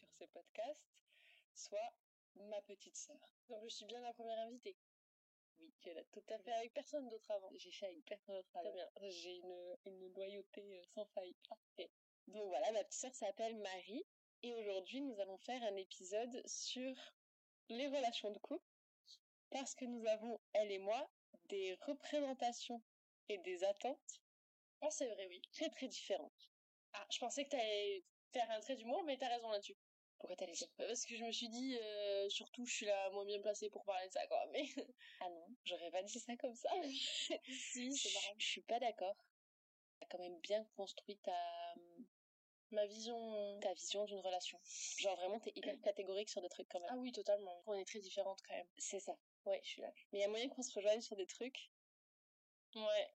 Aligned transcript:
sur 0.00 0.08
ce 0.18 0.24
podcast 0.24 0.82
soit 1.54 1.92
ma 2.36 2.60
petite 2.62 2.96
sœur. 2.96 3.18
Donc 3.48 3.62
je 3.64 3.74
suis 3.74 3.84
bien 3.86 4.00
la 4.00 4.12
première 4.14 4.38
invitée. 4.38 4.76
Oui, 5.58 5.74
tu 5.80 5.92
l'as 5.92 6.04
tout 6.04 6.24
à 6.30 6.38
fait 6.38 6.52
avec 6.52 6.72
personne 6.72 7.06
d'autre 7.08 7.30
avant. 7.30 7.50
J'ai 7.56 7.70
fait 7.70 7.86
avec 7.86 8.02
personne 8.06 8.34
d'autre 8.34 8.48
Très 8.50 8.60
avant. 8.60 8.72
bien. 8.72 8.88
J'ai 9.10 9.36
une, 9.36 9.76
une 9.84 10.12
loyauté 10.14 10.62
euh, 10.62 10.82
sans 10.94 11.04
faille. 11.14 11.34
Parfait. 11.48 11.90
Donc 12.28 12.48
voilà, 12.48 12.72
ma 12.72 12.84
petite 12.84 13.00
sœur 13.00 13.14
s'appelle 13.14 13.56
Marie 13.58 14.04
et 14.42 14.54
aujourd'hui 14.54 15.02
nous 15.02 15.20
allons 15.20 15.36
faire 15.38 15.62
un 15.64 15.76
épisode 15.76 16.42
sur 16.46 16.94
les 17.68 17.88
relations 17.88 18.30
de 18.30 18.38
couple 18.38 18.64
parce 19.50 19.74
que 19.74 19.84
nous 19.84 20.06
avons, 20.06 20.40
elle 20.54 20.70
et 20.72 20.78
moi, 20.78 21.10
des 21.50 21.74
représentations 21.86 22.82
et 23.28 23.36
des 23.38 23.64
attentes 23.64 24.22
Ah, 24.80 24.90
c'est 24.90 25.08
vrai, 25.08 25.26
oui. 25.28 25.42
très 25.52 25.68
très 25.68 25.88
différentes. 25.88 26.50
Ah, 26.92 27.06
je 27.12 27.18
pensais 27.18 27.44
que 27.44 27.50
t'allais 27.50 28.02
faire 28.32 28.50
un 28.50 28.60
trait 28.60 28.76
d'humour, 28.76 29.02
mais 29.04 29.18
t'as 29.18 29.28
raison 29.28 29.50
là-dessus. 29.50 29.76
Pourquoi 30.20 30.36
t'allais 30.36 30.52
dire 30.52 30.68
Parce 30.76 31.06
que 31.06 31.16
je 31.16 31.24
me 31.24 31.32
suis 31.32 31.48
dit, 31.48 31.76
euh, 31.76 32.28
surtout, 32.28 32.66
je 32.66 32.72
suis 32.74 32.86
la 32.86 33.10
moins 33.10 33.24
bien 33.24 33.40
placée 33.40 33.70
pour 33.70 33.84
parler 33.84 34.06
de 34.06 34.12
ça, 34.12 34.26
quoi. 34.26 34.44
Mais 34.52 34.64
Ah 35.20 35.28
non, 35.30 35.46
j'aurais 35.64 35.90
pas 35.90 36.02
dit 36.02 36.20
ça 36.20 36.36
comme 36.36 36.54
ça. 36.54 36.68
si, 37.48 37.96
c'est 37.96 38.12
marrant. 38.12 38.34
Je 38.38 38.46
suis 38.46 38.62
pas 38.62 38.78
d'accord. 38.78 39.16
T'as 39.98 40.06
quand 40.08 40.18
même 40.18 40.38
bien 40.40 40.64
construit 40.76 41.16
ta, 41.18 41.74
Ma 42.70 42.86
vision... 42.86 43.58
ta 43.60 43.72
vision 43.74 44.04
d'une 44.04 44.20
relation. 44.20 44.60
Genre 44.98 45.16
vraiment, 45.16 45.40
t'es 45.40 45.52
hyper 45.56 45.74
catégorique 45.82 46.28
sur 46.28 46.40
des 46.40 46.48
trucs 46.48 46.68
quand 46.68 46.80
même. 46.80 46.90
Ah 46.92 46.96
oui, 46.98 47.12
totalement. 47.12 47.62
On 47.66 47.74
est 47.74 47.84
très 47.84 47.98
différentes 47.98 48.40
quand 48.46 48.54
même. 48.54 48.68
C'est 48.78 49.00
ça. 49.00 49.16
Ouais, 49.46 49.60
je 49.64 49.70
suis 49.70 49.82
là. 49.82 49.92
Mais 50.12 50.18
il 50.18 50.22
y 50.22 50.24
a 50.24 50.28
moyen 50.28 50.48
qu'on 50.48 50.62
se 50.62 50.72
rejoigne 50.74 51.00
sur 51.00 51.16
des 51.16 51.26
trucs. 51.26 51.70
Ouais. 52.76 53.14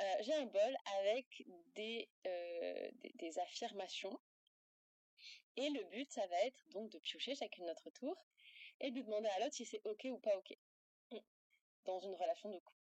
Euh, 0.00 0.14
J'ai 0.20 0.34
un 0.34 0.46
bol 0.46 0.76
avec 1.00 1.44
des, 1.74 2.08
euh, 2.26 2.90
des, 3.00 3.12
des 3.14 3.38
affirmations. 3.38 4.20
Et 5.56 5.70
le 5.70 5.84
but, 5.84 6.10
ça 6.10 6.26
va 6.26 6.40
être 6.42 6.68
donc 6.70 6.90
de 6.90 6.98
piocher 6.98 7.34
chacune 7.34 7.66
notre 7.66 7.90
tour 7.90 8.16
et 8.80 8.90
de 8.90 9.00
demander 9.00 9.28
à 9.28 9.38
l'autre 9.40 9.54
si 9.54 9.64
c'est 9.64 9.80
ok 9.84 10.06
ou 10.10 10.18
pas 10.18 10.36
ok. 10.36 10.56
Mm. 11.12 11.18
Dans 11.84 12.00
une 12.00 12.14
relation 12.14 12.50
de 12.50 12.58
couple. 12.58 12.78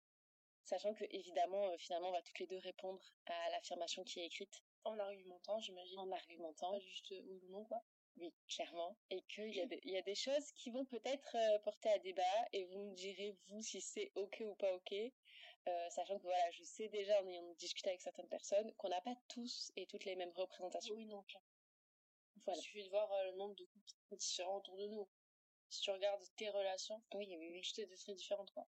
Sachant 0.64 0.94
que, 0.94 1.04
évidemment, 1.10 1.70
euh, 1.70 1.78
finalement, 1.78 2.10
on 2.10 2.14
va 2.14 2.22
toutes 2.22 2.40
les 2.40 2.48
deux 2.48 2.60
répondre 2.60 3.02
à 3.26 3.50
l'affirmation 3.50 4.04
qui 4.04 4.20
est 4.22 4.26
écrite 4.28 4.64
En 4.84 4.98
argumentant, 5.00 5.60
j'imagine. 5.60 6.00
en 6.00 6.12
argumentant. 6.12 6.72
Pas 6.72 6.80
juste 6.80 7.12
euh, 7.12 7.22
oui 7.26 7.40
ou 7.44 7.50
non, 7.52 7.66
quoi. 7.66 7.84
Oui, 8.18 8.34
clairement. 8.48 8.96
Et 9.10 9.22
qu'il 9.24 9.54
y, 9.56 9.62
a 9.62 9.66
des- 9.68 9.82
il 9.84 9.92
y 9.92 9.98
a 9.98 10.02
des 10.04 10.16
choses 10.16 10.52
qui 10.54 10.70
vont 10.70 10.86
peut-être 10.86 11.36
euh, 11.36 11.60
porter 11.60 11.90
à 11.90 12.00
débat 12.00 12.48
et 12.54 12.64
vous 12.66 12.80
me 12.80 12.94
direz, 12.96 13.36
vous, 13.48 13.62
si 13.62 13.82
c'est 13.82 14.12
OK 14.16 14.44
ou 14.46 14.56
pas 14.56 14.74
OK. 14.76 14.94
Sachant 15.90 16.18
que 16.18 16.24
voilà, 16.24 16.50
je 16.52 16.64
sais 16.64 16.90
déjà 16.90 17.22
en 17.22 17.28
ayant 17.28 17.54
discuté 17.54 17.90
avec 17.90 18.02
certaines 18.02 18.28
personnes 18.28 18.74
qu'on 18.78 18.90
n'a 18.90 19.02
pas 19.02 19.16
tous 19.28 19.72
et 19.76 19.86
toutes 19.86 20.06
les 20.06 20.16
mêmes 20.16 20.32
représentations. 20.36 20.96
Oui, 20.96 21.06
non, 21.06 21.22
clair. 21.24 21.42
Voilà. 22.46 22.60
Il 22.60 22.64
suffit 22.64 22.84
de 22.84 22.90
voir 22.90 23.12
euh, 23.12 23.32
le 23.32 23.38
nombre 23.38 23.56
de 23.56 23.66
couples 23.66 24.18
différents 24.18 24.58
autour 24.58 24.78
de 24.78 24.88
nous. 24.88 25.08
Si 25.70 25.82
tu 25.82 25.92
regardes 25.92 26.24
tes 26.36 26.50
relations, 26.50 27.02
Oui, 27.14 27.28
oui, 27.38 27.50
oui. 27.52 27.64
je 27.64 27.74
t'ai 27.74 27.86
des 27.86 27.96
très 27.96 28.14
différentes, 28.14 28.52
quoi. 28.52 28.68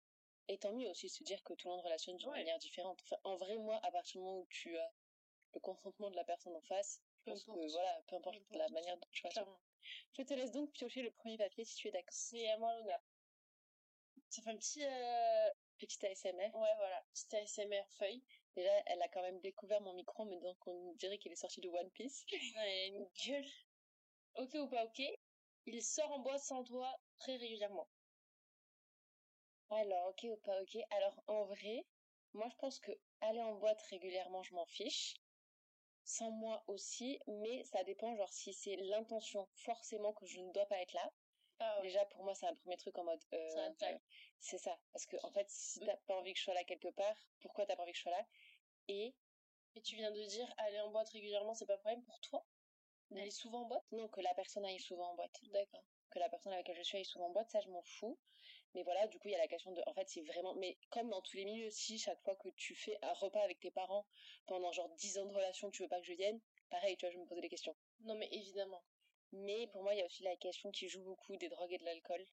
Et 0.47 0.57
tant 0.57 0.71
mieux 0.73 0.89
aussi 0.89 1.07
de 1.07 1.11
se 1.11 1.23
dire 1.23 1.43
que 1.43 1.53
tout 1.53 1.67
le 1.67 1.73
monde 1.75 1.83
relationne 1.83 2.15
d'une 2.17 2.29
Ouais. 2.29 2.37
manière 2.37 2.59
différente. 2.59 3.01
Enfin, 3.03 3.17
en 3.23 3.35
vrai, 3.35 3.57
moi, 3.57 3.79
à 3.83 3.91
partir 3.91 4.21
du 4.21 4.25
moment 4.25 4.39
où 4.39 4.47
tu 4.49 4.77
as 4.77 4.93
le 5.53 5.59
consentement 5.59 6.09
de 6.11 6.15
la 6.15 6.23
personne 6.23 6.55
en 6.55 6.61
face, 6.61 7.01
je 7.19 7.23
Peu 7.25 7.31
pense 7.31 7.43
que 7.45 7.71
voilà, 7.71 8.01
peu 8.07 8.15
importe 8.15 8.37
Peu 8.49 8.57
la 8.57 8.69
manière 8.69 8.97
dont 8.97 9.07
tu. 9.11 9.23
Clairement. 9.27 9.59
Je 10.17 10.21
te 10.23 10.33
laisse 10.33 10.51
donc 10.51 10.71
piocher 10.71 11.01
le 11.01 11.11
premier 11.11 11.37
papier 11.37 11.65
si 11.65 11.75
tu 11.75 11.87
es 11.87 11.91
d'accord. 11.91 12.13
C'est 12.13 12.47
à 12.49 12.57
moi 12.57 12.73
l'honneur. 12.75 13.01
Ça 14.29 14.41
fait 14.41 14.49
un 14.51 14.57
petit... 14.57 14.83
Euh... 14.85 15.49
Petit 15.77 16.05
ASMR. 16.05 16.51
Ouais, 16.53 16.75
voilà. 16.77 17.03
Petit 17.13 17.35
ASMR 17.35 17.83
feuille. 17.97 18.23
Déjà, 18.55 18.71
elle 18.85 19.01
a 19.01 19.07
quand 19.09 19.21
même 19.21 19.39
découvert 19.41 19.81
mon 19.81 19.93
micro 19.93 20.23
en 20.23 20.25
me 20.27 20.35
disant 20.35 20.55
qu'on 20.59 20.93
dirait 20.93 21.17
qu'il 21.17 21.31
est 21.31 21.35
sorti 21.35 21.61
de 21.61 21.69
One 21.69 21.91
Piece. 21.91 22.23
Ouais, 22.55 22.87
une 22.87 23.05
gueule. 23.25 23.45
Ok 24.35 24.53
ou 24.55 24.67
pas 24.69 24.85
ok, 24.85 25.01
il 25.65 25.81
sort 25.83 26.11
en 26.11 26.19
boîte 26.19 26.39
sans 26.41 26.63
toi 26.63 26.93
très 27.19 27.35
régulièrement. 27.37 27.87
Alors, 29.69 30.09
ok 30.09 30.25
ou 30.31 30.37
pas 30.37 30.61
ok. 30.61 30.77
Alors, 30.91 31.23
en 31.27 31.43
vrai, 31.45 31.85
moi, 32.33 32.47
je 32.49 32.55
pense 32.57 32.79
que 32.79 32.91
aller 33.21 33.41
en 33.41 33.55
boîte 33.55 33.81
régulièrement, 33.89 34.43
je 34.43 34.53
m'en 34.53 34.65
fiche. 34.65 35.15
Sans 36.03 36.29
moi 36.31 36.63
aussi, 36.67 37.19
mais 37.27 37.63
ça 37.63 37.83
dépend, 37.83 38.15
genre, 38.15 38.29
si 38.29 38.53
c'est 38.53 38.75
l'intention 38.75 39.47
forcément 39.55 40.13
que 40.13 40.25
je 40.25 40.39
ne 40.39 40.51
dois 40.51 40.67
pas 40.67 40.79
être 40.81 40.93
là. 40.93 41.11
Ah 41.59 41.79
Déjà, 41.81 42.05
pour 42.05 42.23
moi, 42.23 42.35
c'est 42.35 42.45
un 42.47 42.55
premier 42.55 42.77
truc 42.77 42.97
en 42.97 43.05
mode... 43.05 43.21
euh, 43.33 43.73
C'est 44.39 44.57
ça. 44.59 44.77
Parce 44.91 45.05
que, 45.07 45.17
en 45.23 45.31
fait, 45.31 45.47
si 45.49 45.79
t'as 45.79 45.97
pas 45.97 46.15
envie 46.15 46.33
que 46.33 46.39
je 46.39 46.43
sois 46.43 46.53
là 46.53 46.63
quelque 46.63 46.89
part, 46.89 47.17
pourquoi 47.41 47.65
t'as 47.65 47.75
pas 47.75 47.83
envie 47.83 47.91
que 47.93 47.97
je 47.97 48.03
sois 48.03 48.11
là? 48.11 48.25
Et, 48.87 49.13
Et 49.75 49.81
tu 49.81 49.95
viens 49.95 50.11
de 50.11 50.21
dire 50.23 50.53
aller 50.57 50.79
en 50.79 50.91
boîte 50.91 51.09
régulièrement, 51.09 51.53
c'est 51.53 51.65
pas 51.65 51.73
un 51.75 51.77
problème 51.77 52.03
pour 52.03 52.19
toi? 52.21 52.45
Non. 53.11 53.21
Aller 53.21 53.31
souvent 53.31 53.61
en 53.61 53.67
boîte? 53.67 53.83
Non, 53.91 54.07
que 54.07 54.21
la 54.21 54.33
personne 54.33 54.65
aille 54.65 54.79
souvent 54.79 55.11
en 55.11 55.15
boîte. 55.15 55.39
D'accord. 55.51 55.83
que 56.11 56.19
la 56.19 56.29
personne 56.29 56.53
avec 56.53 56.67
laquelle 56.67 56.81
je 56.81 56.87
suis 56.87 56.97
aille 56.97 57.05
souvent 57.05 57.27
en 57.27 57.31
boîte, 57.31 57.49
ça 57.49 57.59
je 57.61 57.69
m'en 57.69 57.81
fous. 57.83 58.17
Mais 58.73 58.83
voilà, 58.83 59.07
du 59.07 59.19
coup, 59.19 59.27
il 59.27 59.31
y 59.31 59.35
a 59.35 59.39
la 59.39 59.47
question 59.47 59.71
de, 59.71 59.81
en 59.85 59.93
fait, 59.93 60.07
c'est 60.07 60.21
vraiment, 60.21 60.53
mais 60.55 60.77
comme 60.91 61.09
dans 61.09 61.21
tous 61.21 61.37
les 61.37 61.45
milieux, 61.45 61.69
si 61.69 61.97
chaque 61.97 62.21
fois 62.23 62.35
que 62.35 62.49
tu 62.49 62.75
fais 62.75 62.97
un 63.01 63.13
repas 63.13 63.41
avec 63.41 63.59
tes 63.59 63.71
parents 63.71 64.05
pendant 64.47 64.71
genre 64.71 64.89
10 64.95 65.17
ans 65.17 65.25
de 65.25 65.33
relation, 65.33 65.71
tu 65.71 65.83
veux 65.83 65.89
pas 65.89 65.99
que 65.99 66.05
je 66.05 66.13
vienne, 66.13 66.39
pareil, 66.69 66.95
tu 66.97 67.05
vois, 67.05 67.13
je 67.13 67.17
me 67.19 67.25
posais 67.25 67.41
des 67.41 67.49
questions. 67.49 67.75
Non 68.01 68.15
mais 68.15 68.27
évidemment. 68.31 68.83
Mais 69.31 69.67
pour 69.67 69.83
moi, 69.83 69.93
il 69.93 69.99
y 69.99 70.01
a 70.01 70.05
aussi 70.05 70.23
la 70.23 70.35
question 70.37 70.71
qui 70.71 70.87
joue 70.87 71.01
beaucoup 71.03 71.35
des 71.37 71.49
drogues 71.49 71.73
et 71.73 71.77
de 71.77 71.85
l'alcool. 71.85 72.25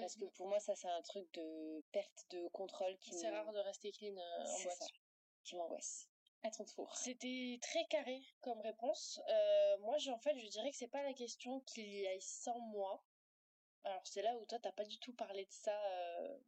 Parce 0.00 0.14
que 0.14 0.24
pour 0.36 0.46
moi, 0.48 0.60
ça, 0.60 0.74
c'est 0.76 0.88
un 0.88 1.02
truc 1.02 1.32
de 1.34 1.82
perte 1.92 2.24
de 2.30 2.46
contrôle 2.48 2.96
qui 2.98 3.12
c'est 3.14 3.26
me- 3.28 3.32
rare 3.32 3.52
de 3.52 3.58
rester 3.58 3.90
clean 3.92 4.16
euh, 4.16 4.44
en 4.44 4.60
boîte. 4.62 4.76
ça. 4.78 4.86
Qui 5.44 5.56
m'angoisse. 5.56 6.08
À 6.42 6.50
ton 6.50 6.64
tour. 6.64 6.96
C'était 6.96 7.58
très 7.60 7.84
carré 7.86 8.22
comme 8.40 8.60
réponse. 8.60 9.20
Euh, 9.28 9.78
moi, 9.80 9.98
je, 9.98 10.10
en 10.10 10.18
fait, 10.18 10.38
je 10.38 10.46
dirais 10.48 10.70
que 10.70 10.76
c'est 10.76 10.88
pas 10.88 11.02
la 11.02 11.12
question 11.12 11.60
qu'il 11.60 11.86
y 11.86 12.04
ait 12.06 12.18
sans 12.20 12.58
moi. 12.58 13.04
Alors, 13.84 14.00
c'est 14.06 14.22
là 14.22 14.34
où 14.36 14.46
toi, 14.46 14.58
t'as 14.58 14.72
pas 14.72 14.84
du 14.84 14.98
tout 14.98 15.12
parlé 15.12 15.44
de 15.44 15.52
ça. 15.52 15.78
euh, 15.92 16.38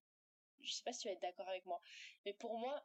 Je 0.61 0.73
sais 0.73 0.83
pas 0.83 0.95
si 0.95 1.01
tu 1.01 1.09
vas 1.09 1.13
être 1.15 1.21
d'accord 1.21 1.49
avec 1.49 1.67
moi. 1.67 1.83
Mais 2.25 2.33
pour 2.33 2.57
moi, 2.57 2.83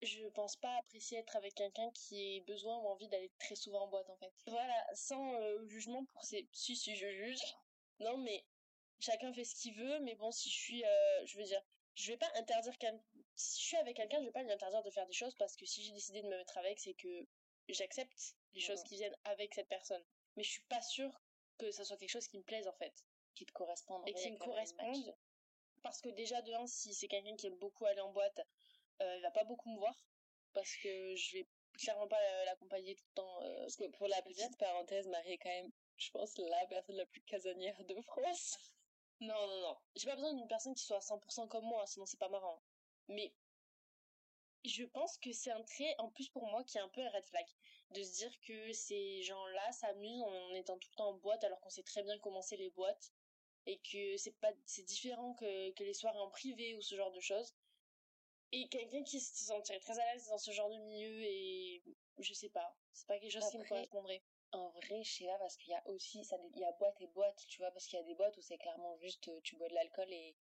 je 0.00 0.28
pense 0.28 0.56
pas 0.56 0.76
apprécier 0.78 1.18
être 1.18 1.34
avec 1.34 1.54
quelqu'un 1.56 1.90
qui 1.90 2.36
ait 2.36 2.40
besoin 2.42 2.78
ou 2.78 2.86
envie 2.86 3.08
d'aller 3.08 3.32
très 3.40 3.56
souvent 3.56 3.82
en 3.82 3.88
boîte, 3.88 4.08
en 4.08 4.16
fait. 4.16 4.32
Voilà, 4.46 4.86
sans 4.94 5.34
euh, 5.40 5.66
jugement 5.66 6.04
pour 6.04 6.22
ces... 6.22 6.48
Si, 6.52 6.76
si, 6.76 6.94
je 6.94 7.10
juge. 7.10 7.42
Non, 7.98 8.16
mais 8.18 8.44
chacun 9.00 9.32
fait 9.32 9.44
ce 9.44 9.56
qu'il 9.56 9.74
veut. 9.74 9.98
Mais 10.00 10.14
bon, 10.14 10.30
si 10.30 10.50
je 10.50 10.54
suis... 10.54 10.84
je 11.24 11.36
veux 11.36 11.44
dire, 11.44 11.62
je 11.96 12.12
vais 12.12 12.18
pas 12.18 12.30
interdire. 12.36 12.74
Si 13.36 13.60
je 13.60 13.66
suis 13.66 13.76
avec 13.76 13.96
quelqu'un, 13.96 14.20
je 14.20 14.26
vais 14.26 14.32
pas 14.32 14.42
lui 14.42 14.50
interdire 14.52 14.82
de 14.82 14.90
faire 14.90 15.06
des 15.06 15.12
choses 15.12 15.34
parce 15.38 15.56
que 15.56 15.66
si 15.66 15.84
j'ai 15.84 15.92
décidé 15.92 16.22
de 16.22 16.26
me 16.28 16.36
mettre 16.36 16.56
avec, 16.58 16.78
c'est 16.80 16.94
que 16.94 17.26
j'accepte 17.68 18.34
les 18.54 18.60
choses 18.60 18.80
Mhm. 18.80 18.86
qui 18.88 18.94
viennent 18.96 19.16
avec 19.24 19.54
cette 19.54 19.68
personne. 19.68 20.04
Mais 20.36 20.42
je 20.42 20.50
suis 20.50 20.64
pas 20.64 20.80
sûre 20.82 21.20
que 21.58 21.70
ça 21.70 21.84
soit 21.84 21.96
quelque 21.96 22.10
chose 22.10 22.26
qui 22.28 22.38
me 22.38 22.42
plaise, 22.44 22.66
en 22.66 22.72
fait 22.74 22.94
Qui 23.34 23.44
te 23.46 23.52
correspond. 23.52 24.02
et 24.06 24.14
qui 24.14 24.30
me 24.30 24.38
correspondent. 24.38 25.14
Parce 25.82 26.00
que 26.00 26.08
déjà, 26.10 26.40
de 26.42 26.52
un, 26.52 26.66
si 26.66 26.94
c'est 26.94 27.08
quelqu'un 27.08 27.36
qui 27.36 27.46
aime 27.46 27.58
beaucoup 27.58 27.84
aller 27.84 28.00
en 28.00 28.12
boîte, 28.12 28.40
euh, 29.02 29.16
il 29.16 29.22
va 29.22 29.30
pas 29.30 29.44
beaucoup 29.44 29.70
me 29.70 29.78
voir. 29.78 29.94
Parce 30.54 30.74
que 30.82 31.14
je 31.16 31.36
vais 31.38 31.46
clairement 31.78 32.08
pas 32.08 32.18
euh, 32.20 32.44
l'accompagner 32.46 32.94
tout 32.94 33.04
le 33.08 33.14
temps. 33.14 33.42
euh, 33.42 33.60
Parce 33.60 33.76
que 33.76 33.84
pour 33.96 34.08
la 34.08 34.22
petite 34.22 34.56
parenthèse, 34.58 35.06
Marie 35.08 35.32
est 35.32 35.38
quand 35.38 35.50
même, 35.50 35.70
je 35.98 36.10
pense, 36.10 36.36
la 36.38 36.66
personne 36.66 36.96
la 36.96 37.06
plus 37.06 37.22
casanière 37.22 37.76
de 37.84 38.00
France. 38.02 38.56
Non, 39.20 39.46
non, 39.46 39.60
non. 39.60 39.76
J'ai 39.94 40.06
pas 40.08 40.14
besoin 40.16 40.32
d'une 40.34 40.48
personne 40.48 40.74
qui 40.74 40.84
soit 40.84 40.96
à 40.96 41.00
100% 41.00 41.46
comme 41.48 41.64
moi, 41.64 41.86
sinon 41.86 42.06
c'est 42.06 42.18
pas 42.18 42.28
marrant. 42.30 42.62
Mais 43.08 43.32
je 44.64 44.84
pense 44.84 45.18
que 45.18 45.32
c'est 45.32 45.50
un 45.50 45.62
trait, 45.62 45.94
en 45.98 46.10
plus 46.10 46.28
pour 46.28 46.46
moi, 46.46 46.64
qui 46.64 46.78
est 46.78 46.80
un 46.80 46.88
peu 46.88 47.00
un 47.00 47.10
red 47.10 47.24
flag. 47.24 47.46
De 47.90 48.02
se 48.02 48.16
dire 48.16 48.40
que 48.40 48.72
ces 48.72 49.22
gens-là 49.22 49.72
s'amusent 49.72 50.22
en 50.22 50.54
étant 50.54 50.76
tout 50.78 50.88
le 50.92 50.96
temps 50.96 51.10
en 51.10 51.14
boîte 51.14 51.44
alors 51.44 51.60
qu'on 51.60 51.70
sait 51.70 51.84
très 51.84 52.02
bien 52.02 52.18
comment 52.18 52.42
c'est 52.42 52.56
les 52.56 52.70
boîtes. 52.70 53.12
Et 53.66 53.78
que 53.78 54.16
c'est 54.16 54.36
pas, 54.38 54.52
c'est 54.64 54.84
différent 54.84 55.34
que, 55.34 55.70
que 55.72 55.82
les 55.82 55.94
soirées 55.94 56.18
en 56.18 56.30
privé 56.30 56.74
ou 56.76 56.82
ce 56.82 56.94
genre 56.94 57.12
de 57.12 57.20
choses. 57.20 57.54
Et 58.52 58.68
quelqu'un 58.68 59.02
qui 59.02 59.20
se 59.20 59.44
sentirait 59.44 59.80
très 59.80 59.98
à 59.98 60.12
l'aise 60.12 60.26
dans 60.28 60.38
ce 60.38 60.50
genre 60.52 60.70
de 60.70 60.78
milieu 60.78 61.22
et 61.24 61.82
je 62.18 62.32
sais 62.32 62.48
pas. 62.48 62.76
C'est 62.92 63.06
pas 63.06 63.18
quelque 63.18 63.32
chose 63.32 63.50
qui 63.50 63.58
me 63.58 63.64
correspondrait. 63.64 64.22
En 64.52 64.68
vrai, 64.70 65.02
je 65.02 65.12
sais 65.12 65.26
pas, 65.26 65.38
parce 65.38 65.56
qu'il 65.56 65.72
y 65.72 65.74
a 65.74 65.86
aussi, 65.88 66.24
ça, 66.24 66.36
il 66.54 66.60
y 66.60 66.64
a 66.64 66.72
boîte 66.72 67.00
et 67.00 67.08
boîte, 67.08 67.44
tu 67.48 67.58
vois, 67.58 67.70
parce 67.72 67.86
qu'il 67.86 67.98
y 67.98 68.02
a 68.02 68.04
des 68.04 68.14
boîtes 68.14 68.36
où 68.36 68.40
c'est 68.40 68.56
clairement 68.58 68.96
juste, 68.98 69.28
euh, 69.28 69.40
tu 69.42 69.56
bois 69.56 69.68
de 69.68 69.74
l'alcool 69.74 70.10
et, 70.12 70.36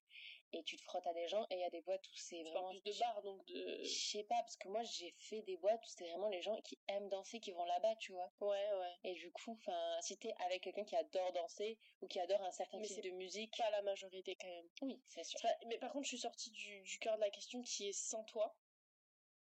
et 0.56 0.63
tu 0.63 0.78
te 0.78 0.84
frottes 0.84 1.06
à 1.06 1.13
des 1.13 1.28
gens, 1.28 1.44
et 1.50 1.56
il 1.56 1.60
y 1.60 1.63
a 1.63 1.69
des 1.69 1.81
boîtes 1.81 2.06
où 2.07 2.16
c'est 2.16 2.42
vraiment... 2.44 2.69
plus 2.69 2.81
de 2.81 3.00
bar, 3.00 3.22
donc 3.22 3.46
de... 3.46 3.84
Je 3.84 4.10
sais 4.12 4.24
pas, 4.24 4.36
parce 4.40 4.56
que 4.56 4.68
moi, 4.69 4.81
j'ai 4.84 5.12
fait 5.18 5.42
des 5.42 5.57
boîtes 5.57 5.84
où 5.86 5.88
c'était 5.90 6.10
vraiment 6.10 6.30
les 6.30 6.42
gens 6.42 6.60
qui 6.62 6.80
aiment 6.88 7.10
danser 7.10 7.40
qui 7.40 7.52
vont 7.52 7.66
là-bas, 7.66 7.96
tu 7.98 8.13
vois. 8.13 8.31
Ouais, 8.40 8.74
ouais. 8.74 8.94
Et 9.04 9.13
du 9.13 9.31
coup, 9.31 9.52
enfin, 9.52 9.98
si 10.02 10.18
t'es 10.18 10.34
avec 10.46 10.63
quelqu'un 10.63 10.86
qui 10.86 10.96
adore 10.96 11.31
danser, 11.34 11.78
ou 12.02 12.07
qui 12.07 12.19
adore 12.19 12.42
un 12.44 12.52
certain 12.52 12.80
Mais 12.80 12.88
type 12.88 13.04
de 13.04 13.10
musique, 13.12 13.56
Pas 13.57 13.69
la 13.72 13.81
majorité 13.81 14.36
quand 14.36 14.48
même. 14.48 14.69
oui, 14.81 15.02
c'est 15.07 15.24
sûr. 15.24 15.40
Mais 15.68 15.78
par 15.78 15.92
contre, 15.92 16.06
je 16.06 16.10
suis 16.10 16.19
sortie 16.19 16.52
du, 16.52 16.81
du 16.81 17.00
cœur 17.00 17.16
de 17.18 17.22
la 17.22 17.30
question 17.30 17.62
qui 17.62 17.90
est 17.90 17.94
sans 17.94 18.24
toi. 18.24 18.56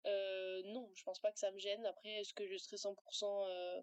Euh, 0.05 0.61
non, 0.65 0.89
je 0.95 1.03
pense 1.03 1.19
pas 1.19 1.31
que 1.31 1.39
ça 1.39 1.51
me 1.51 1.57
gêne. 1.59 1.85
Après, 1.85 2.09
est-ce 2.09 2.33
que 2.33 2.47
je 2.47 2.57
serai 2.57 2.77
100% 2.77 3.47
euh, 3.49 3.81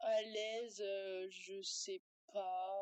à 0.00 0.22
l'aise? 0.22 0.82
Euh, 0.84 1.26
Je 1.30 1.62
sais 1.62 2.00
pas. 2.32 2.73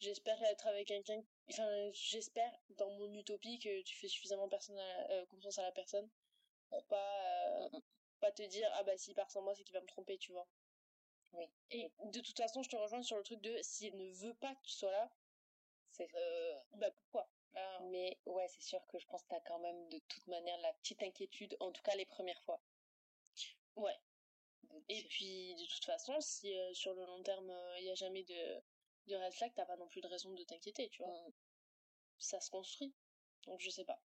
J'espère 0.00 0.40
être 0.44 0.66
avec 0.66 0.88
quelqu'un. 0.88 1.22
Enfin, 1.50 1.90
j'espère 1.92 2.52
dans 2.70 2.90
mon 2.90 3.12
utopie 3.14 3.58
que 3.58 3.82
tu 3.82 3.96
fais 3.96 4.08
suffisamment 4.08 4.48
personne 4.48 4.78
à 4.78 5.10
euh, 5.10 5.26
confiance 5.26 5.58
à 5.58 5.62
la 5.62 5.72
personne 5.72 6.08
pour 6.70 6.86
pas 6.86 7.66
euh, 7.66 7.68
Mhm. 7.72 7.82
pas 8.20 8.32
te 8.32 8.42
dire 8.42 8.70
ah 8.74 8.82
bah 8.84 8.96
s'il 8.98 9.14
part 9.14 9.30
sans 9.30 9.42
moi 9.42 9.54
c'est 9.54 9.64
qu'il 9.64 9.74
va 9.74 9.80
me 9.80 9.86
tromper, 9.86 10.18
tu 10.18 10.32
vois. 10.32 10.48
Oui. 11.32 11.46
Et 11.70 11.90
de 12.04 12.20
toute 12.20 12.36
façon, 12.38 12.62
je 12.62 12.68
te 12.70 12.76
rejoins 12.76 13.02
sur 13.02 13.16
le 13.16 13.22
truc 13.24 13.40
de 13.42 13.58
s'il 13.62 13.96
ne 13.96 14.10
veut 14.12 14.34
pas 14.34 14.54
que 14.54 14.62
tu 14.62 14.72
sois 14.72 14.92
là, 14.92 15.10
C'est 15.90 16.08
euh, 16.14 16.60
bah 16.74 16.90
pourquoi? 16.92 17.28
Mais 17.90 18.18
ouais, 18.26 18.48
c'est 18.48 18.62
sûr 18.62 18.86
que 18.86 18.98
je 18.98 19.06
pense 19.06 19.22
que 19.24 19.28
t'as 19.28 19.40
quand 19.40 19.58
même 19.60 19.88
de 19.90 19.98
toute 20.08 20.26
manière 20.28 20.58
la 20.60 20.72
petite 20.74 21.02
inquiétude, 21.02 21.56
en 21.60 21.72
tout 21.72 21.82
cas 21.82 21.96
les 21.96 22.06
premières 22.06 22.42
fois. 22.42 22.62
Ouais. 23.76 23.96
Et 24.88 25.02
puis, 25.08 25.54
de 25.56 25.66
toute 25.66 25.84
façon, 25.84 26.20
si 26.20 26.54
sur 26.74 26.94
le 26.94 27.04
long 27.06 27.22
terme, 27.22 27.52
il 27.78 27.84
n'y 27.84 27.90
a 27.90 27.94
jamais 27.94 28.24
de, 28.24 28.60
de 29.08 29.16
red 29.16 29.54
t'as 29.54 29.66
pas 29.66 29.76
non 29.76 29.88
plus 29.88 30.00
de 30.00 30.06
raison 30.06 30.32
de 30.32 30.44
t'inquiéter, 30.44 30.88
tu 30.90 31.02
vois. 31.02 31.12
Mm. 31.12 31.32
Ça 32.18 32.40
se 32.40 32.50
construit. 32.50 32.94
Donc, 33.46 33.60
je 33.60 33.70
sais 33.70 33.84
pas. 33.84 34.00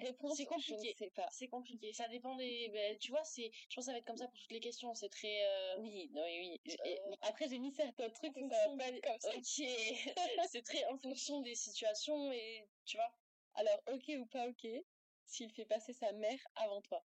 Réponse, 0.00 0.36
C'est 0.36 0.46
compliqué. 0.46 0.94
Je 0.98 1.04
ne 1.04 1.08
sais 1.08 1.10
pas. 1.10 1.28
C'est 1.32 1.48
compliqué. 1.48 1.92
Ça 1.92 2.08
dépend 2.08 2.36
des. 2.36 2.68
ben, 2.72 2.96
tu 2.98 3.10
vois, 3.10 3.24
c'est. 3.24 3.50
Je 3.68 3.74
pense 3.74 3.84
que 3.84 3.86
ça 3.86 3.92
va 3.92 3.98
être 3.98 4.06
comme 4.06 4.16
ça 4.16 4.28
pour 4.28 4.38
toutes 4.38 4.52
les 4.52 4.60
questions. 4.60 4.94
C'est 4.94 5.08
très. 5.08 5.44
euh, 5.44 5.78
Oui, 5.80 6.08
non, 6.12 6.22
oui, 6.22 6.60
oui. 6.66 6.76
Euh, 6.86 7.16
après, 7.22 7.48
j'ai 7.48 7.58
mis 7.58 7.72
certains 7.72 8.10
trucs, 8.10 8.36
mais 8.36 8.48
ça 8.48 8.68
va 8.68 8.76
pas 8.76 8.88
être 8.88 9.02
comme 9.02 9.20
ça. 9.20 9.30
Ok. 9.36 9.42
c'est 10.52 10.62
très 10.62 10.84
en 10.86 10.98
fonction 10.98 11.40
des 11.40 11.54
situations 11.54 12.30
et 12.32 12.68
tu 12.84 12.96
vois. 12.96 13.12
Alors, 13.54 13.80
ok 13.92 14.12
ou 14.18 14.26
pas 14.26 14.48
ok, 14.48 14.66
s'il 15.26 15.50
fait 15.50 15.66
passer 15.66 15.92
sa 15.92 16.12
mère 16.12 16.38
avant 16.54 16.80
toi. 16.82 17.04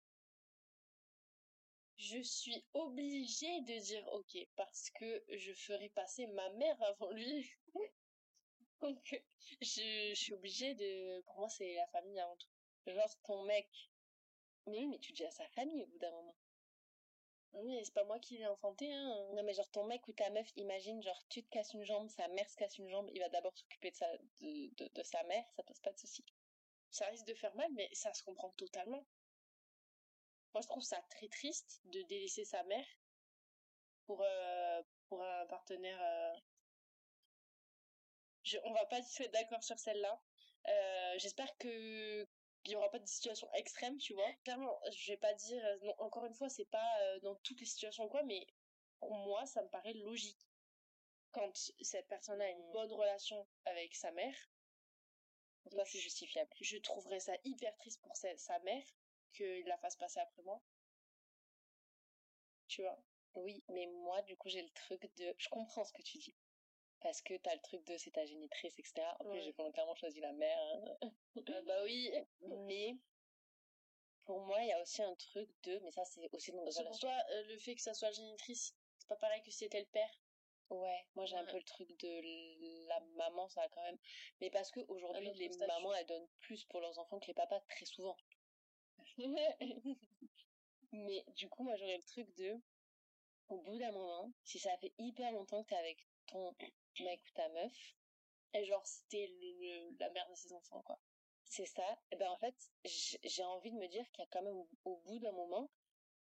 Je 1.96 2.20
suis 2.22 2.64
obligée 2.74 3.60
de 3.60 3.78
dire 3.78 4.06
ok 4.12 4.36
parce 4.56 4.90
que 4.90 5.24
je 5.28 5.52
ferai 5.52 5.88
passer 5.90 6.26
ma 6.28 6.48
mère 6.50 6.82
avant 6.82 7.10
lui. 7.10 7.50
Donc, 8.80 9.22
je, 9.60 10.12
suis 10.14 10.34
obligée 10.34 10.74
de. 10.74 11.20
Pour 11.22 11.38
moi, 11.38 11.48
c'est 11.48 11.74
la 11.74 11.86
famille 11.88 12.18
avant 12.18 12.36
tout. 12.36 12.48
Genre 12.86 13.20
ton 13.22 13.44
mec. 13.44 13.68
Mais 14.66 14.78
oui, 14.78 14.86
mais 14.86 14.98
tu 14.98 15.12
dis 15.12 15.24
à 15.24 15.30
sa 15.30 15.48
famille 15.50 15.82
au 15.82 15.86
bout 15.86 15.98
d'un 15.98 16.10
moment. 16.10 16.36
Oui, 17.54 17.78
c'est 17.84 17.94
pas 17.94 18.04
moi 18.04 18.18
qui 18.18 18.38
l'ai 18.38 18.46
enfanté, 18.46 18.92
hein. 18.92 19.28
Non, 19.34 19.42
mais 19.42 19.52
genre 19.52 19.70
ton 19.70 19.84
mec 19.84 20.06
ou 20.08 20.12
ta 20.12 20.30
meuf, 20.30 20.50
imagine, 20.56 21.02
genre 21.02 21.22
tu 21.28 21.44
te 21.44 21.50
casses 21.50 21.74
une 21.74 21.84
jambe, 21.84 22.08
sa 22.08 22.26
mère 22.28 22.48
se 22.48 22.56
casse 22.56 22.78
une 22.78 22.88
jambe, 22.88 23.10
il 23.12 23.20
va 23.20 23.28
d'abord 23.28 23.56
s'occuper 23.56 23.90
de 23.90 23.96
sa, 23.96 24.06
de, 24.40 24.88
de 24.88 25.02
sa 25.02 25.22
mère, 25.24 25.44
ça 25.54 25.62
pose 25.62 25.78
pas 25.80 25.92
de 25.92 25.98
souci. 25.98 26.24
Ça 26.90 27.06
risque 27.06 27.26
de 27.26 27.34
faire 27.34 27.54
mal, 27.54 27.70
mais 27.72 27.88
ça 27.92 28.12
se 28.14 28.22
comprend 28.22 28.50
totalement. 28.52 29.04
Moi, 30.54 30.62
je 30.62 30.66
trouve 30.69 30.82
ça 30.82 31.02
très 31.10 31.28
triste 31.28 31.81
de 31.84 32.00
délaisser 32.02 32.44
sa 32.46 32.62
mère 32.64 32.87
pour, 34.06 34.22
euh, 34.22 34.82
pour 35.08 35.22
un 35.25 35.46
partenaire. 35.46 36.00
euh, 36.00 36.38
Je, 38.44 38.58
on 38.64 38.72
va 38.72 38.87
pas 38.87 38.99
être 38.99 39.31
d'accord 39.32 39.62
sur 39.64 39.78
celle-là. 39.78 40.20
Euh, 40.69 41.14
J'espère 41.19 41.56
que 41.58 42.26
il 42.64 42.70
y 42.70 42.76
aura 42.76 42.88
pas 42.90 43.00
de 43.00 43.06
situation 43.06 43.49
extrême, 43.54 43.99
tu 43.99 44.14
vois. 44.14 44.32
Clairement, 44.44 44.78
je 44.96 45.12
vais 45.12 45.16
pas 45.16 45.34
dire. 45.34 45.62
Non, 45.82 45.94
encore 45.99 46.25
une 46.26 46.34
fois, 46.34 46.49
c'est 46.49 46.66
pas 46.70 47.19
dans 47.22 47.34
toutes 47.37 47.58
les 47.60 47.66
situations 47.66 48.08
quoi, 48.08 48.22
mais 48.22 48.46
pour 49.00 49.12
moi, 49.16 49.44
ça 49.46 49.62
me 49.62 49.69
paraît 49.69 49.94
logique. 49.94 50.38
Quand 51.32 51.50
cette 51.81 52.08
personne 52.08 52.40
a 52.40 52.48
une 52.50 52.69
Mm. 52.69 52.72
bonne 52.72 52.93
relation 52.93 53.48
avec 53.64 53.94
sa 53.96 54.12
mère, 54.12 54.37
toi, 55.72 55.84
c'est 55.84 55.98
justifiable. 55.98 56.50
je 56.60 56.76
trouverais 56.78 57.19
ça 57.19 57.32
hyper 57.44 57.76
triste 57.78 58.00
pour 58.02 58.16
sa, 58.16 58.37
sa 58.37 58.58
mère 58.60 58.84
qu'il 59.32 59.67
la 59.67 59.79
fasse 59.79 59.96
passer 59.96 60.20
après 60.20 60.43
moi. 60.43 60.62
Tu 62.69 62.82
vois? 62.82 62.99
Oui, 63.34 63.62
mais 63.69 63.87
moi, 63.87 64.23
du 64.23 64.37
coup, 64.37 64.49
j'ai 64.49 64.62
le 64.62 64.70
truc 64.70 65.02
de. 65.17 65.34
Je 65.38 65.49
comprends 65.49 65.84
ce 65.84 65.93
que 65.93 66.02
tu 66.02 66.19
dis. 66.19 66.34
Parce 67.00 67.20
que 67.23 67.34
t'as 67.38 67.55
le 67.55 67.61
truc 67.61 67.84
de 67.84 67.96
c'est 67.96 68.12
ta 68.12 68.25
génitrice, 68.25 68.79
etc. 68.79 69.17
En 69.20 69.25
plus, 69.31 69.40
j'ai 69.43 69.52
volontairement 69.52 69.94
choisi 69.94 70.20
la 70.20 70.32
mère. 70.32 70.58
hein. 71.02 71.11
Bah 71.67 71.82
oui. 71.84 72.11
Mais 72.40 72.94
pour 74.25 74.40
moi, 74.40 74.61
il 74.62 74.69
y 74.69 74.73
a 74.73 74.81
aussi 74.81 75.02
un 75.02 75.14
truc 75.17 75.49
de. 75.64 75.79
Mais 75.81 75.90
ça, 75.90 76.05
c'est 76.05 76.29
aussi 76.32 76.52
dans 76.52 76.64
pour 76.64 76.99
toi, 76.99 77.17
euh, 77.31 77.43
le 77.44 77.58
fait 77.58 77.75
que 77.75 77.82
ça 77.82 77.94
soit 77.94 78.12
génitrice, 78.12 78.75
c'est 78.99 79.08
pas 79.08 79.17
pareil 79.17 79.43
que 79.43 79.50
si 79.50 79.58
c'était 79.58 79.81
le 79.81 79.87
père. 79.87 80.11
Ouais, 80.70 81.06
moi 81.17 81.26
j'ai 81.26 81.37
un 81.37 81.44
peu 81.44 81.58
le 81.58 81.64
truc 81.64 81.88
de 81.99 82.88
la 82.88 83.00
maman, 83.17 83.49
ça 83.49 83.69
quand 83.69 83.82
même. 83.82 83.99
Mais 84.40 84.49
parce 84.50 84.70
que 84.70 84.81
aujourd'hui, 84.88 85.29
autre 85.29 85.38
les 85.38 85.49
mamans, 85.67 85.93
elles 85.94 86.06
donnent 86.06 86.29
plus 86.40 86.64
pour 86.67 86.81
leurs 86.81 86.99
enfants 86.99 87.19
que 87.19 87.26
les 87.26 87.34
papas, 87.34 87.61
très 87.69 87.84
souvent. 87.84 88.17
Mais 90.92 91.24
du 91.36 91.48
coup, 91.48 91.64
moi 91.64 91.76
j'aurais 91.76 91.96
le 91.98 92.02
truc 92.04 92.34
de. 92.36 92.60
Au 93.48 93.60
bout 93.62 93.78
d'un 93.78 93.92
moment, 93.92 94.32
si 94.44 94.58
ça 94.58 94.76
fait 94.78 94.94
hyper 94.98 95.32
longtemps 95.32 95.62
que 95.64 95.68
t'es 95.70 95.76
avec 95.76 96.08
ton 96.26 96.56
mec 97.00 97.22
ou 97.28 97.32
ta 97.34 97.48
meuf, 97.50 97.72
Et 98.54 98.64
genre, 98.64 98.86
c'était 98.86 99.26
le, 99.28 99.90
le- 99.90 99.96
la 100.00 100.10
mère 100.10 100.28
de 100.30 100.34
ses 100.36 100.52
enfants, 100.54 100.82
quoi. 100.82 101.00
c'est 101.44 101.66
ça, 101.66 101.98
et 102.12 102.16
ben 102.16 102.30
en 102.30 102.38
fait, 102.38 102.56
j'ai 102.84 103.44
envie 103.44 103.72
de 103.72 103.76
me 103.78 103.88
dire 103.88 104.10
qu'il 104.12 104.22
y 104.22 104.26
a 104.26 104.28
quand 104.30 104.42
même 104.42 104.56
au, 104.56 104.70
au 104.84 104.98
bout 104.98 105.18
d'un 105.20 105.32
moment 105.32 105.70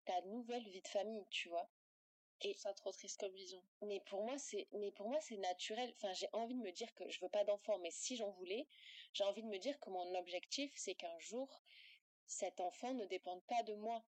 ta 0.06 0.20
nouvelle 0.22 0.64
vie 0.68 0.82
de 0.82 0.88
famille, 0.88 1.26
tu 1.30 1.48
vois. 1.50 1.70
Trouve 2.40 2.56
ça 2.56 2.74
trop 2.74 2.92
triste 2.92 3.18
comme 3.20 3.32
vision. 3.34 3.62
Mais 3.82 4.00
pour 4.00 4.22
moi, 4.24 4.36
c'est, 4.36 4.68
mais 4.72 4.90
pour 4.92 5.08
moi, 5.08 5.20
c'est 5.20 5.36
naturel. 5.38 5.90
Enfin, 5.96 6.12
j'ai 6.12 6.28
envie 6.32 6.54
de 6.54 6.60
me 6.60 6.72
dire 6.72 6.92
que 6.94 7.08
je 7.08 7.20
veux 7.20 7.30
pas 7.30 7.44
d'enfant, 7.44 7.78
mais 7.78 7.90
si 7.90 8.16
j'en 8.16 8.30
voulais, 8.32 8.66
j'ai 9.14 9.24
envie 9.24 9.42
de 9.42 9.48
me 9.48 9.58
dire 9.58 9.78
que 9.80 9.88
mon 9.90 10.14
objectif, 10.16 10.72
c'est 10.76 10.94
qu'un 10.96 11.18
jour, 11.20 11.62
cet 12.32 12.60
enfant 12.60 12.94
ne 12.94 13.06
dépende 13.06 13.44
pas 13.46 13.62
de 13.64 13.74
moi. 13.74 14.04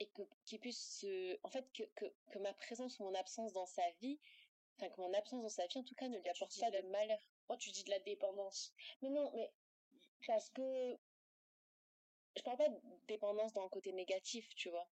Et 0.00 0.08
que, 0.10 0.22
qu'il 0.46 0.60
puisse 0.60 0.98
se, 1.00 1.38
en 1.44 1.50
fait, 1.50 1.70
que, 1.72 1.84
que, 1.94 2.06
que 2.30 2.38
ma 2.38 2.54
présence 2.54 2.98
ou 3.00 3.04
mon 3.04 3.14
absence 3.14 3.52
dans 3.52 3.66
sa 3.66 3.90
vie, 4.00 4.20
enfin, 4.78 4.90
que 4.90 5.00
mon 5.00 5.12
absence 5.14 5.42
dans 5.42 5.48
sa 5.50 5.66
vie, 5.66 5.78
en 5.78 5.84
tout 5.84 5.94
cas, 5.94 6.08
ne 6.08 6.18
lui 6.18 6.28
apporte 6.30 6.58
pas 6.58 6.70
de 6.70 6.76
la- 6.76 6.82
de 6.82 6.88
malheur. 6.88 7.20
Moi, 7.48 7.58
tu 7.58 7.70
dis 7.72 7.84
de 7.84 7.90
la 7.90 8.00
dépendance. 8.00 8.74
Mais 9.02 9.10
non, 9.10 9.30
mais, 9.34 9.52
parce 10.26 10.50
que, 10.50 10.98
je 12.36 12.42
parle 12.42 12.56
pas 12.56 12.68
de 12.68 12.80
dépendance 13.06 13.52
dans 13.52 13.62
le 13.62 13.68
côté 13.68 13.92
négatif, 13.92 14.52
tu 14.56 14.68
vois. 14.68 14.90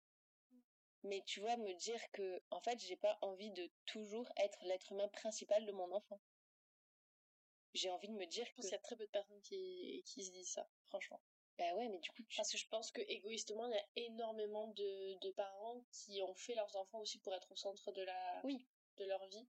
Mais 1.03 1.23
tu 1.25 1.41
vois, 1.41 1.57
me 1.57 1.73
dire 1.75 2.01
que, 2.13 2.41
en 2.51 2.61
fait, 2.61 2.79
j'ai 2.79 2.97
pas 2.97 3.19
envie 3.23 3.51
de 3.51 3.69
toujours 3.85 4.31
être 4.37 4.59
l'être 4.63 4.93
humain 4.93 5.09
principal 5.09 5.67
de 5.67 5.73
mon 5.73 5.91
enfant. 5.91 6.21
J'ai 7.73 7.89
envie 7.89 8.09
de 8.09 8.13
me 8.13 8.27
dire 8.27 8.47
Je 8.47 8.53
que, 8.53 8.57
pense 8.57 8.67
qu'il 8.67 8.75
y 8.75 8.75
a 8.75 8.79
très 8.81 8.97
peu 8.97 9.07
de 9.07 9.11
personnes 9.11 9.41
qui, 9.41 10.03
qui 10.05 10.23
se 10.23 10.31
disent 10.33 10.51
ça, 10.51 10.69
franchement. 10.85 11.23
Bah 11.59 11.75
ouais, 11.75 11.89
mais 11.89 11.99
du 11.99 12.11
coup, 12.11 12.23
tu, 12.29 12.37
Parce 12.37 12.53
que 12.53 12.59
je 12.59 12.67
pense 12.69 12.91
que 12.93 13.01
égoïstement, 13.09 13.67
il 13.67 13.73
y 13.75 13.77
a 13.79 13.87
énormément 13.97 14.69
de, 14.69 15.19
de 15.19 15.31
parents 15.33 15.85
qui 15.93 16.23
ont 16.23 16.35
fait 16.35 16.55
leurs 16.55 16.75
enfants 16.77 17.01
aussi 17.01 17.19
pour 17.19 17.35
être 17.35 17.51
au 17.51 17.57
centre 17.57 17.91
de, 17.93 18.03
la, 18.03 18.41
Oui. 18.45 18.67
de 18.97 19.05
leur 19.05 19.27
vie. 19.29 19.49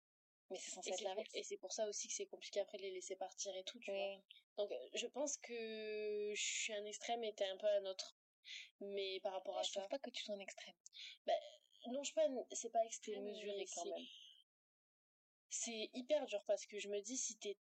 mais 0.49 0.57
c'est 0.57 0.71
censé 0.71 0.89
Et 0.89 0.93
être 0.93 1.01
l'inverse. 1.01 1.29
et 1.35 1.43
c'est 1.43 1.57
pour 1.57 1.71
ça 1.71 1.87
aussi 1.87 2.07
que 2.07 2.13
c'est 2.13 2.25
compliqué 2.25 2.59
après 2.59 2.77
de 2.77 2.83
les 2.83 2.91
laisser 2.91 3.15
partir 3.15 3.55
et 3.55 3.63
tout, 3.63 3.79
tu 3.79 3.91
vois. 3.91 4.15
Donc, 4.57 4.71
euh, 4.71 4.89
je 4.95 5.07
pense 5.07 5.37
que 5.37 6.33
je 6.35 6.41
suis 6.41 6.73
un 6.73 6.85
extrême 6.85 7.23
et 7.23 7.33
t'es 7.33 7.45
un 7.45 7.57
peu 7.57 7.67
un 7.67 7.85
autre. 7.85 8.17
Mais 8.81 9.19
par 9.21 9.33
rapport 9.33 9.57
à 9.57 9.63
je 9.63 9.71
ça. 9.71 9.81
trouve 9.81 9.89
pas 9.89 9.99
que 9.99 10.09
tu 10.09 10.23
sois 10.23 10.35
un 10.35 10.39
extrême. 10.39 10.73
Non, 11.87 12.03
je 12.03 12.13
pas, 12.13 12.25
c'est 12.51 12.71
pas 12.71 12.83
extrême. 12.85 13.23
mesuré 13.23 13.65
quand 13.75 13.85
même. 13.85 14.05
C'est 15.49 15.89
hyper 15.93 16.25
dur 16.25 16.43
parce 16.45 16.65
que 16.65 16.79
je 16.79 16.89
me 16.89 16.99
dis, 17.01 17.17
si 17.17 17.37
t'es 17.37 17.57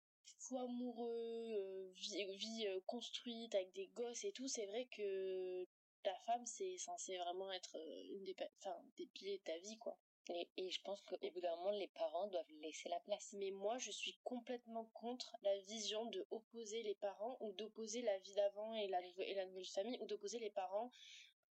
fou 0.43 0.59
amoureux, 0.59 1.55
euh, 1.59 1.91
vie, 1.95 2.25
vie 2.37 2.67
euh, 2.67 2.81
construite 2.87 3.55
avec 3.55 3.73
des 3.73 3.87
gosses 3.89 4.25
et 4.25 4.33
tout, 4.33 4.49
c'est 4.49 4.67
vrai 4.67 4.87
que 4.87 5.67
ta 6.03 6.15
femme, 6.27 6.45
c'est 6.47 6.77
censé 6.79 7.17
vraiment 7.19 7.51
être 7.53 7.77
euh, 7.77 8.17
une 8.17 8.25
des, 8.25 8.37
enfin, 8.59 8.77
des 8.97 9.07
piliers 9.07 9.39
de 9.39 9.43
ta 9.45 9.59
vie, 9.59 9.79
quoi. 9.79 9.99
Et, 10.31 10.49
et 10.57 10.71
je 10.71 10.81
pense 10.83 11.01
qu'au 11.03 11.17
bout 11.19 11.41
d'un 11.41 11.57
moment, 11.57 11.71
les 11.73 11.89
parents 11.89 12.29
doivent 12.29 12.53
laisser 12.61 12.89
la 12.89 13.01
place. 13.01 13.33
Mais 13.35 13.51
moi, 13.51 13.79
je 13.79 13.91
suis 13.91 14.19
complètement 14.25 14.85
contre 14.95 15.37
la 15.43 15.57
vision 15.63 16.05
de 16.07 16.27
opposer 16.31 16.83
les 16.83 16.95
parents 16.95 17.37
ou 17.41 17.53
d'opposer 17.53 18.03
la 18.03 18.19
vie 18.19 18.35
d'avant 18.35 18.73
et 18.75 18.89
la, 18.89 19.01
et 19.19 19.35
la 19.35 19.47
nouvelle 19.47 19.67
famille 19.67 19.99
ou 20.01 20.07
d'opposer 20.07 20.39
les 20.39 20.51
parents, 20.51 20.91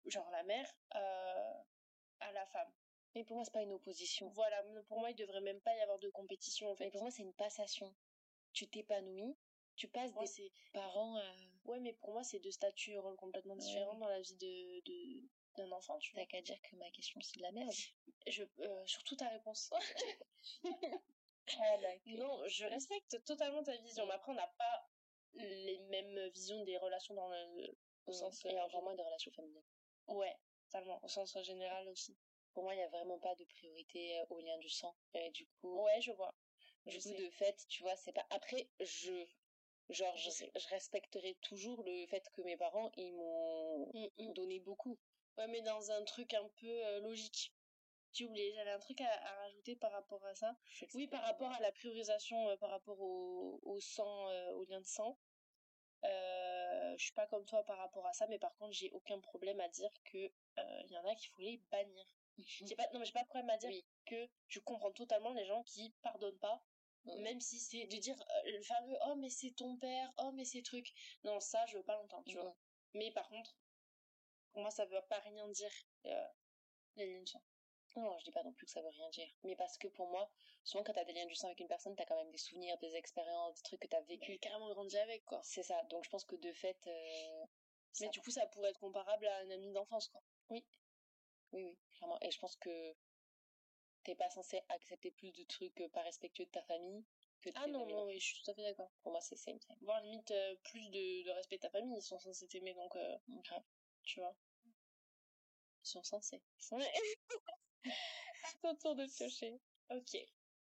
genre 0.07 0.29
la 0.31 0.43
mère, 0.45 0.69
euh, 0.97 1.53
à 2.21 2.33
la 2.33 2.47
femme. 2.47 2.73
Mais 3.15 3.25
pour 3.25 3.37
moi, 3.37 3.45
c'est 3.45 3.53
pas 3.53 3.63
une 3.63 3.73
opposition. 3.73 4.29
Voilà, 4.31 4.63
pour 4.89 4.99
moi, 5.01 5.11
il 5.11 5.17
devrait 5.17 5.41
même 5.41 5.61
pas 5.61 5.75
y 5.77 5.81
avoir 5.81 5.99
de 5.99 6.09
compétition, 6.11 6.69
en 6.71 6.77
Mais 6.79 6.87
fait. 6.87 6.91
pour 6.91 7.03
moi, 7.03 7.11
c'est 7.11 7.23
une 7.23 7.35
passation. 7.35 7.95
Tu 8.57 8.67
t'épanouis, 8.69 9.37
tu 9.77 9.87
passes 9.87 10.13
Moi, 10.15 10.25
des 10.25 10.51
parents 10.73 11.17
à... 11.17 11.35
Ouais, 11.67 11.79
mais 11.79 11.93
pour 11.93 12.13
moi, 12.13 12.25
c'est 12.25 12.39
deux 12.41 12.51
statuts 12.51 12.97
complètement 13.19 13.53
Ouais. 13.53 13.61
différents 13.61 13.99
dans 13.99 14.09
la 14.09 14.21
vie 14.23 14.35
de, 14.37 14.81
de, 14.81 15.29
d'un 15.59 15.71
enfant, 15.73 15.99
tu 15.99 16.15
vois. 16.15 16.23
T'as 16.23 16.27
qu'à 16.27 16.41
dire 16.41 16.61
que 16.63 16.75
ma 16.77 16.91
question, 16.91 17.21
c'est 17.21 17.37
de 17.37 17.43
la 17.43 17.53
merde. 17.53 17.71
Je, 18.27 18.45
euh, 18.61 18.87
surtout 18.87 19.15
ta 19.15 19.29
réponse. 19.29 19.71
Ah, 21.61 21.77
non, 22.07 22.43
je 22.49 22.65
respecte 22.65 23.25
totalement 23.25 23.63
ta 23.63 23.77
vision. 23.77 24.05
Mais 24.07 24.15
après, 24.15 24.33
on 24.33 24.35
n'a 24.35 24.49
pas 24.59 24.91
les 25.35 25.79
mêmes 25.91 26.29
visions 26.31 26.65
des 26.65 26.77
relations 26.77 27.15
dans 27.15 27.29
le, 27.29 27.79
au 28.07 28.13
sens. 28.13 28.45
Et 28.47 28.57
euh, 28.57 28.63
encore 28.65 28.83
moins 28.83 28.95
des 28.97 29.03
relations 29.03 29.31
familiales. 29.31 29.63
Ouais, 30.09 30.35
totalement. 30.65 30.99
Au 31.05 31.09
sens 31.09 31.37
général 31.43 31.89
aussi. 31.89 32.17
Pour 32.53 32.65
moi, 32.65 32.75
il 32.75 32.79
n'y 32.79 32.83
a 32.83 32.89
vraiment 32.89 33.19
pas 33.21 33.35
de 33.37 33.45
priorité 33.45 34.19
euh, 34.19 34.27
au 34.31 34.41
lien 34.41 34.59
du 34.59 34.69
sang. 34.69 34.97
Et 35.15 35.31
du 35.31 35.47
coup, 35.47 35.83
Ouais, 35.85 36.01
je 36.01 36.11
vois. 36.13 36.35
Du 36.87 36.99
coup 36.99 37.15
de 37.15 37.31
fait, 37.31 37.65
tu 37.69 37.83
vois, 37.83 37.97
c'est 37.97 38.13
pas... 38.13 38.27
Après, 38.31 38.69
je... 38.81 39.13
Genre, 39.89 40.17
Je 40.17 40.69
respecterai 40.71 41.37
toujours 41.43 41.83
le 41.85 42.07
fait 42.09 42.29
que 42.33 42.43
mes 42.43 42.57
parents, 42.57 42.91
ils 42.97 43.13
m'ont 43.15 43.87
Mm, 43.95 44.09
mm. 44.19 44.33
donné 44.35 44.61
beaucoup. 44.61 44.99
Ouais, 45.39 45.47
mais 45.49 45.63
dans 45.63 45.91
un 45.93 46.03
truc 46.05 46.35
un 46.35 46.49
peu 46.61 46.67
euh, 46.87 47.01
logique. 47.01 47.53
J'ai 48.13 48.25
oublié, 48.25 48.53
j'avais 48.55 48.71
un 48.71 48.79
truc 48.81 49.01
à, 49.01 49.09
à 49.09 49.37
rajouter 49.43 49.77
par 49.77 49.93
rapport 49.93 50.25
à 50.25 50.35
ça. 50.35 50.57
Oui, 50.95 51.07
par 51.07 51.23
rapport 51.23 51.53
à 51.53 51.61
la 51.61 51.71
priorisation, 51.71 52.49
euh, 52.49 52.57
par 52.57 52.71
rapport 52.71 53.01
au, 53.01 53.61
au 53.63 53.79
sang, 53.79 54.29
euh, 54.31 54.53
au 54.55 54.65
lien 54.65 54.81
de 54.81 54.87
sang. 54.87 55.19
Je 56.99 57.03
suis 57.05 57.13
pas 57.13 57.27
comme 57.27 57.45
toi 57.45 57.63
par 57.65 57.79
rapport 57.79 58.07
à 58.07 58.13
ça, 58.15 58.27
mais 58.29 58.39
par 58.39 58.57
contre, 58.57 58.73
j'ai 58.73 58.91
aucun 58.93 59.21
problème 59.21 59.61
à 59.61 59.69
dire 59.69 59.91
que 60.05 60.19
il 60.57 60.91
y 60.91 60.97
en 60.99 61.05
a 61.05 61.15
qu'il 61.15 61.29
faut 61.31 61.43
les 61.43 61.59
bannir. 61.71 62.07
J'ai 62.67 62.75
pas, 62.77 62.87
non, 62.93 63.01
mais 63.01 63.07
j'ai 63.07 63.13
pas 63.13 63.23
de 63.23 63.29
problème 63.29 63.49
à 63.51 63.57
dire 63.57 63.71
que 64.05 64.29
je 64.49 64.61
comprends 64.61 64.93
totalement 64.93 65.33
les 65.33 65.45
gens 65.47 65.63
qui 65.63 65.95
pardonnent 66.03 66.39
pas, 66.39 66.63
même 67.21 67.41
si 67.41 67.59
c'est 67.59 67.87
de 67.87 67.97
dire 67.97 68.17
euh, 68.21 68.51
le 68.53 68.63
fameux 68.63 68.97
oh 69.07 69.15
mais 69.17 69.31
c'est 69.31 69.53
ton 69.53 69.77
père, 69.77 70.13
oh 70.19 70.33
mais 70.33 70.45
c'est 70.45 70.63
truc. 70.63 70.93
Non, 71.25 71.41
ça 71.41 71.65
je 71.67 71.77
veux 71.77 71.85
pas 71.85 71.97
l'entendre, 71.97 72.25
tu 72.27 72.39
vois. 72.39 72.57
Mais 72.95 73.11
par 73.13 73.29
contre, 73.29 73.57
pour 74.53 74.63
moi 74.63 74.71
ça 74.71 74.85
veut 74.87 75.03
pas 75.09 75.19
rien 75.21 75.49
dire 75.49 75.73
euh, 76.07 76.29
les 76.97 77.07
liens 77.07 77.21
du 77.21 77.27
sang. 77.27 77.43
Non, 77.97 78.19
je 78.19 78.25
dis 78.25 78.31
pas 78.31 78.43
non 78.43 78.53
plus 78.53 78.67
que 78.67 78.73
ça 78.73 78.83
veut 78.83 78.89
rien 78.91 79.09
dire. 79.09 79.29
Mais 79.43 79.57
parce 79.57 79.79
que 79.79 79.89
pour 79.89 80.09
moi, 80.11 80.31
souvent 80.65 80.85
quand 80.85 80.93
t'as 80.93 81.05
des 81.05 81.15
liens 81.15 81.25
du 81.27 81.35
sang 81.35 81.47
avec 81.47 81.61
une 81.61 81.69
personne, 81.69 81.97
t'as 81.97 82.05
quand 82.05 82.17
même 82.17 82.31
des 82.31 82.39
souvenirs, 82.39 82.77
des 82.79 82.95
expériences, 82.95 83.57
des 83.57 83.63
trucs 83.63 83.81
que 83.81 83.87
t'as 83.87 84.03
vécu. 84.03 84.39
Carrément 84.39 84.69
grandi 84.69 84.99
avec, 84.99 85.25
quoi. 85.25 85.41
C'est 85.43 85.63
ça. 85.63 85.83
Donc 85.85 86.05
je 86.05 86.11
pense 86.11 86.25
que 86.25 86.37
de 86.37 86.53
fait. 86.53 86.79
Euh, 86.87 87.47
mais 88.01 88.09
du 88.11 88.21
coup, 88.21 88.31
ça 88.31 88.47
pourrait 88.49 88.71
être 88.71 88.81
comparable 88.81 89.27
à 89.27 89.39
un 89.39 89.51
ami 89.51 89.73
d'enfance, 89.73 90.09
quoi. 90.09 90.23
Oui. 90.51 90.65
Oui, 91.53 91.65
oui, 91.65 91.79
clairement. 91.97 92.19
Et 92.21 92.31
je 92.31 92.39
pense 92.39 92.57
que 92.57 92.95
t'es 94.07 94.15
pas 94.15 94.31
censé 94.31 94.63
accepter 94.69 95.11
plus 95.11 95.33
de 95.33 95.43
trucs 95.43 95.81
euh, 95.81 95.89
pas 95.89 96.03
respectueux 96.03 96.45
de 96.45 96.51
ta 96.51 96.63
famille 96.63 97.05
que 97.43 97.51
de 97.51 97.55
Ah 97.57 97.67
non, 97.67 97.87
non, 97.87 98.07
oui, 98.07 98.21
je 98.21 98.25
suis 98.25 98.43
tout 98.43 98.51
à 98.53 98.55
fait 98.55 98.63
d'accord. 98.63 98.91
Pour 99.03 99.11
moi, 99.13 99.21
c'est 99.21 99.37
same, 99.37 99.59
same. 99.61 99.77
Voire 99.83 100.01
limite 100.01 100.31
euh, 100.31 100.55
plus 100.65 100.89
de, 100.91 101.25
de, 101.25 101.31
respect 101.33 101.57
de 101.57 101.63
ta 101.63 101.71
famille, 101.71 101.97
ils 101.97 102.03
sont 102.03 102.19
censés 102.21 102.47
t'aimer, 102.47 102.73
donc 102.75 102.95
euh, 102.97 103.17
grave. 103.45 103.63
Tu 104.05 104.21
vois. 104.21 104.35
Ils 105.85 105.89
sont 105.89 106.03
censés. 106.05 106.41
Ouais. 106.71 106.93
c'est 107.85 108.61
ton 108.63 108.77
tour 108.77 108.95
de 108.95 109.07
piocher. 109.07 109.61
Ok. 109.91 110.17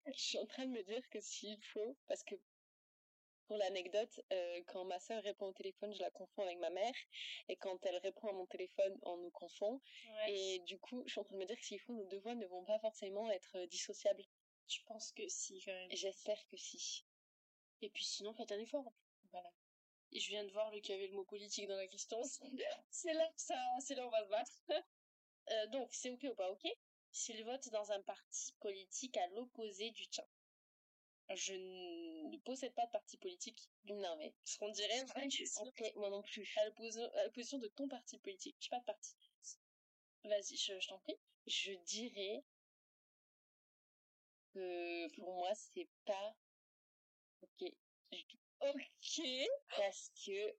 Je 0.07 0.19
suis 0.19 0.39
en 0.39 0.45
train 0.47 0.65
de 0.65 0.71
me 0.71 0.83
dire 0.83 1.07
que 1.09 1.19
s'il 1.21 1.61
faut, 1.63 1.95
parce 2.07 2.23
que 2.23 2.35
pour 3.47 3.57
l'anecdote, 3.57 4.21
euh, 4.31 4.61
quand 4.67 4.85
ma 4.85 4.99
sœur 4.99 5.21
répond 5.23 5.47
au 5.47 5.53
téléphone, 5.53 5.93
je 5.93 6.01
la 6.01 6.11
confonds 6.11 6.43
avec 6.43 6.57
ma 6.59 6.69
mère. 6.69 6.93
Et 7.47 7.55
quand 7.55 7.85
elle 7.85 7.97
répond 7.97 8.27
à 8.27 8.33
mon 8.33 8.45
téléphone, 8.45 8.97
on 9.03 9.17
nous 9.17 9.31
confond. 9.31 9.81
Et 10.27 10.59
du 10.59 10.79
coup, 10.79 11.03
je 11.05 11.11
suis 11.11 11.19
en 11.19 11.23
train 11.23 11.35
de 11.35 11.39
me 11.41 11.45
dire 11.45 11.57
que 11.57 11.65
s'il 11.65 11.79
faut, 11.79 11.93
nos 11.93 12.05
deux 12.05 12.19
voix 12.19 12.35
ne 12.35 12.45
vont 12.47 12.63
pas 12.65 12.79
forcément 12.79 13.29
être 13.31 13.57
euh, 13.57 13.67
dissociables. 13.67 14.23
Je 14.67 14.79
pense 14.85 15.11
que 15.11 15.27
si, 15.27 15.61
quand 15.63 15.73
même. 15.73 15.89
J'espère 15.91 16.43
que 16.47 16.57
si. 16.57 17.05
Et 17.81 17.89
puis 17.89 18.03
sinon, 18.03 18.33
faites 18.33 18.51
un 18.51 18.59
effort. 18.59 18.91
Voilà. 19.31 19.51
Et 20.11 20.19
je 20.19 20.29
viens 20.29 20.43
de 20.43 20.51
voir 20.51 20.71
qu'il 20.71 20.89
y 20.89 20.93
avait 20.93 21.07
le 21.07 21.15
mot 21.15 21.25
politique 21.25 21.67
dans 21.67 21.75
la 21.75 21.87
question. 21.87 22.21
c'est 22.89 23.13
là 23.13 23.29
ça, 23.35 23.55
c'est 23.79 23.95
là 23.95 24.05
où 24.05 24.07
on 24.07 24.11
va 24.11 24.23
se 24.23 24.29
battre. 24.29 24.59
euh, 25.51 25.67
donc, 25.67 25.93
c'est 25.93 26.09
ok 26.09 26.23
ou 26.31 26.35
pas 26.35 26.49
ok? 26.51 26.67
S'il 27.11 27.43
vote 27.45 27.69
dans 27.69 27.91
un 27.91 28.01
parti 28.01 28.53
politique 28.59 29.17
à 29.17 29.27
l'opposé 29.27 29.91
du 29.91 30.07
tien. 30.07 30.25
Je 31.34 31.53
ne 31.53 32.38
possède 32.38 32.74
pas 32.75 32.86
de 32.86 32.91
parti 32.91 33.17
politique. 33.17 33.70
Non, 33.86 34.15
mais. 34.17 34.34
Ce 34.44 34.58
qu'on 34.60 34.70
dirait, 34.70 35.01
Ok, 35.62 35.94
moi 35.96 36.10
non 36.10 36.22
plus. 36.22 36.48
À 36.58 36.65
l'opposition 36.65 37.58
de 37.58 37.67
ton 37.70 37.88
parti 37.88 38.20
politique. 38.20 38.55
Je 38.60 38.70
pas 38.70 38.79
de 38.79 38.86
parti. 38.86 39.15
Vas-y, 40.24 40.55
je, 40.55 40.88
t'en 40.88 41.00
prie. 41.00 41.17
Je 41.48 41.74
dirais 41.74 42.44
que 44.53 45.15
pour 45.15 45.34
moi, 45.34 45.53
c'est 45.55 45.89
pas 46.05 46.36
ok. 47.41 47.72
Ok. 48.62 49.22
Parce 49.77 50.12
que. 50.25 50.55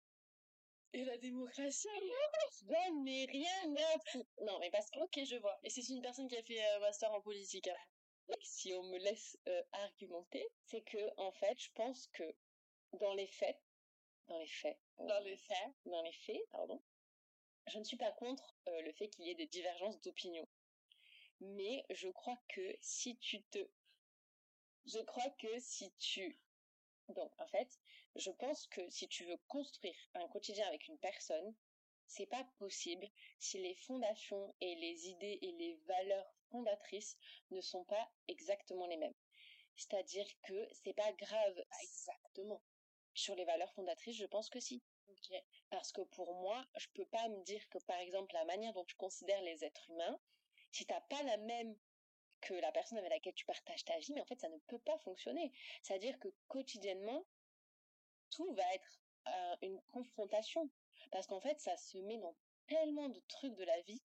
Et 0.93 1.05
la 1.05 1.19
démocratie 1.19 1.89
Je 2.61 3.03
n'ai 3.05 3.27
rien 3.27 3.77
à 3.77 4.45
Non, 4.45 4.59
mais 4.59 4.71
parce 4.71 4.91
que. 4.91 4.99
Ok, 4.99 5.21
je 5.25 5.37
vois. 5.37 5.59
Et 5.63 5.71
c'est 5.71 5.87
une 5.89 6.03
personne 6.03 6.29
qui 6.29 6.37
a 6.37 6.43
fait 6.43 6.65
un 6.75 6.81
master 6.81 7.13
en 7.13 7.21
politique. 7.21 7.69
Hein 7.69 7.77
si 8.42 8.75
on 8.75 8.83
me 8.85 8.99
laisse 8.99 9.38
euh, 9.49 9.62
argumenter, 9.73 10.47
c'est 10.64 10.83
que 10.83 10.99
en 11.16 11.33
fait, 11.33 11.59
je 11.59 11.71
pense 11.75 12.06
que 12.09 12.35
dans 12.95 13.14
les 13.14 13.26
faits, 13.26 13.61
dans 14.28 14.38
les 14.38 14.47
faits, 14.47 14.78
euh, 15.00 15.06
dans 15.06 15.21
les 15.21 15.37
faits, 15.37 15.75
dans 15.85 16.02
les 16.02 16.12
faits, 16.12 16.40
pardon, 16.50 16.83
je 17.68 17.78
ne 17.78 17.85
suis 17.85 17.97
pas 17.97 18.12
contre 18.12 18.56
euh, 18.68 18.83
le 18.83 18.92
fait 18.92 19.09
qu'il 19.09 19.26
y 19.26 19.30
ait 19.30 19.35
des 19.35 19.47
divergences 19.47 20.00
d'opinion, 20.00 20.49
mais 21.40 21.85
je 21.90 22.09
crois 22.09 22.38
que 22.49 22.76
si 22.80 23.16
tu 23.18 23.42
te, 23.45 23.59
je 24.87 24.99
crois 25.00 25.30
que 25.38 25.59
si 25.59 25.92
tu, 25.99 26.38
donc 27.09 27.33
en 27.38 27.47
fait, 27.49 27.78
je 28.16 28.30
pense 28.30 28.66
que 28.68 28.88
si 28.90 29.09
tu 29.09 29.25
veux 29.25 29.38
construire 29.49 29.97
un 30.14 30.28
quotidien 30.28 30.66
avec 30.66 30.88
une 30.88 30.99
personne, 30.99 31.54
c'est 32.06 32.26
pas 32.26 32.45
possible 32.59 33.06
si 33.38 33.59
les 33.59 33.75
fondations 33.75 34.54
et 34.61 34.75
les 34.76 35.09
idées 35.09 35.38
et 35.42 35.52
les 35.52 35.76
valeurs 35.87 36.36
fondatrices 36.50 37.17
ne 37.50 37.61
sont 37.61 37.85
pas 37.85 38.11
exactement 38.29 38.87
les 38.87 38.97
mêmes. 38.97 39.15
C'est-à-dire 39.76 40.26
que 40.43 40.69
c'est 40.73 40.95
pas 40.95 41.12
grave 41.12 41.65
exactement. 41.83 42.62
Sur 43.15 43.35
les 43.35 43.45
valeurs 43.45 43.73
fondatrices, 43.73 44.17
je 44.17 44.26
pense 44.26 44.50
que 44.50 44.61
si. 44.61 44.83
Parce 45.71 45.93
que 45.93 46.03
pour 46.03 46.35
moi, 46.35 46.65
je 46.76 46.87
peux 46.95 47.07
pas 47.07 47.29
me 47.29 47.43
dire 47.43 47.67
que 47.69 47.79
par 47.79 47.99
exemple 47.99 48.35
la 48.35 48.45
manière 48.45 48.73
dont 48.73 48.85
tu 48.85 48.97
considères 48.97 49.43
les 49.43 49.65
êtres 49.65 49.91
humains, 49.91 50.19
si 50.73 50.85
t'as 50.87 51.00
pas 51.03 51.23
la 51.23 51.37
même 51.38 51.76
que 52.41 52.55
la 52.55 52.71
personne 52.73 52.99
avec 52.99 53.11
laquelle 53.11 53.35
tu 53.35 53.47
partages 53.47 53.85
ta 53.85 53.99
vie, 53.99 54.12
mais 54.12 54.21
en 54.21 54.26
fait 54.26 54.41
ça 54.41 54.49
ne 54.49 54.59
peut 54.67 54.79
pas 54.79 54.99
fonctionner. 54.99 55.53
C'est-à-dire 55.83 56.19
que 56.19 56.29
quotidiennement, 56.49 57.25
tout 58.31 58.53
va 58.55 58.75
être 58.75 59.00
euh, 59.29 59.57
une 59.62 59.81
confrontation. 59.83 60.71
Parce 61.11 61.26
qu'en 61.26 61.41
fait, 61.41 61.61
ça 61.61 61.76
se 61.76 61.99
met 61.99 62.19
dans 62.19 62.37
tellement 62.67 63.09
de 63.09 63.21
trucs 63.29 63.55
de 63.55 63.65
la 63.65 63.81
vie 63.83 64.03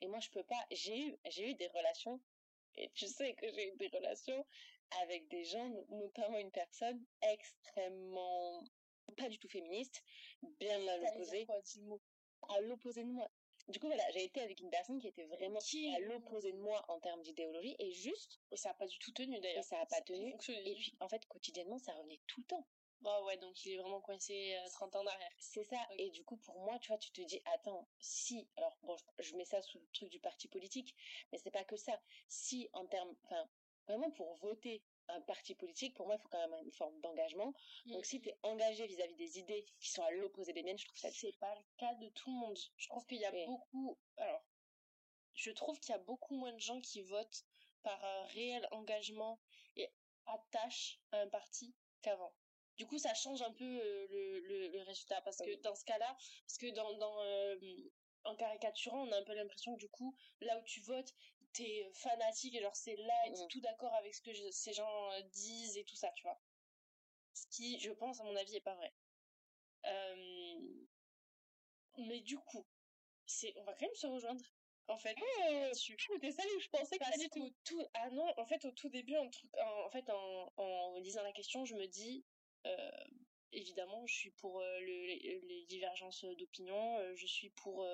et 0.00 0.06
moi, 0.08 0.20
je 0.20 0.30
peux 0.30 0.44
pas. 0.44 0.66
J'ai 0.70 0.98
eu, 0.98 1.16
j'ai 1.26 1.50
eu 1.50 1.54
des 1.54 1.68
relations. 1.68 2.20
Et 2.76 2.90
tu 2.94 3.06
sais 3.06 3.34
que 3.34 3.50
j'ai 3.50 3.72
eu 3.72 3.76
des 3.76 3.88
relations 3.88 4.46
avec 5.02 5.28
des 5.28 5.44
gens, 5.44 5.68
notamment 5.88 6.38
une 6.38 6.50
personne 6.50 7.04
extrêmement 7.22 8.64
pas 9.16 9.28
du 9.28 9.38
tout 9.38 9.48
féministe, 9.48 10.02
bien 10.58 10.86
à 10.86 10.96
l'opposé. 10.96 11.46
À 12.48 12.60
l'opposé 12.60 13.04
de 13.04 13.10
moi. 13.10 13.30
Du 13.68 13.78
coup, 13.78 13.86
voilà, 13.86 14.02
j'ai 14.12 14.24
été 14.24 14.40
avec 14.40 14.60
une 14.60 14.70
personne 14.70 14.98
qui 14.98 15.08
était 15.08 15.26
vraiment 15.26 15.58
à 15.58 16.00
l'opposé 16.00 16.52
de 16.52 16.58
moi 16.58 16.84
en 16.88 16.98
termes 16.98 17.22
d'idéologie 17.22 17.76
et 17.78 17.92
juste. 17.92 18.40
Et 18.50 18.56
ça 18.56 18.70
n'a 18.70 18.74
pas 18.74 18.86
du 18.86 18.98
tout 18.98 19.12
tenu 19.12 19.38
d'ailleurs. 19.40 19.60
Et 19.60 19.62
ça 19.62 19.78
n'a 19.78 19.86
pas 19.86 20.00
tenu. 20.00 20.30
Et 20.30 20.74
puis, 20.74 20.96
en 21.00 21.08
fait, 21.08 21.24
quotidiennement, 21.26 21.78
ça 21.78 21.92
revenait 21.94 22.20
tout 22.26 22.40
le 22.40 22.46
temps. 22.46 22.66
Oh 23.04 23.24
ouais, 23.24 23.38
donc 23.38 23.64
il 23.64 23.72
est 23.72 23.78
vraiment 23.78 24.00
coincé 24.00 24.58
30 24.72 24.94
euh, 24.94 24.98
ans 24.98 25.04
derrière. 25.04 25.32
C'est 25.38 25.64
ça. 25.64 25.78
Et 25.96 26.10
du 26.10 26.22
coup, 26.24 26.36
pour 26.36 26.60
moi, 26.60 26.78
tu 26.80 26.88
vois, 26.88 26.98
tu 26.98 27.10
te 27.10 27.22
dis, 27.22 27.40
attends, 27.54 27.88
si, 27.98 28.46
alors 28.56 28.76
bon, 28.82 28.96
je, 29.18 29.34
mets 29.36 29.46
ça 29.46 29.62
sous 29.62 29.78
le 29.78 29.86
truc 29.94 30.10
du 30.10 30.20
parti 30.20 30.48
politique, 30.48 30.94
mais 31.32 31.38
c'est 31.38 31.50
pas 31.50 31.64
que 31.64 31.76
ça. 31.76 31.98
Si, 32.28 32.68
en 32.74 32.86
termes, 32.86 33.14
enfin, 33.24 33.48
vraiment 33.86 34.10
pour 34.10 34.34
voter 34.36 34.82
un 35.08 35.20
parti 35.22 35.54
politique, 35.54 35.94
pour 35.94 36.06
moi, 36.06 36.16
il 36.16 36.22
faut 36.22 36.28
quand 36.28 36.46
même 36.46 36.62
une 36.62 36.72
forme 36.72 37.00
d'engagement. 37.00 37.54
Donc, 37.86 38.04
si 38.04 38.20
tu 38.20 38.28
es 38.28 38.38
engagé 38.42 38.86
vis-à-vis 38.86 39.16
des 39.16 39.38
idées 39.38 39.64
qui 39.80 39.88
sont 39.90 40.02
à 40.02 40.10
l'opposé 40.10 40.52
des 40.52 40.62
miennes, 40.62 40.78
je 40.78 40.84
trouve 40.84 40.98
ça. 40.98 41.10
C'est 41.10 41.36
pas 41.38 41.54
le 41.54 41.64
cas 41.78 41.94
de 41.94 42.08
tout 42.10 42.30
le 42.30 42.36
monde. 42.36 42.58
Je 42.76 42.88
trouve 42.88 43.06
qu'il 43.06 43.18
y 43.18 43.24
a 43.24 43.46
beaucoup. 43.46 43.98
Alors, 44.18 44.44
je 45.34 45.50
trouve 45.52 45.80
qu'il 45.80 45.92
y 45.92 45.96
a 45.96 46.02
beaucoup 46.02 46.34
moins 46.34 46.52
de 46.52 46.60
gens 46.60 46.80
qui 46.82 47.00
votent 47.00 47.44
par 47.82 48.04
un 48.04 48.24
réel 48.26 48.68
engagement 48.72 49.40
et 49.76 49.88
attache 50.26 51.00
à 51.12 51.20
un 51.20 51.28
parti 51.28 51.74
qu'avant. 52.02 52.34
Du 52.80 52.86
coup, 52.86 52.96
ça 52.96 53.12
change 53.12 53.42
un 53.42 53.52
peu 53.52 53.62
euh, 53.62 54.06
le, 54.10 54.68
le, 54.68 54.82
résultat 54.84 55.20
parce 55.20 55.36
que 55.36 55.54
dans 55.56 55.74
ce 55.74 55.84
cas-là, 55.84 56.16
parce 56.46 56.56
que 56.58 56.70
dans, 56.70 56.96
dans 56.96 57.22
euh, 57.24 57.58
en 58.24 58.34
caricaturant, 58.34 59.06
on 59.06 59.12
a 59.12 59.18
un 59.18 59.22
peu 59.22 59.34
l'impression 59.34 59.74
que 59.74 59.80
du 59.80 59.88
coup, 59.90 60.16
là 60.40 60.58
où 60.58 60.62
tu 60.64 60.80
votes, 60.80 61.14
t'es 61.52 61.90
fanatique 61.92 62.54
et 62.54 62.62
genre 62.62 62.74
c'est 62.74 62.96
là 62.96 63.26
et 63.26 63.34
t'es 63.34 63.46
tout 63.50 63.60
d'accord 63.60 63.92
avec 63.96 64.14
ce 64.14 64.22
que 64.22 64.30
ces 64.50 64.72
gens 64.72 65.12
euh, 65.12 65.20
disent 65.24 65.76
et 65.76 65.84
tout 65.84 65.94
ça, 65.94 66.10
tu 66.16 66.22
vois. 66.22 66.40
Ce 67.34 67.46
qui, 67.48 67.78
je 67.80 67.90
pense, 67.90 68.18
à 68.22 68.24
mon 68.24 68.34
avis, 68.34 68.56
est 68.56 68.62
pas 68.62 68.76
vrai. 68.76 68.94
Mais 71.98 72.20
du 72.22 72.38
coup, 72.38 72.66
c'est, 73.26 73.52
on 73.58 73.64
va 73.64 73.74
quand 73.74 73.84
même 73.84 73.94
se 73.94 74.06
rejoindre 74.06 74.42
en 74.88 74.96
fait. 74.96 75.14
Mmh, 75.16 75.72
tu 75.76 75.98
je 75.98 76.68
pensais 76.70 76.96
que 76.98 77.28
tout. 77.28 77.54
tout. 77.62 77.86
Ah 77.92 78.08
non, 78.08 78.32
en 78.38 78.46
fait, 78.46 78.64
au 78.64 78.70
tout 78.70 78.88
début, 78.88 79.16
en, 79.18 79.28
en 79.84 79.90
fait, 79.90 80.08
en, 80.08 80.52
en 80.56 80.98
lisant 81.00 81.22
la 81.22 81.32
question, 81.32 81.66
je 81.66 81.74
me 81.74 81.86
dis, 81.86 82.24
euh, 82.24 82.39
évidemment, 83.52 84.06
je 84.06 84.14
suis 84.14 84.30
pour 84.32 84.60
euh, 84.60 84.80
les, 84.80 85.64
divergences 85.68 86.24
d'opinion, 86.24 86.98
euh, 86.98 87.14
je 87.14 87.26
suis 87.26 87.50
pour 87.50 87.86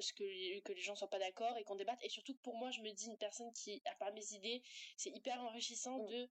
ce 0.00 0.12
que 0.12 0.24
les, 0.24 0.62
que 0.62 0.72
les 0.72 0.80
gens 0.80 0.96
soient 0.96 1.10
pas 1.10 1.18
d'accord 1.18 1.56
et 1.56 1.64
qu'on 1.64 1.76
débatte. 1.76 2.02
Et 2.02 2.08
surtout 2.08 2.34
pour 2.36 2.56
moi, 2.56 2.70
je 2.70 2.80
me 2.80 2.90
dis 2.92 3.06
une 3.06 3.18
personne 3.18 3.52
qui 3.52 3.82
a 3.86 3.94
pas 3.96 4.10
mes 4.12 4.32
idées, 4.32 4.62
c'est 4.96 5.10
hyper 5.10 5.40
enrichissant 5.40 5.98
mm. 5.98 6.06
de, 6.06 6.30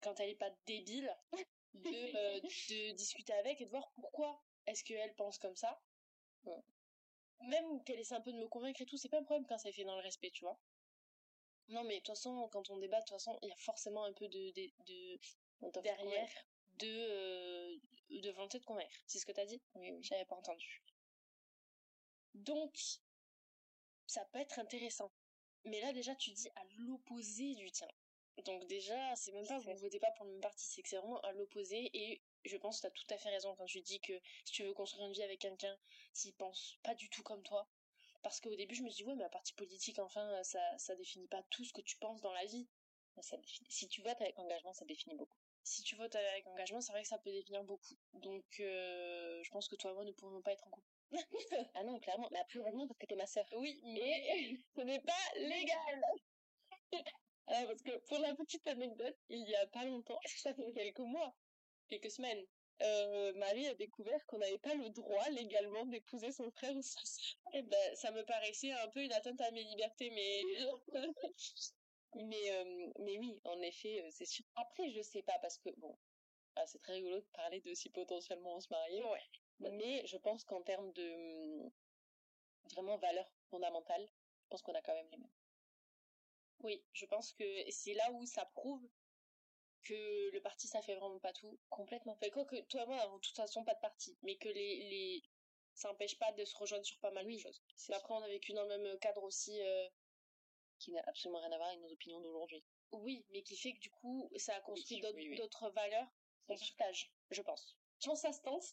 quand 0.00 0.18
elle 0.20 0.30
est 0.30 0.36
pas 0.36 0.50
débile, 0.66 1.14
de, 1.74 2.40
de 2.40 2.92
discuter 2.92 3.32
avec 3.34 3.60
et 3.60 3.66
de 3.66 3.70
voir 3.70 3.90
pourquoi 3.94 4.42
est-ce 4.66 4.84
qu'elle 4.84 5.14
pense 5.14 5.38
comme 5.38 5.56
ça. 5.56 5.80
Mm. 6.44 6.50
Même 7.48 7.84
qu'elle 7.84 8.00
essaie 8.00 8.16
un 8.16 8.20
peu 8.20 8.32
de 8.32 8.38
me 8.38 8.48
convaincre 8.48 8.82
et 8.82 8.86
tout, 8.86 8.96
c'est 8.96 9.08
pas 9.08 9.20
un 9.20 9.24
problème 9.24 9.46
quand 9.46 9.58
ça 9.58 9.70
fait 9.70 9.84
dans 9.84 9.96
le 9.96 10.02
respect, 10.02 10.30
tu 10.30 10.44
vois. 10.44 10.58
Non, 11.68 11.84
mais 11.84 11.94
de 11.94 11.98
toute 11.98 12.08
façon, 12.08 12.48
quand 12.50 12.70
on 12.70 12.78
débat, 12.78 12.98
de 12.98 13.04
toute 13.04 13.16
façon, 13.16 13.38
il 13.42 13.48
y 13.48 13.52
a 13.52 13.56
forcément 13.56 14.04
un 14.04 14.12
peu 14.14 14.26
de, 14.26 14.50
de, 14.52 14.72
de 14.86 15.80
derrière 15.82 16.30
de, 16.78 16.86
euh, 16.86 17.78
de 18.10 18.30
volonté 18.30 18.58
de 18.58 18.64
convaincre. 18.64 18.94
C'est 19.06 19.18
ce 19.18 19.26
que 19.26 19.32
t'as 19.32 19.46
dit? 19.46 19.60
Oui, 19.74 19.90
oui. 19.92 20.02
J'avais 20.02 20.24
pas 20.24 20.36
entendu. 20.36 20.82
Donc, 22.34 22.78
ça 24.06 24.24
peut 24.32 24.38
être 24.40 24.58
intéressant. 24.58 25.12
Mais 25.64 25.80
là, 25.80 25.92
déjà, 25.92 26.14
tu 26.14 26.30
dis 26.32 26.48
à 26.56 26.64
l'opposé 26.78 27.54
du 27.54 27.70
tien. 27.70 27.88
Donc 28.44 28.66
déjà, 28.68 29.16
c'est 29.16 29.32
même 29.32 29.46
pas, 29.46 29.58
vous 29.58 29.70
ne 29.70 29.76
votez 29.76 29.98
pas 29.98 30.12
pour 30.12 30.24
le 30.24 30.32
même 30.32 30.40
parti, 30.40 30.64
c'est 30.64 30.82
que 30.82 30.88
c'est 30.88 30.96
vraiment 30.96 31.20
à 31.22 31.32
l'opposé. 31.32 31.90
Et 31.92 32.22
je 32.44 32.56
pense 32.56 32.80
que 32.80 32.82
tu 32.82 32.86
as 32.86 32.90
tout 32.90 33.14
à 33.14 33.18
fait 33.18 33.30
raison 33.30 33.54
quand 33.56 33.64
tu 33.66 33.80
dis 33.80 34.00
que 34.00 34.12
si 34.44 34.52
tu 34.52 34.62
veux 34.62 34.74
construire 34.74 35.06
une 35.06 35.12
vie 35.12 35.22
avec 35.24 35.40
quelqu'un 35.40 35.76
s'il 36.12 36.34
pense 36.34 36.78
pas 36.84 36.94
du 36.94 37.08
tout 37.10 37.22
comme 37.24 37.42
toi, 37.42 37.68
Parce 38.22 38.40
qu'au 38.40 38.54
début, 38.54 38.74
je 38.74 38.82
me 38.82 38.88
suis 38.90 39.04
dit, 39.04 39.08
ouais, 39.08 39.16
mais 39.16 39.24
un 39.24 39.28
parti 39.28 39.54
politique, 39.54 39.98
enfin, 39.98 40.42
ça, 40.44 40.60
ça 40.78 40.94
définit 40.96 41.28
pas 41.28 41.42
tout 41.50 41.64
ce 41.64 41.72
que 41.72 41.80
tu 41.80 41.96
penses 41.98 42.20
dans 42.20 42.32
la 42.32 42.44
vie. 42.46 42.68
Ça 43.20 43.36
définit... 43.36 43.70
Si 43.70 43.88
tu 43.88 44.02
votes 44.02 44.20
avec 44.20 44.38
engagement, 44.38 44.72
ça 44.72 44.84
définit 44.84 45.16
beaucoup. 45.16 45.38
Si 45.64 45.82
tu 45.82 45.96
votes 45.96 46.14
avec 46.14 46.46
engagement, 46.46 46.80
c'est 46.80 46.92
vrai 46.92 47.02
que 47.02 47.08
ça 47.08 47.18
peut 47.18 47.30
définir 47.30 47.62
beaucoup. 47.64 47.94
Donc, 48.14 48.44
euh, 48.60 49.42
je 49.42 49.50
pense 49.50 49.68
que 49.68 49.76
toi 49.76 49.90
et 49.90 49.94
moi 49.94 50.04
ne 50.04 50.12
pourrions 50.12 50.40
pas 50.42 50.52
être 50.52 50.66
en 50.66 50.70
couple. 50.70 50.86
ah 51.74 51.84
non, 51.84 51.98
clairement. 51.98 52.28
Mais 52.32 52.38
après, 52.38 52.58
vraiment, 52.58 52.86
parce 52.86 52.98
que 52.98 53.06
t'es 53.06 53.16
ma 53.16 53.26
sœur. 53.26 53.46
Oui, 53.56 53.80
mais 53.84 54.56
ce 54.76 54.80
n'est 54.82 55.00
pas 55.00 55.12
légal. 55.36 56.02
Alors, 57.46 57.66
parce 57.68 57.82
que 57.82 57.98
pour 58.06 58.18
la 58.18 58.34
petite 58.34 58.66
anecdote, 58.66 59.16
il 59.28 59.48
y 59.48 59.54
a 59.56 59.66
pas 59.66 59.84
longtemps, 59.84 60.18
ça 60.24 60.54
fait 60.54 60.72
quelques 60.72 60.98
mois, 61.00 61.34
quelques 61.88 62.10
semaines, 62.10 62.44
euh, 62.80 63.32
Marie 63.34 63.66
a 63.66 63.74
découvert 63.74 64.24
qu'on 64.26 64.38
n'avait 64.38 64.58
pas 64.58 64.74
le 64.74 64.90
droit 64.90 65.28
légalement 65.30 65.84
d'épouser 65.86 66.30
son 66.30 66.50
frère 66.52 66.76
ou 66.76 66.82
sa 66.82 67.00
sœur. 67.04 67.36
Eh 67.54 67.62
ben, 67.62 67.96
ça 67.96 68.12
me 68.12 68.24
paraissait 68.24 68.72
un 68.72 68.88
peu 68.88 69.02
une 69.02 69.12
atteinte 69.12 69.40
à 69.40 69.50
mes 69.50 69.64
libertés, 69.64 70.10
mais 70.10 70.42
mais 72.14 72.50
euh, 72.52 72.92
mais 73.00 73.18
oui, 73.18 73.40
en 73.44 73.60
effet, 73.62 74.04
c'est 74.10 74.26
sûr. 74.26 74.44
Après, 74.56 74.90
je 74.90 75.02
sais 75.02 75.22
pas 75.22 75.38
parce 75.40 75.58
que 75.58 75.70
bon, 75.78 75.96
ah, 76.56 76.66
c'est 76.66 76.78
très 76.80 76.94
rigolo 76.94 77.20
de 77.20 77.26
parler 77.34 77.60
de 77.60 77.74
si 77.74 77.90
potentiellement 77.90 78.56
on 78.56 78.60
se 78.60 78.68
mariait. 78.70 79.02
Ouais. 79.04 79.22
Mais 79.60 80.06
je 80.06 80.16
pense 80.16 80.44
qu'en 80.44 80.62
termes 80.62 80.92
de 80.92 81.64
hum, 81.64 81.70
vraiment 82.72 82.96
valeurs 82.98 83.30
fondamentales, 83.50 84.08
je 84.42 84.48
pense 84.48 84.62
qu'on 84.62 84.74
a 84.74 84.82
quand 84.82 84.94
même 84.94 85.08
les 85.10 85.18
mêmes. 85.18 85.30
Oui, 86.60 86.84
je 86.92 87.06
pense 87.06 87.32
que 87.32 87.44
c'est 87.70 87.94
là 87.94 88.10
où 88.12 88.26
ça 88.26 88.44
prouve 88.46 88.88
que 89.82 90.30
le 90.32 90.40
parti 90.40 90.66
ça 90.66 90.82
fait 90.82 90.96
vraiment 90.96 91.18
pas 91.20 91.32
tout 91.32 91.58
complètement. 91.70 92.12
Enfin, 92.12 92.30
quoi 92.30 92.44
que 92.44 92.60
toi 92.62 92.82
et 92.82 92.86
moi 92.86 92.96
n'avons 92.96 93.16
de 93.16 93.20
toute 93.20 93.36
façon 93.36 93.64
pas 93.64 93.74
de 93.74 93.80
parti, 93.80 94.18
mais 94.22 94.36
que 94.36 94.48
les 94.48 94.88
les 94.90 95.22
ça 95.74 95.90
empêche 95.92 96.18
pas 96.18 96.32
de 96.32 96.44
se 96.44 96.56
rejoindre 96.56 96.84
sur 96.84 96.98
pas 96.98 97.12
mal 97.12 97.26
de 97.26 97.38
choses. 97.38 97.62
Après 97.92 98.14
on 98.14 98.22
a 98.22 98.28
vécu 98.28 98.52
dans 98.52 98.64
le 98.64 98.78
même 98.78 98.98
cadre 98.98 99.22
aussi 99.22 99.60
euh, 99.62 99.88
qui 100.78 100.92
n'a 100.92 101.02
absolument 101.06 101.40
rien 101.40 101.52
à 101.52 101.56
voir 101.56 101.68
avec 101.68 101.80
nos 101.80 101.92
opinions 101.92 102.20
d'aujourd'hui. 102.20 102.62
Oui, 102.92 103.24
mais 103.30 103.42
qui 103.42 103.56
fait 103.56 103.72
que 103.72 103.80
du 103.80 103.90
coup 103.90 104.30
ça 104.36 104.54
a 104.56 104.60
construit 104.60 105.00
d'autres 105.36 105.70
valeurs 105.70 106.08
qu'on 106.46 106.56
partage, 106.56 107.10
je 107.30 107.42
pense. 107.42 107.76
Je 108.00 108.06
pense 108.06 108.22
que 108.22 108.28
ça 108.28 108.32
se 108.32 108.42
tente. 108.42 108.64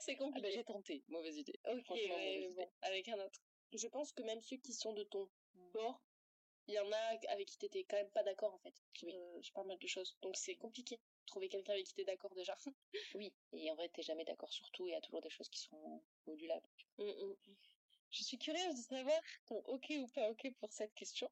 c'est 0.00 0.16
compliqué. 0.16 0.46
Ah 0.46 0.50
ben, 0.50 0.52
j'ai 0.52 0.64
tenté, 0.64 1.04
mauvaise 1.08 1.36
idée. 1.36 1.58
Ok, 1.64 1.86
bon, 2.54 2.70
avec 2.82 3.08
un 3.08 3.18
autre. 3.18 3.40
Je 3.72 3.86
pense 3.88 4.12
que 4.12 4.22
même 4.22 4.40
ceux 4.42 4.56
qui 4.56 4.72
sont 4.72 4.92
de 4.92 5.04
ton 5.04 5.28
bord 5.72 6.02
il 6.70 6.74
y 6.74 6.78
en 6.78 6.92
a 6.92 7.18
avec 7.30 7.48
qui 7.48 7.58
t'étais 7.58 7.84
quand 7.84 7.96
même 7.96 8.10
pas 8.10 8.22
d'accord 8.22 8.54
en 8.54 8.58
fait 8.58 8.74
oui. 9.02 9.12
euh, 9.14 9.40
pas 9.54 9.64
mal 9.64 9.78
de 9.78 9.86
choses 9.86 10.16
donc 10.22 10.36
c'est 10.36 10.54
compliqué 10.54 11.00
trouver 11.26 11.48
quelqu'un 11.48 11.72
avec 11.72 11.86
qui 11.86 11.94
t'es 11.94 12.04
d'accord 12.04 12.34
déjà 12.34 12.56
oui 13.14 13.32
et 13.52 13.70
en 13.70 13.74
vrai 13.74 13.88
t'es 13.88 14.02
jamais 14.02 14.24
d'accord 14.24 14.52
sur 14.52 14.70
tout 14.70 14.86
et 14.86 14.90
il 14.90 14.92
y 14.92 14.96
a 14.96 15.00
toujours 15.00 15.20
des 15.20 15.30
choses 15.30 15.48
qui 15.48 15.60
sont 15.60 16.02
modulables 16.26 16.68
mm, 16.98 17.04
mm. 17.04 17.36
Je 18.10 18.24
suis 18.24 18.38
curieuse 18.38 18.74
de 18.74 18.82
savoir 18.82 19.20
ton 19.46 19.56
ok 19.66 19.92
ou 19.98 20.08
pas 20.08 20.28
ok 20.30 20.52
pour 20.58 20.72
cette 20.72 20.94
question 20.94 21.30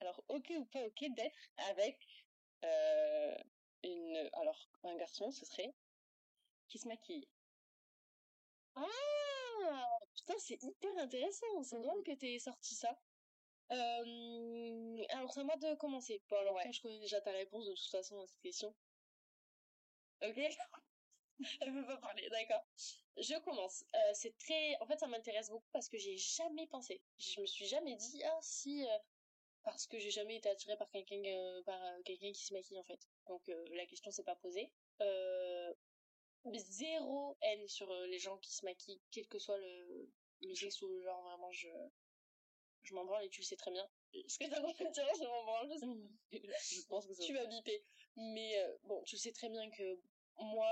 alors 0.00 0.22
ok 0.28 0.52
ou 0.58 0.64
pas 0.66 0.84
ok 0.84 1.04
d'être 1.14 1.50
avec 1.70 1.98
euh, 2.64 3.36
une 3.82 4.30
alors 4.32 4.68
un 4.84 4.96
garçon 4.96 5.30
ce 5.30 5.44
serait 5.44 5.74
qui 6.68 6.78
se 6.78 6.88
maquille 6.88 7.28
ah 8.74 8.86
putain 10.14 10.34
c'est 10.38 10.62
hyper 10.62 10.96
intéressant 10.98 11.62
c'est 11.62 11.80
drôle 11.80 12.02
que 12.02 12.12
t'aies 12.12 12.38
sorti 12.38 12.74
ça 12.74 12.96
euh, 13.72 15.04
alors 15.08 15.32
c'est 15.32 15.40
à 15.40 15.44
moi 15.44 15.56
de 15.56 15.74
commencer. 15.74 16.22
Bon 16.28 16.36
alors 16.36 16.54
ouais. 16.54 16.72
je 16.72 16.80
connais 16.80 17.00
déjà 17.00 17.20
ta 17.20 17.32
réponse 17.32 17.66
de 17.66 17.74
toute 17.74 17.90
façon 17.90 18.20
à 18.20 18.26
cette 18.26 18.40
question. 18.40 18.74
Ok 20.22 20.38
Elle 21.60 21.72
veut 21.72 21.86
pas 21.86 21.96
parler, 21.98 22.28
d'accord. 22.30 22.64
Je 23.16 23.38
commence. 23.40 23.84
Euh, 23.94 23.98
c'est 24.14 24.36
très... 24.38 24.76
En 24.80 24.86
fait 24.86 24.98
ça 24.98 25.06
m'intéresse 25.06 25.50
beaucoup 25.50 25.68
parce 25.72 25.88
que 25.88 25.98
j'ai 25.98 26.16
jamais 26.16 26.66
pensé. 26.66 27.00
Je 27.18 27.40
me 27.40 27.46
suis 27.46 27.66
jamais 27.66 27.96
dit, 27.96 28.22
ah 28.24 28.38
si... 28.42 28.86
Euh, 28.86 28.98
parce 29.64 29.86
que 29.88 29.98
j'ai 29.98 30.12
jamais 30.12 30.36
été 30.36 30.48
attirée 30.48 30.76
par 30.76 30.88
quelqu'un 30.92 31.24
euh, 31.24 31.62
par 31.64 31.80
quelqu'un 32.04 32.30
qui 32.30 32.44
se 32.44 32.54
maquille 32.54 32.78
en 32.78 32.84
fait. 32.84 33.00
Donc 33.26 33.42
la 33.48 33.84
question 33.86 34.12
s'est 34.12 34.22
pas 34.22 34.36
posée. 34.36 34.70
zéro 36.54 37.36
haine 37.40 37.66
sur 37.66 37.92
les 38.06 38.18
gens 38.20 38.38
qui 38.38 38.54
se 38.54 38.64
maquillent, 38.64 39.00
quel 39.10 39.26
que 39.26 39.40
soit 39.40 39.58
le, 39.58 40.08
le 40.42 40.54
sexe 40.54 40.80
ou 40.82 40.88
le 40.88 41.02
genre, 41.02 41.20
vraiment 41.20 41.50
je 41.50 41.68
je 42.84 42.94
m'en 42.94 43.04
branle 43.04 43.24
et 43.24 43.28
tu 43.28 43.40
le 43.40 43.44
sais 43.44 43.56
très 43.56 43.72
bien. 43.72 43.90
Ce 44.28 44.38
que 44.38 44.48
t'as 44.48 44.60
compris 44.60 44.84
je 44.94 45.24
m'en 45.24 45.44
branle. 45.44 45.72
Je 46.30 46.82
pense 46.88 47.06
que 47.08 47.20
tu 47.26 47.34
vas 47.34 47.46
biper. 47.46 47.82
Mais 48.14 48.54
bon, 48.84 49.02
tu 49.02 49.16
sais 49.18 49.32
très 49.32 49.48
bien 49.48 49.68
que 49.68 49.98
moi, 50.38 50.70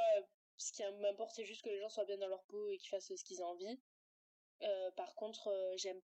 ce 0.57 0.73
qui 0.73 0.83
m'importe, 1.01 1.35
c'est 1.35 1.45
juste 1.45 1.63
que 1.63 1.69
les 1.69 1.81
gens 1.81 1.89
soient 1.89 2.05
bien 2.05 2.19
dans 2.19 2.29
leur 2.29 2.45
peau 2.45 2.71
et 2.71 2.79
qu'ils 2.79 2.89
fassent 2.89 3.15
ce 3.15 3.25
qu'ils 3.25 3.43
ont 3.43 3.47
envie. 3.47 3.79
Euh, 4.63 4.91
par 4.93 5.15
contre, 5.15 5.49
euh, 5.49 5.77
j'aime 5.77 6.01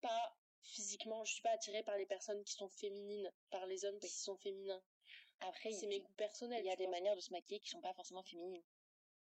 pas 0.00 0.36
physiquement, 0.62 1.24
je 1.24 1.32
suis 1.32 1.42
pas 1.42 1.50
attirée 1.50 1.82
par 1.82 1.96
les 1.96 2.06
personnes 2.06 2.42
qui 2.44 2.52
sont 2.52 2.68
féminines, 2.68 3.30
par 3.50 3.66
les 3.66 3.84
hommes 3.84 3.98
qui 3.98 4.08
sont 4.08 4.36
féminins. 4.36 4.82
Après, 5.40 5.72
c'est 5.72 5.86
mes 5.86 6.00
goûts 6.00 6.12
personnels. 6.16 6.62
Il 6.64 6.68
y 6.68 6.72
a 6.72 6.76
des 6.76 6.86
manières 6.86 7.16
de 7.16 7.20
se 7.20 7.32
maquiller 7.32 7.60
qui 7.60 7.68
sont 7.68 7.80
pas 7.80 7.92
forcément 7.94 8.22
féminines. 8.22 8.62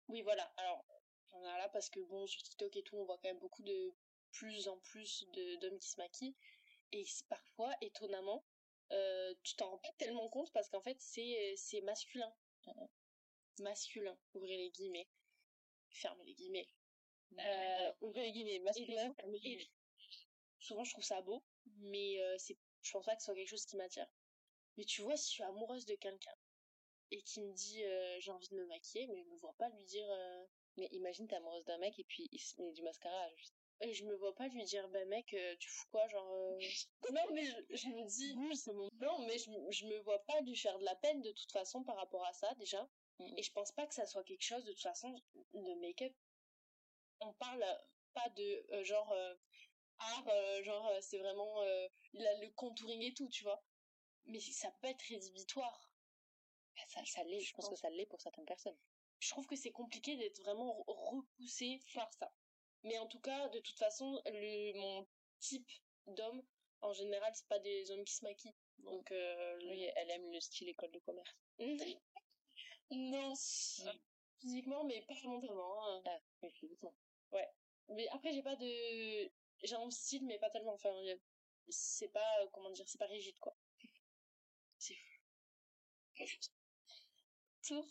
Oui, 0.08 0.22
voilà. 0.22 0.44
Alors, 0.56 0.84
j'en 1.32 1.40
ai 1.40 1.58
là 1.58 1.68
parce 1.70 1.90
que 1.90 2.00
bon, 2.00 2.26
sur 2.26 2.42
TikTok 2.42 2.76
et 2.76 2.82
tout, 2.82 2.96
on 2.96 3.04
voit 3.04 3.18
quand 3.18 3.28
même 3.28 3.38
beaucoup 3.38 3.62
de 3.62 3.92
plus 4.32 4.68
en 4.68 4.78
plus 4.78 5.26
d'hommes 5.60 5.78
qui 5.78 5.88
se 5.88 5.98
maquillent. 6.00 6.36
Et 6.92 7.04
parfois, 7.28 7.74
étonnamment, 7.80 8.44
euh, 8.92 9.34
tu 9.42 9.56
t'en 9.56 9.70
rends 9.70 9.78
pas 9.78 9.92
tellement 9.98 10.28
compte 10.28 10.52
parce 10.52 10.68
qu'en 10.68 10.82
fait, 10.82 10.96
c'est 11.00 11.80
masculin. 11.82 12.32
Masculin, 13.60 14.16
ouvrez 14.34 14.56
les 14.56 14.70
guillemets. 14.70 15.08
Fermez 15.90 16.24
les 16.24 16.34
guillemets. 16.34 16.68
Euh, 17.38 17.92
ouvrez 18.00 18.22
les 18.24 18.32
guillemets, 18.32 18.58
masculin. 18.60 19.14
Et, 19.44 19.70
souvent, 20.60 20.84
je 20.84 20.92
trouve 20.92 21.04
ça 21.04 21.20
beau, 21.22 21.42
mais 21.78 22.20
euh, 22.20 22.36
c'est, 22.38 22.56
je 22.82 22.92
pense 22.92 23.04
pas 23.04 23.14
que 23.14 23.22
ce 23.22 23.26
soit 23.26 23.34
quelque 23.34 23.48
chose 23.48 23.66
qui 23.66 23.76
m'attire. 23.76 24.06
Mais 24.76 24.84
tu 24.84 25.02
vois, 25.02 25.16
si 25.16 25.28
je 25.28 25.34
suis 25.34 25.42
amoureuse 25.42 25.86
de 25.86 25.94
quelqu'un 25.94 26.34
et 27.12 27.22
qui 27.22 27.40
me 27.40 27.52
dit 27.52 27.84
euh, 27.84 28.16
j'ai 28.20 28.30
envie 28.30 28.48
de 28.48 28.56
me 28.56 28.66
maquiller, 28.66 29.06
mais 29.06 29.22
je 29.22 29.28
me 29.28 29.36
vois 29.36 29.54
pas 29.58 29.68
lui 29.70 29.84
dire. 29.84 30.08
Euh, 30.10 30.44
mais 30.76 30.88
imagine 30.92 31.26
t'es 31.26 31.36
amoureuse 31.36 31.64
d'un 31.64 31.78
mec 31.78 31.98
et 31.98 32.04
puis 32.04 32.28
il 32.32 32.38
se 32.38 32.60
met 32.60 32.70
du 32.72 32.82
mascara 32.82 33.34
juste 33.36 33.54
et 33.80 33.94
je 33.94 34.04
me 34.04 34.14
vois 34.16 34.34
pas 34.34 34.46
lui 34.48 34.62
dire 34.64 34.86
bah 34.90 35.04
mec 35.06 35.34
tu 35.58 35.70
fous 35.70 35.86
quoi 35.90 36.06
genre 36.08 36.30
euh... 36.34 36.58
non 37.12 37.22
mais 37.32 37.44
je, 37.46 37.56
je, 37.70 37.88
me 37.88 38.04
dis 38.06 38.36
non 39.00 39.18
mais 39.26 39.38
je, 39.38 39.50
je 39.70 39.86
me 39.86 39.98
vois 40.00 40.18
pas 40.26 40.38
lui 40.42 40.54
faire 40.54 40.78
de 40.78 40.84
la 40.84 40.94
peine 40.96 41.22
de 41.22 41.32
toute 41.32 41.50
façon 41.50 41.82
par 41.82 41.96
rapport 41.96 42.26
à 42.26 42.32
ça 42.34 42.54
déjà 42.56 42.86
et 43.18 43.42
je 43.42 43.52
pense 43.52 43.72
pas 43.72 43.86
que 43.86 43.94
ça 43.94 44.06
soit 44.06 44.24
quelque 44.24 44.42
chose 44.44 44.64
de 44.64 44.72
toute 44.72 44.82
façon 44.82 45.14
de 45.54 45.80
make-up. 45.80 46.12
On 47.20 47.32
parle 47.34 47.64
pas 48.14 48.28
de 48.30 48.66
euh, 48.72 48.84
genre 48.84 49.10
euh, 49.12 49.34
art 49.98 50.62
genre 50.62 50.92
c'est 51.00 51.18
vraiment 51.18 51.62
il 52.12 52.26
a 52.26 52.38
le 52.40 52.50
contouring 52.50 53.02
et 53.02 53.14
tout 53.14 53.28
tu 53.28 53.44
vois. 53.44 53.62
Mais 54.26 54.40
ça 54.40 54.70
peut 54.80 54.88
être 54.88 55.02
rédhibitoire. 55.02 55.90
Bah, 56.76 56.82
ça 56.88 57.04
ça 57.04 57.24
l'est 57.24 57.40
je, 57.40 57.48
je 57.48 57.54
pense, 57.54 57.66
pense. 57.66 57.74
que 57.74 57.80
ça 57.80 57.90
l'est 57.90 58.06
pour 58.06 58.20
certaines 58.20 58.44
personnes. 58.44 58.76
Je 59.18 59.30
trouve 59.30 59.46
que 59.46 59.56
c'est 59.56 59.72
compliqué 59.72 60.16
d'être 60.16 60.40
vraiment 60.42 60.84
repoussé 60.86 61.80
par 61.94 62.12
ça. 62.14 62.32
Mais 62.82 62.98
en 62.98 63.06
tout 63.06 63.20
cas, 63.20 63.48
de 63.48 63.58
toute 63.60 63.78
façon, 63.78 64.20
le, 64.26 64.72
mon 64.74 65.06
type 65.40 65.68
d'homme, 66.06 66.42
en 66.82 66.92
général, 66.92 67.32
c'est 67.34 67.48
pas 67.48 67.58
des 67.58 67.90
hommes 67.90 68.04
qui 68.04 68.14
se 68.14 68.24
maquillent. 68.24 68.54
Donc, 68.78 69.10
euh, 69.10 69.58
oui, 69.64 69.88
elle 69.96 70.10
aime 70.10 70.30
le 70.30 70.40
style 70.40 70.68
école 70.68 70.92
de 70.92 70.98
commerce. 71.00 71.34
non, 72.90 73.34
si. 73.34 73.82
Ah. 73.86 73.92
Physiquement, 74.38 74.84
mais 74.84 75.02
pas 75.02 75.14
mentalement. 75.24 75.84
Hein. 75.86 76.02
Ah, 76.06 76.18
mais 76.42 76.50
physiquement. 76.50 76.94
Ouais. 77.32 77.48
Mais 77.88 78.06
après, 78.08 78.32
j'ai 78.32 78.42
pas 78.42 78.56
de... 78.56 79.30
J'ai 79.62 79.74
un 79.76 79.90
style, 79.90 80.26
mais 80.26 80.38
pas 80.38 80.50
tellement. 80.50 80.74
Enfin, 80.74 80.92
c'est 81.68 82.08
pas, 82.08 82.42
euh, 82.42 82.48
comment 82.52 82.70
dire, 82.70 82.88
c'est 82.88 82.98
pas 82.98 83.06
rigide, 83.06 83.38
quoi. 83.38 83.56
C'est 84.78 84.94
fou. 84.94 85.20
Tour. 87.62 87.86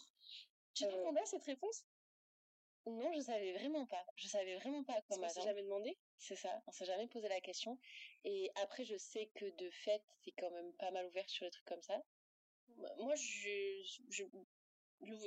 Tu 0.74 0.84
t'attendais 0.84 1.20
euh... 1.20 1.24
à 1.24 1.26
cette 1.26 1.44
réponse? 1.44 1.86
Non, 2.86 3.12
je 3.14 3.22
savais 3.22 3.54
vraiment 3.54 3.86
pas. 3.88 4.06
Je 4.16 4.28
savais 4.28 4.56
vraiment 4.58 4.84
pas 4.84 5.02
comment. 5.10 5.26
On 5.26 5.30
s'est 5.30 5.42
jamais 5.42 5.64
demandé? 5.64 5.98
C'est 6.20 6.36
ça. 6.36 6.62
On 6.68 6.72
s'est 6.72 6.86
jamais 6.86 7.08
posé 7.08 7.28
la 7.28 7.42
question. 7.42 7.80
Et 8.24 8.52
après, 8.56 8.86
je 8.86 8.96
sais 8.98 9.32
que 9.34 9.46
de 9.46 9.70
fait, 9.72 10.04
c'est 10.24 10.32
quand 10.34 10.52
même 10.52 10.72
pas 10.74 10.92
mal 10.92 11.08
ouvert 11.08 11.28
sur 11.28 11.46
les 11.46 11.52
trucs 11.52 11.66
comme 11.66 11.82
ça. 11.82 12.00
Bah, 12.78 12.94
moi, 13.00 13.16
je, 13.16 13.82
je, 14.10 14.24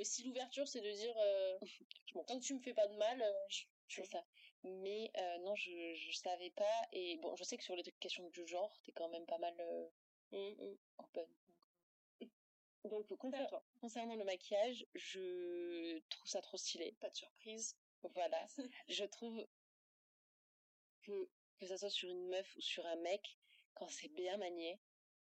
si 0.03 0.23
l'ouverture 0.23 0.67
c'est 0.67 0.81
de 0.81 0.91
dire, 0.91 1.15
euh, 1.17 1.59
tant 2.27 2.39
que 2.39 2.43
tu 2.43 2.53
me 2.53 2.59
fais 2.59 2.73
pas 2.73 2.87
de 2.87 2.95
mal, 2.97 3.21
euh, 3.21 3.33
je, 3.49 3.63
fais 3.87 4.05
ça. 4.05 4.23
Mais 4.63 5.11
euh, 5.17 5.37
non, 5.39 5.55
je 5.55 5.93
je 5.95 6.11
savais 6.11 6.51
pas. 6.51 6.81
Et 6.91 7.17
bon, 7.17 7.35
je 7.35 7.43
sais 7.43 7.57
que 7.57 7.63
sur 7.63 7.75
les 7.75 7.83
questions 7.83 8.27
du 8.29 8.45
genre, 8.47 8.77
t'es 8.83 8.91
quand 8.91 9.09
même 9.09 9.25
pas 9.25 9.37
mal 9.37 9.55
euh, 9.59 9.89
mmh, 10.31 10.63
mmh. 10.63 10.77
open. 10.97 11.27
Donc, 12.85 13.13
concernant, 13.17 13.63
concernant 13.81 14.15
le 14.15 14.23
maquillage, 14.23 14.85
je 14.95 15.99
trouve 16.09 16.27
ça 16.27 16.41
trop 16.41 16.57
stylé. 16.57 16.95
Pas 16.99 17.09
de 17.09 17.15
surprise. 17.15 17.75
Voilà. 18.03 18.45
je 18.87 19.03
trouve 19.05 19.45
que, 21.03 21.29
que 21.59 21.67
ça 21.67 21.77
soit 21.77 21.89
sur 21.89 22.09
une 22.09 22.27
meuf 22.29 22.55
ou 22.55 22.61
sur 22.61 22.85
un 22.85 22.95
mec, 22.97 23.37
quand 23.73 23.89
c'est 23.89 24.07
bien 24.09 24.37
manié, 24.37 24.79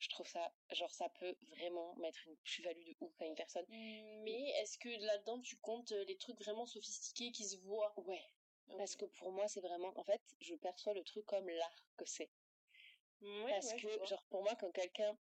je 0.02 0.08
trouve 0.08 0.26
ça, 0.26 0.52
genre, 0.72 0.92
ça 0.92 1.08
peut 1.10 1.36
vraiment 1.50 1.94
mettre 1.96 2.18
une 2.26 2.36
plus-value 2.38 2.84
de 2.84 2.96
ouf 3.00 3.12
à 3.20 3.26
une 3.26 3.36
personne. 3.36 3.64
Mais 3.68 4.50
est-ce 4.60 4.76
que 4.76 4.88
là-dedans, 4.88 5.40
tu 5.40 5.56
comptes 5.58 5.92
les 5.92 6.16
trucs 6.16 6.38
vraiment 6.40 6.66
sophistiqués 6.66 7.30
qui 7.30 7.44
se 7.44 7.56
voient? 7.58 7.94
Ouais. 8.00 8.22
Parce 8.76 8.96
que 8.96 9.04
pour 9.04 9.30
moi, 9.30 9.46
c'est 9.46 9.60
vraiment, 9.60 9.92
en 9.96 10.02
fait, 10.02 10.20
je 10.40 10.56
perçois 10.56 10.92
le 10.92 11.04
truc 11.04 11.24
comme 11.26 11.48
l'art 11.48 11.86
que 11.96 12.04
c'est. 12.04 12.30
Parce 13.48 13.74
que, 13.74 14.04
genre, 14.06 14.24
pour 14.28 14.42
moi, 14.42 14.56
quand 14.56 14.72
quelqu'un, 14.72 15.16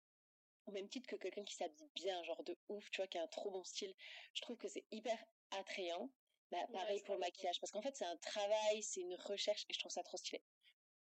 au 0.67 0.71
même 0.71 0.89
titre 0.89 1.09
que 1.09 1.17
quelqu'un 1.17 1.45
qui 1.45 1.55
s'habille 1.55 1.91
bien, 1.95 2.23
genre 2.23 2.45
de 2.45 2.57
ouf, 2.69 2.89
tu 2.93 2.99
vois, 2.99 3.09
qui 3.09 3.19
a 3.19 3.23
un 3.25 3.29
trop 3.29 3.51
bon 3.51 3.65
style, 3.65 3.95
je 4.35 4.43
trouve 4.43 4.57
que 4.57 4.69
c'est 4.69 4.85
hyper 4.93 5.19
attrayant. 5.51 6.09
Bah, 6.51 6.67
pareil 6.73 7.03
pour 7.03 7.15
le 7.15 7.21
maquillage, 7.21 7.61
parce 7.61 7.73
qu'en 7.73 7.83
fait, 7.83 7.95
c'est 7.97 8.07
un 8.07 8.17
travail, 8.19 8.83
c'est 8.83 9.01
une 9.01 9.17
recherche, 9.17 9.67
et 9.69 9.75
je 9.75 9.79
trouve 9.81 9.93
ça 9.93 10.03
trop 10.03 10.17
stylé. 10.17 10.43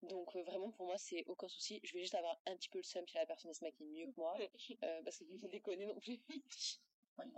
Donc, 0.04 0.36
euh, 0.36 0.44
vraiment, 0.44 0.72
pour 0.72 0.86
moi, 0.86 0.98
c'est 0.98 1.24
aucun 1.28 1.48
souci. 1.48 1.80
Je 1.84 1.94
vais 1.94 2.02
juste 2.02 2.16
avoir 2.16 2.40
un 2.46 2.56
petit 2.58 2.70
peu 2.70 2.80
le 2.80 2.84
seum 2.84 3.08
si 3.08 3.16
la 3.16 3.26
personne 3.26 3.54
se 3.54 3.64
maquille 3.64 3.88
mieux 3.88 4.12
que 4.12 4.18
moi, 4.18 4.38
euh, 4.40 5.02
parce 5.04 5.18
que 5.20 5.26
je 5.26 5.48
déconner 5.48 5.86
non 5.86 6.00
plus. 6.00 6.20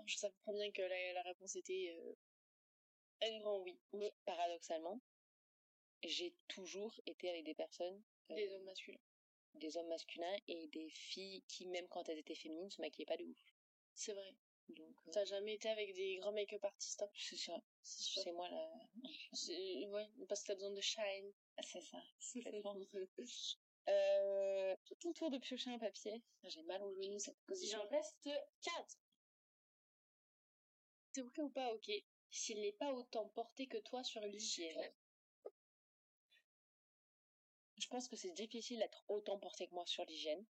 je 0.07 0.15
savais 0.15 0.33
très 0.43 0.53
bien 0.53 0.71
que 0.71 0.81
la, 0.81 1.21
réponse 1.21 1.55
était 1.55 1.95
euh, 1.95 2.15
un 3.21 3.39
grand 3.39 3.59
oui. 3.59 3.77
Mais 3.93 4.13
paradoxalement, 4.25 4.99
j'ai 6.03 6.33
toujours 6.47 6.99
été 7.05 7.29
avec 7.29 7.45
des 7.45 7.53
personnes. 7.53 8.01
des 8.29 8.51
hommes 8.53 8.65
masculins 8.65 8.99
des 9.59 9.77
hommes 9.77 9.87
masculins 9.87 10.37
et 10.47 10.67
des 10.67 10.89
filles 10.89 11.43
qui, 11.47 11.65
même 11.67 11.87
quand 11.87 12.09
elles 12.09 12.19
étaient 12.19 12.35
féminines, 12.35 12.69
se 12.69 12.81
maquillaient 12.81 13.05
pas 13.05 13.17
de 13.17 13.23
ouf. 13.23 13.53
C'est 13.93 14.13
vrai. 14.13 14.35
Donc, 14.69 14.95
euh, 15.07 15.11
T'as 15.11 15.25
jamais 15.25 15.53
été 15.55 15.69
avec 15.69 15.93
des 15.93 16.17
grands 16.17 16.31
make-up 16.31 16.63
artistes, 16.63 17.01
hein? 17.01 17.09
C'est 17.13 17.37
ça. 17.37 17.53
C'est 17.81 18.31
moi 18.31 18.49
là. 18.49 18.71
Ouais, 19.89 20.09
parce 20.27 20.41
que 20.41 20.47
t'as 20.47 20.55
besoin 20.55 20.71
de 20.71 20.81
shine. 20.81 21.33
C'est 21.61 21.81
ça. 21.81 21.97
euh, 23.89 24.75
ton 24.99 25.13
tour 25.13 25.29
de 25.29 25.37
piocher 25.37 25.69
un 25.69 25.77
papier. 25.77 26.23
J'ai 26.43 26.63
mal 26.63 26.81
au 26.83 26.93
genou, 26.93 27.19
cette 27.19 27.39
position. 27.45 27.79
Il 27.79 27.85
en 27.85 27.89
reste 27.89 28.29
4. 28.61 28.99
C'est 31.11 31.21
ok 31.21 31.37
ou 31.37 31.49
pas 31.49 31.73
ok 31.73 31.91
S'il 32.29 32.59
n'est 32.59 32.73
pas 32.73 32.91
autant 32.91 33.29
porté 33.29 33.67
que 33.67 33.77
toi 33.77 34.03
sur 34.03 34.21
l'hygiène 34.21 34.91
je 37.77 37.87
pense 37.87 38.07
que 38.07 38.15
c'est 38.15 38.31
difficile 38.31 38.79
d'être 38.79 39.03
autant 39.07 39.37
porté 39.37 39.67
que 39.67 39.73
moi 39.73 39.85
sur 39.85 40.05
l'hygiène. 40.05 40.43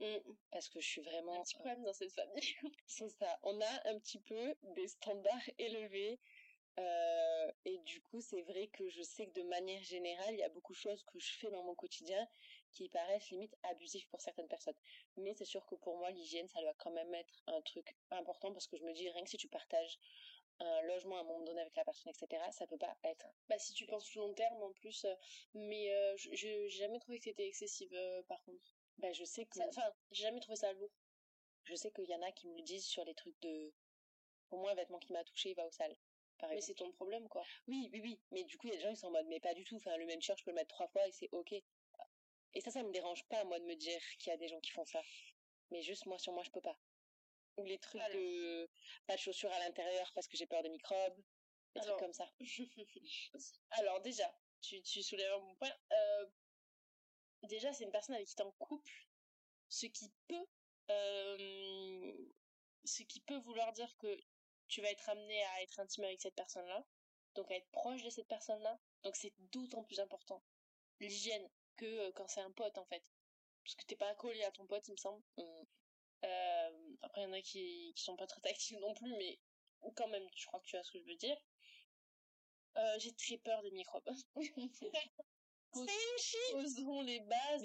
Mm. 0.00 0.34
Parce 0.50 0.68
que 0.68 0.80
je 0.80 0.88
suis 0.88 1.02
vraiment. 1.02 1.40
Un 1.40 1.42
petit 1.42 1.54
problème 1.54 1.82
dans 1.84 1.92
cette 1.92 2.12
famille. 2.12 2.54
c'est 2.86 3.08
ça. 3.08 3.38
On 3.42 3.60
a 3.60 3.88
un 3.88 3.98
petit 3.98 4.20
peu 4.20 4.54
des 4.74 4.88
standards 4.88 5.48
élevés. 5.58 6.18
Euh, 6.78 7.52
et 7.64 7.78
du 7.78 8.00
coup, 8.00 8.20
c'est 8.20 8.42
vrai 8.42 8.68
que 8.68 8.88
je 8.88 9.02
sais 9.02 9.26
que 9.26 9.32
de 9.32 9.42
manière 9.42 9.82
générale, 9.82 10.34
il 10.34 10.38
y 10.38 10.42
a 10.42 10.48
beaucoup 10.48 10.72
de 10.72 10.78
choses 10.78 11.02
que 11.04 11.18
je 11.18 11.32
fais 11.32 11.50
dans 11.50 11.62
mon 11.64 11.74
quotidien 11.74 12.26
qui 12.72 12.88
paraissent 12.88 13.28
limite 13.30 13.54
abusives 13.64 14.06
pour 14.08 14.20
certaines 14.20 14.48
personnes. 14.48 14.76
Mais 15.16 15.34
c'est 15.34 15.44
sûr 15.44 15.66
que 15.66 15.74
pour 15.74 15.98
moi, 15.98 16.10
l'hygiène, 16.10 16.48
ça 16.48 16.60
doit 16.62 16.74
quand 16.78 16.92
même 16.92 17.12
être 17.14 17.42
un 17.48 17.60
truc 17.62 17.96
important 18.10 18.52
parce 18.52 18.66
que 18.66 18.76
je 18.76 18.84
me 18.84 18.92
dis, 18.92 19.10
rien 19.10 19.22
que 19.24 19.30
si 19.30 19.36
tu 19.36 19.48
partages 19.48 19.98
un 20.60 20.82
logement 20.82 21.16
à 21.16 21.20
un 21.20 21.24
moment 21.24 21.40
donné 21.40 21.60
avec 21.60 21.74
la 21.76 21.84
personne, 21.84 22.12
etc. 22.12 22.42
Ça 22.52 22.66
peut 22.66 22.78
pas 22.78 22.96
être. 23.04 23.26
Bah 23.48 23.58
si 23.58 23.72
tu 23.72 23.86
penses 23.86 24.14
long 24.14 24.32
terme 24.34 24.62
en 24.62 24.72
plus, 24.72 25.04
euh, 25.04 25.14
mais 25.54 25.92
euh, 25.92 26.16
je 26.16 26.28
j'ai 26.32 26.68
jamais 26.68 26.98
trouvé 26.98 27.18
que 27.18 27.24
c'était 27.24 27.46
excessif 27.46 27.90
euh, 27.92 28.22
par 28.24 28.42
contre. 28.44 28.79
Bah 29.00 29.12
je 29.12 29.24
sais 29.24 29.46
que. 29.46 29.60
Enfin, 29.68 29.92
j'ai 30.10 30.24
jamais 30.24 30.40
trouvé 30.40 30.56
ça 30.56 30.72
lourd. 30.72 30.90
Je 31.64 31.74
sais 31.74 31.90
qu'il 31.90 32.08
y 32.08 32.14
en 32.14 32.22
a 32.22 32.32
qui 32.32 32.48
me 32.48 32.56
le 32.56 32.62
disent 32.62 32.86
sur 32.86 33.04
les 33.04 33.14
trucs 33.14 33.38
de. 33.40 33.72
Pour 34.48 34.58
moi, 34.58 34.72
un 34.72 34.74
vêtement 34.74 34.98
qui 34.98 35.12
m'a 35.12 35.24
touché, 35.24 35.50
il 35.50 35.54
va 35.54 35.66
au 35.66 35.70
sale. 35.70 35.96
Mais 36.48 36.60
c'est 36.62 36.74
ton 36.74 36.90
problème, 36.92 37.28
quoi. 37.28 37.44
Oui, 37.68 37.90
oui, 37.92 38.00
oui. 38.00 38.20
Mais 38.30 38.44
du 38.44 38.56
coup, 38.56 38.66
il 38.66 38.70
y 38.70 38.72
a 38.72 38.76
des 38.76 38.82
gens 38.82 38.90
qui 38.90 38.96
sont 38.96 39.08
en 39.08 39.10
mode, 39.10 39.26
mais 39.26 39.40
pas 39.40 39.52
du 39.52 39.62
tout. 39.64 39.76
Enfin, 39.76 39.96
le 39.98 40.06
même 40.06 40.22
shirt, 40.22 40.38
je 40.38 40.44
peux 40.44 40.50
le 40.50 40.56
mettre 40.56 40.74
trois 40.74 40.88
fois 40.88 41.06
et 41.06 41.12
c'est 41.12 41.28
ok. 41.32 41.52
Et 41.52 42.60
ça, 42.62 42.70
ça 42.70 42.82
me 42.82 42.90
dérange 42.90 43.28
pas, 43.28 43.44
moi, 43.44 43.60
de 43.60 43.64
me 43.66 43.74
dire 43.74 44.00
qu'il 44.18 44.30
y 44.30 44.34
a 44.34 44.38
des 44.38 44.48
gens 44.48 44.58
qui 44.60 44.70
font 44.70 44.86
ça. 44.86 45.02
Mais 45.70 45.82
juste, 45.82 46.06
moi, 46.06 46.18
sur 46.18 46.32
moi, 46.32 46.42
je 46.42 46.50
peux 46.50 46.62
pas 46.62 46.78
ou 47.60 47.64
les 47.64 47.78
trucs 47.78 48.02
de 48.12 48.68
pas 49.06 49.14
de 49.14 49.20
chaussures 49.20 49.52
à 49.52 49.58
l'intérieur 49.60 50.10
parce 50.14 50.26
que 50.26 50.36
j'ai 50.36 50.46
peur 50.46 50.62
des 50.62 50.68
microbes, 50.68 51.16
des 51.74 51.80
trucs 51.80 51.98
comme 51.98 52.12
ça. 52.12 52.30
Alors 53.70 54.00
déjà, 54.00 54.32
tu, 54.60 54.82
tu 54.82 55.02
soulèves 55.02 55.32
un 55.32 55.38
bon 55.38 55.54
point. 55.56 55.72
Euh, 55.92 56.26
déjà, 57.48 57.72
c'est 57.72 57.84
une 57.84 57.92
personne 57.92 58.14
avec 58.14 58.28
qui 58.28 58.34
tu 58.34 58.42
en 58.42 58.50
couple, 58.52 59.08
ce 59.68 59.86
qui 59.86 60.10
peut, 60.28 60.46
euh, 60.90 62.28
ce 62.84 63.02
qui 63.04 63.20
peut 63.20 63.38
vouloir 63.38 63.72
dire 63.72 63.96
que 63.98 64.18
tu 64.68 64.80
vas 64.82 64.90
être 64.90 65.08
amené 65.08 65.42
à 65.44 65.62
être 65.62 65.80
intime 65.80 66.04
avec 66.04 66.20
cette 66.20 66.34
personne-là, 66.34 66.84
donc 67.34 67.50
à 67.50 67.56
être 67.56 67.70
proche 67.70 68.02
de 68.02 68.10
cette 68.10 68.28
personne-là. 68.28 68.78
Donc 69.02 69.16
c'est 69.16 69.32
d'autant 69.52 69.82
plus 69.84 70.00
important 70.00 70.42
l'hygiène 71.00 71.48
que 71.76 71.86
euh, 71.86 72.12
quand 72.12 72.28
c'est 72.28 72.40
un 72.40 72.50
pote 72.52 72.76
en 72.78 72.84
fait, 72.84 73.02
parce 73.64 73.74
que 73.74 73.84
t'es 73.84 73.96
pas 73.96 74.14
collé 74.14 74.42
à 74.44 74.50
ton 74.50 74.66
pote, 74.66 74.86
il 74.88 74.92
me 74.92 74.96
semble. 74.96 75.22
Mmh. 75.38 75.42
Euh, 76.24 76.96
après, 77.02 77.22
il 77.22 77.24
y 77.24 77.26
en 77.28 77.32
a 77.32 77.40
qui, 77.40 77.92
qui 77.96 78.02
sont 78.02 78.16
pas 78.16 78.26
très 78.26 78.40
tactiles 78.40 78.78
non 78.80 78.92
plus, 78.94 79.12
mais 79.16 79.38
quand 79.96 80.08
même, 80.08 80.26
je 80.36 80.46
crois 80.46 80.60
que 80.60 80.66
tu 80.66 80.76
vois 80.76 80.84
ce 80.84 80.92
que 80.92 81.00
je 81.00 81.06
veux 81.06 81.16
dire. 81.16 81.38
Euh, 82.76 82.98
j'ai 82.98 83.12
très 83.14 83.38
peur 83.38 83.62
des 83.62 83.70
microbes. 83.70 84.08
Posons 85.72 87.02
les 87.02 87.20
bases. 87.20 87.64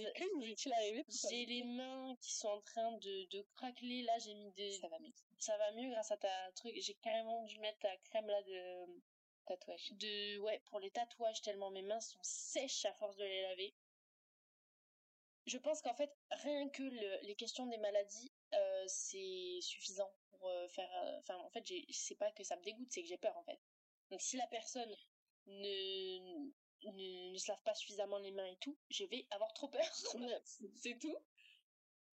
J'ai 1.29 1.45
les 1.45 1.63
mains 1.63 2.15
qui 2.21 2.33
sont 2.33 2.47
en 2.47 2.61
train 2.61 2.91
de, 2.93 3.25
de 3.29 3.41
craqueler. 3.55 4.03
Là, 4.03 4.17
j'ai 4.19 4.33
mis 4.33 4.51
des. 4.53 4.73
Ça 4.73 4.87
va 4.87 4.99
mieux. 4.99 5.13
Ça 5.39 5.57
va 5.57 5.71
mieux 5.71 5.89
grâce 5.89 6.11
à 6.11 6.17
ta 6.17 6.51
truc. 6.53 6.73
J'ai 6.77 6.95
carrément 6.95 7.43
dû 7.43 7.59
mettre 7.59 7.79
ta 7.79 7.97
crème 7.97 8.27
là 8.27 8.41
de. 8.43 9.01
Tatouage. 9.45 9.91
De, 9.93 10.39
ouais, 10.39 10.59
pour 10.65 10.79
les 10.79 10.89
tatouages, 10.89 11.41
tellement 11.41 11.69
mes 11.69 11.83
mains 11.83 11.99
sont 11.99 12.19
sèches 12.23 12.85
à 12.85 12.93
force 12.93 13.15
de 13.15 13.23
les 13.23 13.41
laver. 13.43 13.75
Je 15.45 15.59
pense 15.59 15.81
qu'en 15.81 15.93
fait, 15.93 16.11
rien 16.31 16.67
que 16.69 16.81
les 16.81 17.35
questions 17.35 17.67
des 17.67 17.77
maladies, 17.77 18.31
euh, 18.55 18.83
c'est 18.87 19.59
suffisant 19.61 20.11
pour 20.31 20.49
euh, 20.49 20.67
faire. 20.69 20.91
Euh, 20.95 21.19
enfin, 21.19 21.37
en 21.37 21.49
fait, 21.51 21.63
c'est 21.91 22.15
pas 22.15 22.31
que 22.31 22.43
ça 22.43 22.55
me 22.55 22.63
dégoûte, 22.63 22.87
c'est 22.89 23.03
que 23.03 23.07
j'ai 23.07 23.17
peur 23.17 23.37
en 23.37 23.43
fait. 23.43 23.59
Donc, 24.09 24.21
si 24.21 24.37
la 24.37 24.47
personne 24.47 24.91
ne, 25.45 26.49
ne, 26.83 27.37
se 27.37 27.51
lave 27.51 27.61
pas 27.63 27.73
suffisamment 27.73 28.17
les 28.19 28.31
mains 28.31 28.45
et 28.45 28.57
tout, 28.57 28.77
je 28.89 29.05
vais 29.05 29.25
avoir 29.31 29.53
trop 29.53 29.67
peur. 29.67 29.81
c'est 30.75 30.99
tout. 30.99 31.17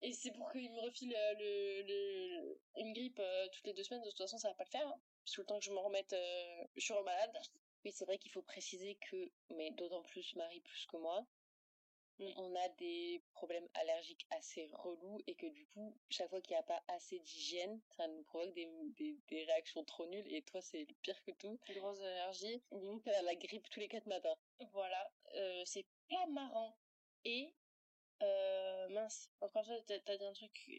Et 0.01 0.11
c'est 0.11 0.31
pour 0.31 0.51
qu'il 0.51 0.69
me 0.69 0.81
refile 0.81 1.15
le, 1.39 1.81
le, 1.83 2.59
une 2.77 2.93
grippe 2.93 3.21
toutes 3.53 3.65
les 3.65 3.73
deux 3.73 3.83
semaines. 3.83 4.03
De 4.03 4.09
toute 4.09 4.17
façon, 4.17 4.37
ça 4.37 4.49
va 4.49 4.55
pas 4.55 4.65
le 4.65 4.69
faire. 4.69 4.87
Hein. 4.87 4.99
parce 5.23 5.35
que 5.35 5.41
le 5.41 5.47
temps 5.47 5.59
que 5.59 5.65
je 5.65 5.71
me 5.71 5.77
remette, 5.77 6.13
je 6.75 6.81
suis 6.81 6.93
malade. 6.93 7.37
Oui, 7.85 7.91
c'est 7.93 8.05
vrai 8.05 8.17
qu'il 8.17 8.31
faut 8.31 8.41
préciser 8.41 8.95
que, 8.95 9.31
mais 9.51 9.71
d'autant 9.71 10.03
plus 10.03 10.35
Marie 10.35 10.61
plus 10.61 10.85
que 10.85 10.97
moi, 10.97 11.25
on 12.19 12.55
a 12.55 12.69
des 12.77 13.21
problèmes 13.33 13.67
allergiques 13.73 14.25
assez 14.31 14.69
relous 14.73 15.19
et 15.27 15.35
que 15.35 15.47
du 15.47 15.65
coup, 15.67 15.97
chaque 16.09 16.29
fois 16.29 16.41
qu'il 16.41 16.55
n'y 16.55 16.59
a 16.59 16.63
pas 16.63 16.81
assez 16.87 17.19
d'hygiène, 17.19 17.81
ça 17.97 18.07
nous 18.07 18.23
provoque 18.23 18.53
des, 18.53 18.67
des, 19.27 19.43
réactions 19.45 19.83
trop 19.83 20.05
nulles 20.07 20.31
et 20.33 20.41
toi, 20.43 20.61
c'est 20.61 20.85
le 20.85 20.95
pire 21.01 21.21
que 21.23 21.31
tout. 21.31 21.59
Une 21.69 21.75
grosse 21.75 22.01
allergie. 22.01 22.61
Limite, 22.71 23.07
as 23.07 23.21
la 23.23 23.35
grippe 23.35 23.69
tous 23.69 23.79
les 23.79 23.87
quatre 23.87 24.07
matins. 24.07 24.35
Voilà, 24.71 25.11
euh, 25.35 25.63
c'est 25.65 25.85
pas 26.09 26.25
marrant. 26.27 26.77
Et, 27.25 27.53
euh, 28.21 28.89
mince, 28.89 29.29
encore 29.41 29.65
ça, 29.65 29.73
t'as 29.87 30.17
dit 30.17 30.25
un 30.25 30.33
truc 30.33 30.71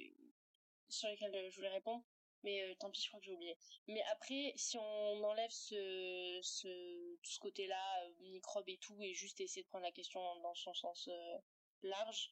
sur 0.89 1.09
lequel 1.09 1.51
je 1.51 1.57
voulais 1.57 1.69
répondre. 1.69 2.05
Mais 2.45 2.63
euh, 2.63 2.75
tant 2.79 2.91
pis, 2.91 3.03
je 3.03 3.09
crois 3.09 3.21
que 3.21 3.27
j'ai 3.27 3.33
oublié. 3.33 3.57
Mais 3.89 4.03
après, 4.13 4.53
si 4.57 4.77
on 4.79 5.25
enlève 5.25 5.51
ce, 5.51 6.39
ce, 6.43 7.17
tout 7.17 7.31
ce 7.31 7.41
côté-là, 7.41 8.03
euh, 8.05 8.13
microbe 8.21 8.69
et 8.69 8.79
tout, 8.79 9.03
et 9.03 9.15
juste 9.15 9.41
essayer 9.41 9.63
de 9.63 9.69
prendre 9.69 9.85
la 9.85 9.93
question 9.93 10.21
dans 10.41 10.55
son 10.55 10.75
sens 10.75 11.09
euh, 11.09 11.39
large, 11.83 12.31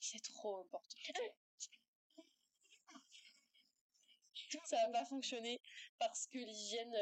c'est 0.00 0.22
trop 0.22 0.60
important. 0.60 0.96
ça 4.64 4.76
va 4.86 4.92
pas 4.92 5.04
fonctionner 5.06 5.60
parce 5.98 6.26
que 6.26 6.38
l'hygiène, 6.38 6.94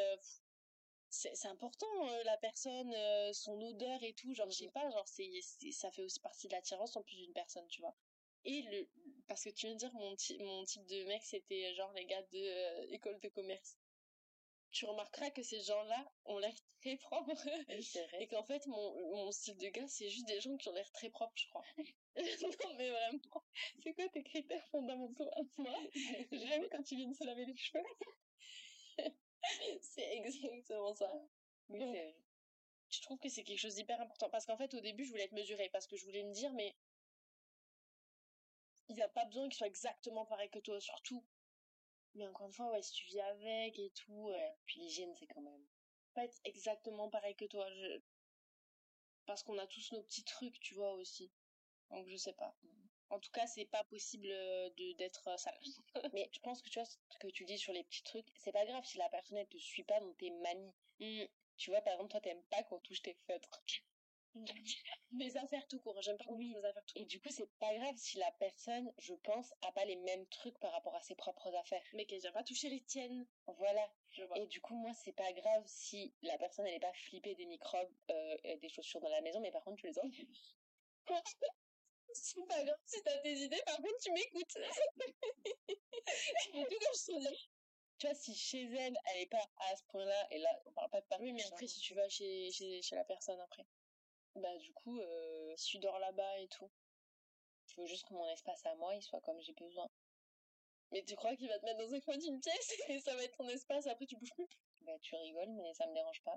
c'est 1.09 1.47
important, 1.47 1.87
la 2.25 2.37
personne, 2.37 2.93
son 3.33 3.61
odeur 3.63 4.03
et 4.03 4.13
tout, 4.13 4.35
genre, 4.35 4.51
je 4.51 4.59
sais 4.59 4.67
mmh 4.67 4.73
pas, 4.73 4.91
genre, 4.91 5.09
c'est, 5.09 5.31
ça 5.73 5.91
fait 5.91 6.03
aussi 6.03 6.21
partie 6.21 6.49
de 6.49 6.53
l'attirance 6.53 6.97
en 6.97 7.03
plus 7.03 7.17
d'une 7.17 7.33
personne, 7.33 7.67
tu 7.69 7.81
vois. 7.81 7.97
Et 8.45 8.63
le, 8.63 8.89
parce 9.29 9.45
que 9.45 9.51
tu 9.51 9.67
viens 9.67 9.75
de 9.75 9.79
dire 9.79 9.93
mon, 9.93 10.17
mon 10.41 10.65
type 10.65 10.87
de 10.87 11.05
mec, 11.05 11.23
c'était 11.23 11.75
genre 11.75 11.93
les 11.93 12.07
gars 12.07 12.23
de 12.23 12.39
euh, 12.39 12.87
école 12.91 13.21
de 13.21 13.29
commerce. 13.29 13.77
Tu 14.71 14.85
remarqueras 14.85 15.31
que 15.31 15.43
ces 15.43 15.61
gens-là 15.61 16.13
ont 16.27 16.39
l'air 16.39 16.55
très 16.81 16.97
propres. 16.97 17.31
et 18.21 18.27
qu'en 18.29 18.43
fait, 18.45 18.67
mon, 18.67 19.17
mon 19.17 19.31
style 19.31 19.57
de 19.57 19.69
gars, 19.69 19.87
c'est 19.87 20.09
juste 20.09 20.27
des 20.27 20.41
gens 20.41 20.57
qui 20.57 20.69
ont 20.69 20.73
l'air 20.73 20.91
très 20.93 21.11
propres, 21.11 21.33
je 21.37 21.49
crois. 21.49 21.65
non, 22.17 22.75
mais 22.77 22.91
vraiment. 22.91 23.45
C'est 23.83 23.95
quoi 23.95 24.09
tes 24.09 24.23
critères 24.23 24.67
fondamentaux 24.69 25.29
à 25.33 25.45
toi 25.55 25.75
J'aime 26.33 26.69
quand 26.71 26.83
tu 26.83 26.97
viens 26.97 27.09
de 27.09 27.15
se 27.15 27.25
laver 27.25 27.47
les 27.47 27.57
cheveux. 27.57 27.85
c'est 29.81 30.17
exactement 30.17 30.95
ça. 30.95 31.11
Oui, 31.69 32.15
je 32.91 33.03
trouve 33.03 33.19
que 33.19 33.29
c'est 33.29 33.45
quelque 33.45 33.59
chose 33.59 33.75
d'hyper 33.75 34.01
important? 34.01 34.31
Parce 34.31 34.47
qu'en 34.47 34.57
fait, 34.57 34.73
au 34.75 34.81
début, 34.81 35.05
je 35.05 35.11
voulais 35.11 35.25
être 35.25 35.33
mesurée. 35.33 35.69
Parce 35.71 35.87
que 35.87 35.97
je 35.97 36.05
voulais 36.05 36.25
me 36.25 36.33
dire, 36.33 36.53
mais 36.55 36.75
il 38.89 38.97
n'y 38.97 39.03
a 39.03 39.09
pas 39.09 39.25
besoin 39.27 39.49
qu'il 39.49 39.57
soit 39.57 39.67
exactement 39.67 40.25
pareil 40.27 40.51
que 40.51 40.59
toi, 40.59 40.81
surtout. 40.81 41.25
Mais 42.15 42.27
encore 42.27 42.47
une 42.47 42.53
fois, 42.53 42.71
ouais, 42.73 42.83
si 42.83 42.93
tu 42.93 43.07
vis 43.07 43.21
avec 43.21 43.79
et 43.79 43.91
tout, 43.91 44.29
ouais. 44.29 44.57
puis 44.67 44.81
l'hygiène, 44.81 45.15
c'est 45.15 45.27
quand 45.27 45.41
même 45.41 45.67
pas 46.15 46.25
être 46.25 46.41
exactement 46.45 47.09
pareil 47.09 47.37
que 47.37 47.45
toi. 47.45 47.69
Je... 47.71 48.01
Parce 49.27 49.43
qu'on 49.43 49.59
a 49.59 49.67
tous 49.67 49.93
nos 49.93 50.03
petits 50.03 50.25
trucs, 50.25 50.59
tu 50.61 50.75
vois, 50.75 50.93
aussi. 50.95 51.31
Donc, 51.91 52.09
je 52.09 52.17
sais 52.17 52.33
pas. 52.33 52.57
En 53.11 53.19
tout 53.21 53.31
cas, 53.31 53.47
c'est 53.47 53.65
pas 53.67 53.85
possible 53.85 54.29
euh, 54.31 54.71
de 54.71 54.93
d'être 54.93 55.29
euh, 55.29 55.37
sale. 55.37 55.59
Mais 56.13 56.29
je 56.33 56.41
pense 56.41 56.61
que 56.63 56.69
tu 56.69 56.79
vois, 56.79 56.87
ce 56.87 57.19
que 57.19 57.29
tu 57.29 57.45
dis 57.45 57.59
sur 57.59 57.73
les 57.73 57.85
petits 57.85 58.03
trucs, 58.03 58.27
c'est 58.37 58.53
pas 58.53 58.67
grave 58.67 58.85
si 58.85 58.99
la 58.99 59.09
personne, 59.09 59.39
elle 59.39 59.49
te 59.49 59.59
suit 59.59 59.85
pas 59.85 60.01
dans 60.01 60.13
tes 60.15 60.31
manies. 60.31 60.75
Mmh. 61.01 61.25
Tu 61.57 61.71
vois, 61.71 61.81
par 61.81 61.95
exemple, 61.95 62.11
toi, 62.11 62.21
t'aimes 62.21 62.43
pas 62.51 62.63
qu'on 62.65 62.81
touche 62.81 63.03
tes 63.03 63.15
feutres. 63.27 63.63
Mes 65.13 65.37
affaires 65.37 65.67
tout 65.69 65.81
court, 65.81 66.01
j'aime 66.03 66.17
pas 66.17 66.25
qu'on 66.25 66.37
mes 66.37 66.57
affaires 66.65 66.85
tout 66.85 66.95
Et 66.97 67.01
court. 67.01 67.09
du 67.09 67.21
coup, 67.21 67.29
c'est 67.31 67.51
pas 67.59 67.75
grave 67.75 67.95
si 67.97 68.19
la 68.19 68.31
personne, 68.33 68.93
je 68.99 69.15
pense, 69.15 69.53
a 69.63 69.73
pas 69.73 69.85
les 69.85 69.97
mêmes 69.97 70.27
trucs 70.29 70.59
par 70.59 70.73
rapport 70.73 70.95
à 70.95 71.01
ses 71.01 71.15
propres 71.15 71.55
affaires. 71.55 71.83
Mais 71.95 72.05
qu'elle 72.07 72.21
vient 72.21 72.33
pas 72.33 72.45
toucher 72.45 72.69
les 72.69 72.83
tiennes. 72.85 73.27
Voilà. 73.47 73.89
Je 74.11 74.25
vois. 74.25 74.39
Et 74.39 74.47
du 74.47 74.61
coup, 74.61 74.75
moi, 74.75 74.93
c'est 74.95 75.13
pas 75.13 75.33
grave 75.33 75.63
si 75.67 76.15
la 76.23 76.37
personne, 76.39 76.67
elle 76.67 76.75
est 76.75 76.81
pas 76.81 76.93
flippée 76.93 77.35
des 77.35 77.47
microbes, 77.47 77.93
euh, 78.11 78.37
et 78.45 78.57
des 78.59 78.69
chaussures 78.69 79.01
dans 79.01 79.09
la 79.09 79.21
maison, 79.23 79.41
mais 79.41 79.51
par 79.51 79.65
contre, 79.65 79.81
tu 79.81 79.87
les 79.87 79.99
enlèves. 79.99 80.13
C'est 82.13 82.47
pas 82.47 82.65
grave 82.65 82.77
si 82.87 83.03
t'as 83.03 83.19
tes 83.19 83.35
idées, 83.35 83.61
par 83.67 83.77
contre, 83.77 83.99
tu 84.03 84.11
m'écoutes. 84.13 84.57
C'est 84.57 86.53
tout 86.53 86.59
comme 86.59 86.95
je 86.95 87.05
te 87.05 87.19
dis. 87.19 87.51
Tu 87.99 88.07
vois, 88.07 88.15
si 88.15 88.35
chez 88.35 88.63
elle, 88.63 88.97
elle 89.07 89.23
est 89.23 89.27
pas 89.27 89.45
à 89.57 89.77
ce 89.77 89.83
point-là, 89.89 90.27
et 90.31 90.39
là, 90.39 90.49
on 90.67 90.73
parle 90.73 90.91
pas 90.91 91.01
de 91.01 91.07
partout. 91.07 91.25
Oui, 91.25 91.33
mais 91.33 91.45
après, 91.45 91.67
si 91.67 91.81
tu 91.81 91.95
vas 91.95 92.09
chez, 92.09 92.51
chez, 92.51 92.81
chez 92.81 92.97
la 92.97 93.05
personne 93.05 93.41
après. 93.41 93.67
Bah, 94.39 94.57
du 94.57 94.73
coup, 94.73 94.99
euh, 95.01 95.55
Si 95.57 95.73
tu 95.73 95.79
dors 95.81 95.99
là-bas 95.99 96.39
et 96.39 96.49
tout. 96.49 96.71
je 97.69 97.81
veux 97.81 97.87
juste 97.87 98.07
que 98.09 98.15
mon 98.15 98.27
espace 98.29 98.67
à 98.67 98.75
moi, 98.75 98.95
il 98.95 99.03
soit 99.03 99.21
comme 99.21 99.41
j'ai 99.41 99.53
besoin. 99.55 99.89
Mais 100.93 101.03
tu 101.03 101.17
crois 101.17 101.35
qu'il 101.37 101.49
va 101.49 101.59
te 101.59 101.65
mettre 101.65 101.79
dans 101.79 101.95
un 101.95 102.01
coin 102.01 102.19
d'une 102.19 102.41
pièce 102.41 102.75
et 102.89 103.01
ça 103.01 103.15
va 103.15 103.25
être 103.25 103.37
ton 103.39 103.49
espace, 103.49 103.87
après 103.87 104.07
tu 104.07 104.17
bouges 104.17 104.35
plus? 104.35 104.47
Bah, 104.81 104.99
tu 105.01 105.15
rigoles, 105.15 105.51
mais 105.51 105.73
ça 105.75 105.87
me 105.87 105.95
dérange 105.95 106.21
pas. 106.25 106.37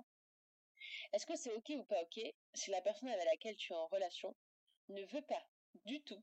Est-ce 1.12 1.24
que 1.26 1.36
c'est 1.36 1.52
ok 1.54 1.70
ou 1.76 1.84
pas 1.84 2.02
ok 2.02 2.20
si 2.54 2.70
la 2.70 2.82
personne 2.82 3.08
avec 3.08 3.24
laquelle 3.24 3.56
tu 3.56 3.72
es 3.72 3.76
en 3.76 3.86
relation 3.86 4.36
ne 4.88 5.02
veut 5.04 5.22
pas 5.22 5.42
du 5.86 6.02
tout 6.02 6.22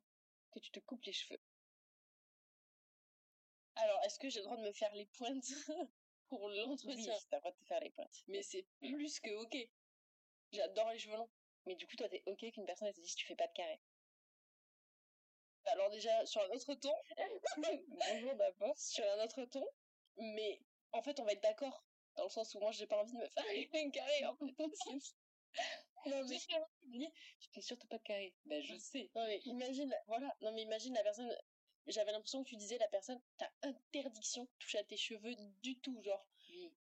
que 0.51 0.59
tu 0.59 0.71
te 0.71 0.79
coupes 0.79 1.03
les 1.05 1.13
cheveux? 1.13 1.39
Alors, 3.75 3.99
est-ce 4.03 4.19
que 4.19 4.29
j'ai 4.29 4.39
le 4.41 4.45
droit 4.45 4.57
de 4.57 4.61
me 4.61 4.71
faire 4.73 4.93
les 4.93 5.07
pointes 5.07 5.43
pour 6.29 6.49
Oui, 6.49 6.57
l'entretien? 6.57 7.17
t'as 7.29 7.37
le 7.37 7.39
droit 7.41 7.51
de 7.51 7.57
te 7.57 7.65
faire 7.65 7.79
les 7.79 7.89
pointes. 7.89 8.23
Mais 8.27 8.43
c'est 8.43 8.67
plus 8.79 9.19
que 9.19 9.31
ok. 9.43 9.57
J'adore 10.51 10.89
les 10.91 10.99
cheveux 10.99 11.17
longs. 11.17 11.29
Mais 11.65 11.75
du 11.75 11.87
coup, 11.87 11.95
toi, 11.95 12.09
t'es 12.09 12.23
ok 12.25 12.39
qu'une 12.51 12.65
personne 12.65 12.87
elle 12.87 12.93
te 12.93 13.01
dise 13.01 13.15
tu 13.15 13.25
fais 13.25 13.35
pas 13.35 13.47
de 13.47 13.53
carré. 13.53 13.79
Alors 15.65 15.89
déjà, 15.89 16.25
sur 16.25 16.41
un 16.41 16.49
autre 16.49 16.73
ton, 16.75 16.93
Bonjour 17.87 18.35
d'abord. 18.35 18.77
sur 18.77 19.05
un 19.05 19.23
autre 19.23 19.45
ton, 19.45 19.65
mais 20.17 20.59
en 20.91 21.01
fait, 21.01 21.19
on 21.19 21.25
va 21.25 21.33
être 21.33 21.43
d'accord. 21.43 21.85
Dans 22.15 22.23
le 22.23 22.29
sens 22.29 22.55
où 22.55 22.59
moi, 22.59 22.71
j'ai 22.71 22.87
pas 22.87 22.97
envie 22.97 23.13
de 23.13 23.17
me 23.17 23.27
faire 23.29 23.43
un 23.75 23.89
carré, 23.91 24.25
en 24.25 24.35
fait. 24.35 24.45
non, 26.07 26.23
mais, 26.27 27.11
Tu 27.39 27.49
fais 27.53 27.61
surtout 27.61 27.87
pas 27.87 27.97
de 27.97 28.03
carré. 28.03 28.33
Bah, 28.45 28.59
je 28.61 28.75
sais. 28.77 29.09
non, 29.15 29.25
mais 29.27 29.39
imagine, 29.45 29.95
voilà. 30.07 30.35
Non, 30.41 30.51
mais 30.53 30.63
imagine 30.63 30.93
la 30.95 31.03
personne, 31.03 31.31
j'avais 31.87 32.11
l'impression 32.11 32.43
que 32.43 32.49
tu 32.49 32.55
disais 32.55 32.77
la 32.77 32.87
personne, 32.87 33.21
t'as 33.37 33.49
interdiction 33.61 34.43
de 34.43 34.49
toucher 34.59 34.79
à 34.79 34.83
tes 34.83 34.97
cheveux 34.97 35.35
du 35.61 35.79
tout, 35.79 36.01
genre. 36.01 36.25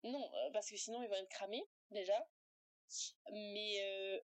Non, 0.05 0.33
euh, 0.35 0.51
parce 0.53 0.71
que 0.71 0.77
sinon 0.77 1.03
ils 1.03 1.09
vont 1.09 1.17
être 1.17 1.29
cramés, 1.29 1.65
déjà. 1.91 2.29
Mais 3.33 3.81
euh, 3.83 4.21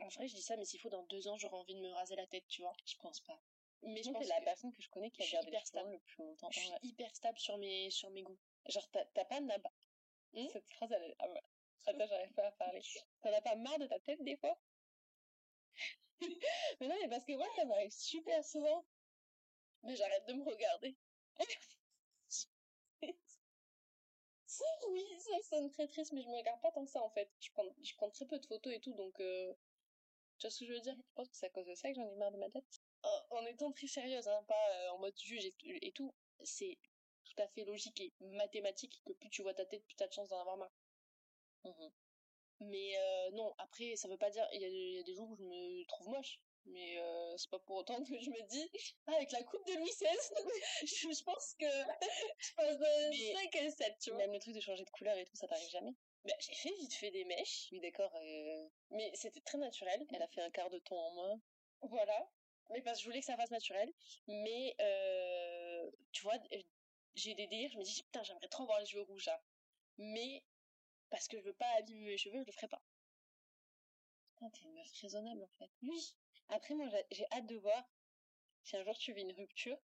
en 0.00 0.08
vrai, 0.08 0.28
je 0.28 0.34
dis 0.34 0.42
ça, 0.42 0.56
mais 0.56 0.64
s'il 0.64 0.80
faut, 0.80 0.88
dans 0.90 1.02
deux 1.04 1.28
ans, 1.28 1.36
j'aurai 1.38 1.56
envie 1.56 1.74
de 1.74 1.80
me 1.80 1.92
raser 1.92 2.16
la 2.16 2.26
tête, 2.26 2.46
tu 2.48 2.62
vois. 2.62 2.72
Je 2.84 2.94
pense 2.96 3.20
pas. 3.20 3.40
Mais 3.82 4.02
je 4.02 4.10
pense 4.10 4.22
c'est 4.22 4.28
la 4.28 4.40
que 4.40 4.44
personne 4.44 4.72
que 4.72 4.82
je 4.82 4.88
connais 4.90 5.10
qui 5.10 5.22
a 5.22 5.26
gardé 5.26 5.48
hyper 5.48 5.60
les 5.60 5.66
cheveux 5.66 5.66
stable. 5.66 5.92
le 5.92 5.98
plus 6.00 6.24
longtemps. 6.24 6.50
je 6.50 6.60
suis 6.60 6.70
Ouais. 6.70 6.78
hyper 6.82 7.14
stable 7.14 7.38
sur 7.38 7.58
mes, 7.58 7.90
sur 7.90 8.10
mes 8.10 8.22
goûts. 8.22 8.38
Genre, 8.66 8.88
t'as 8.90 9.24
pas. 9.24 9.40
Hmm? 10.32 10.48
Cette 10.52 10.68
phrase, 10.70 10.92
elle 10.92 11.02
est... 11.04 11.16
ah. 11.18 11.26
Attends, 11.86 12.06
j'arrive 12.06 12.32
pas 12.34 12.46
à 12.46 12.52
parler. 12.52 12.82
T'en 13.22 13.32
as 13.32 13.40
pas 13.40 13.56
marre 13.56 13.78
de 13.78 13.86
ta 13.86 13.98
tête, 14.00 14.22
des 14.22 14.36
fois? 14.36 14.58
Mais 16.80 16.88
non, 16.88 16.96
mais 17.00 17.08
parce 17.08 17.24
que 17.24 17.32
moi, 17.32 17.46
ça 17.56 17.64
m'arrive 17.64 17.92
super 17.92 18.44
souvent. 18.44 18.84
Mais 19.82 19.96
j'arrête 19.96 20.26
de 20.26 20.32
me 20.34 20.44
regarder. 20.44 20.96
oui, 24.90 25.04
ça 25.18 25.40
sonne 25.48 25.70
très 25.70 25.86
triste, 25.86 26.12
mais 26.12 26.22
je 26.22 26.28
me 26.28 26.36
regarde 26.36 26.60
pas 26.60 26.70
tant 26.72 26.84
que 26.84 26.90
ça, 26.90 27.02
en 27.02 27.10
fait. 27.10 27.30
Je 27.40 27.50
prends, 27.52 27.64
je 27.82 27.94
prends 27.96 28.10
très 28.10 28.26
peu 28.26 28.38
de 28.38 28.46
photos 28.46 28.72
et 28.74 28.80
tout, 28.80 28.94
donc... 28.94 29.18
euh, 29.20 29.52
Tu 30.38 30.46
vois 30.46 30.50
ce 30.52 30.60
que 30.60 30.66
je 30.66 30.72
veux 30.74 30.80
dire? 30.80 30.96
Je 30.96 31.14
pense 31.14 31.28
que 31.30 31.36
c'est 31.36 31.46
à 31.46 31.50
cause 31.50 31.66
de 31.66 31.74
ça 31.74 31.88
que 31.90 31.96
j'en 31.96 32.08
ai 32.10 32.16
marre 32.16 32.32
de 32.32 32.38
ma 32.38 32.50
tête. 32.50 32.82
en, 33.02 33.38
en 33.38 33.46
étant 33.46 33.72
très 33.72 33.86
sérieuse, 33.88 34.28
hein, 34.28 34.44
pas 34.48 34.70
euh, 34.72 34.90
en 34.92 34.98
mode 35.00 35.18
juge 35.18 35.46
et, 35.46 35.54
et 35.88 35.92
tout, 35.92 36.14
c'est 36.44 36.78
tout 37.24 37.42
à 37.42 37.48
fait 37.48 37.64
logique 37.64 38.00
et 38.00 38.14
mathématique 38.20 39.02
que 39.06 39.12
plus 39.14 39.30
tu 39.30 39.42
vois 39.42 39.54
ta 39.54 39.66
tête, 39.66 39.84
plus 39.86 39.96
t'as 39.96 40.08
de 40.08 40.12
chances 40.14 40.30
d'en 40.30 40.40
avoir 40.40 40.56
marre. 40.58 40.72
Mhm. 41.64 41.90
Mais 42.60 42.98
euh, 42.98 43.30
non, 43.32 43.54
après, 43.58 43.96
ça 43.96 44.08
veut 44.08 44.18
pas 44.18 44.30
dire... 44.30 44.46
Il 44.52 44.62
y, 44.62 44.96
y 44.96 45.00
a 45.00 45.02
des 45.04 45.14
jours 45.14 45.30
où 45.30 45.36
je 45.36 45.44
me 45.44 45.86
trouve 45.86 46.08
moche. 46.10 46.40
Mais 46.66 46.98
euh, 46.98 47.36
c'est 47.36 47.50
pas 47.50 47.58
pour 47.60 47.76
autant 47.76 48.02
que 48.04 48.18
je 48.18 48.30
me 48.30 48.42
dis, 48.48 48.70
ah, 49.06 49.12
avec 49.16 49.32
la 49.32 49.42
coupe 49.42 49.66
de 49.66 49.74
Louis 49.74 49.90
XVI, 49.90 50.06
je, 50.82 51.08
je 51.18 51.22
pense 51.24 51.54
que 51.58 51.66
je 52.38 52.54
passe 52.54 52.76
de 52.78 53.10
Mais 53.10 53.34
5 53.50 53.56
à 53.56 53.70
7, 53.70 53.96
tu 54.00 54.10
vois. 54.10 54.18
Même 54.18 54.32
le 54.32 54.38
truc 54.38 54.54
de 54.54 54.60
changer 54.60 54.84
de 54.84 54.90
couleur 54.90 55.16
et 55.16 55.24
tout, 55.24 55.34
ça 55.36 55.46
t'arrive 55.48 55.68
jamais? 55.70 55.94
Bah, 56.24 56.34
j'ai 56.40 56.54
fait 56.54 56.74
vite 56.80 56.94
fait 56.94 57.10
des 57.10 57.24
mèches, 57.24 57.68
Oui, 57.72 57.80
d'accord. 57.80 58.14
euh, 58.16 58.68
mais 58.90 59.10
c'était 59.14 59.40
très 59.40 59.58
naturel. 59.58 60.04
Elle 60.12 60.22
a 60.22 60.28
fait 60.28 60.42
un 60.42 60.50
quart 60.50 60.68
de 60.70 60.78
ton 60.80 60.96
en 60.96 61.14
moins. 61.14 61.40
Voilà. 61.82 62.28
Mais 62.70 62.82
parce 62.82 62.98
que 62.98 63.02
je 63.04 63.08
voulais 63.08 63.20
que 63.20 63.26
ça 63.26 63.36
fasse 63.36 63.50
naturel. 63.50 63.90
Mais, 64.26 64.74
euh, 64.80 65.90
tu 66.12 66.22
vois, 66.22 66.36
j'ai 67.14 67.34
des 67.34 67.46
délires, 67.46 67.70
je 67.72 67.78
me 67.78 67.82
dis, 67.84 68.02
putain, 68.02 68.22
j'aimerais 68.22 68.48
trop 68.48 68.64
avoir 68.64 68.80
les 68.80 68.86
cheveux 68.86 69.02
rouges, 69.04 69.26
là. 69.26 69.40
Mais, 69.98 70.44
parce 71.10 71.28
que 71.28 71.38
je 71.38 71.44
veux 71.44 71.54
pas 71.54 71.70
abîmer 71.78 72.06
mes 72.06 72.18
cheveux, 72.18 72.40
je 72.40 72.46
le 72.46 72.52
ferai 72.52 72.68
pas. 72.68 72.82
Putain, 74.34 74.50
t'es 74.50 74.62
une 74.62 74.74
meuf 74.74 74.90
raisonnable, 75.02 75.42
en 75.42 75.48
fait. 75.58 75.70
Oui. 75.82 76.14
Après, 76.50 76.74
moi, 76.74 76.88
j'ai- 77.10 77.26
hâte 77.32 77.46
de 77.46 77.56
voir 77.56 77.84
si 78.62 78.76
un 78.76 78.84
jour 78.84 78.96
tu 78.98 79.12
vis 79.12 79.22
une 79.22 79.32
rupture. 79.32 79.78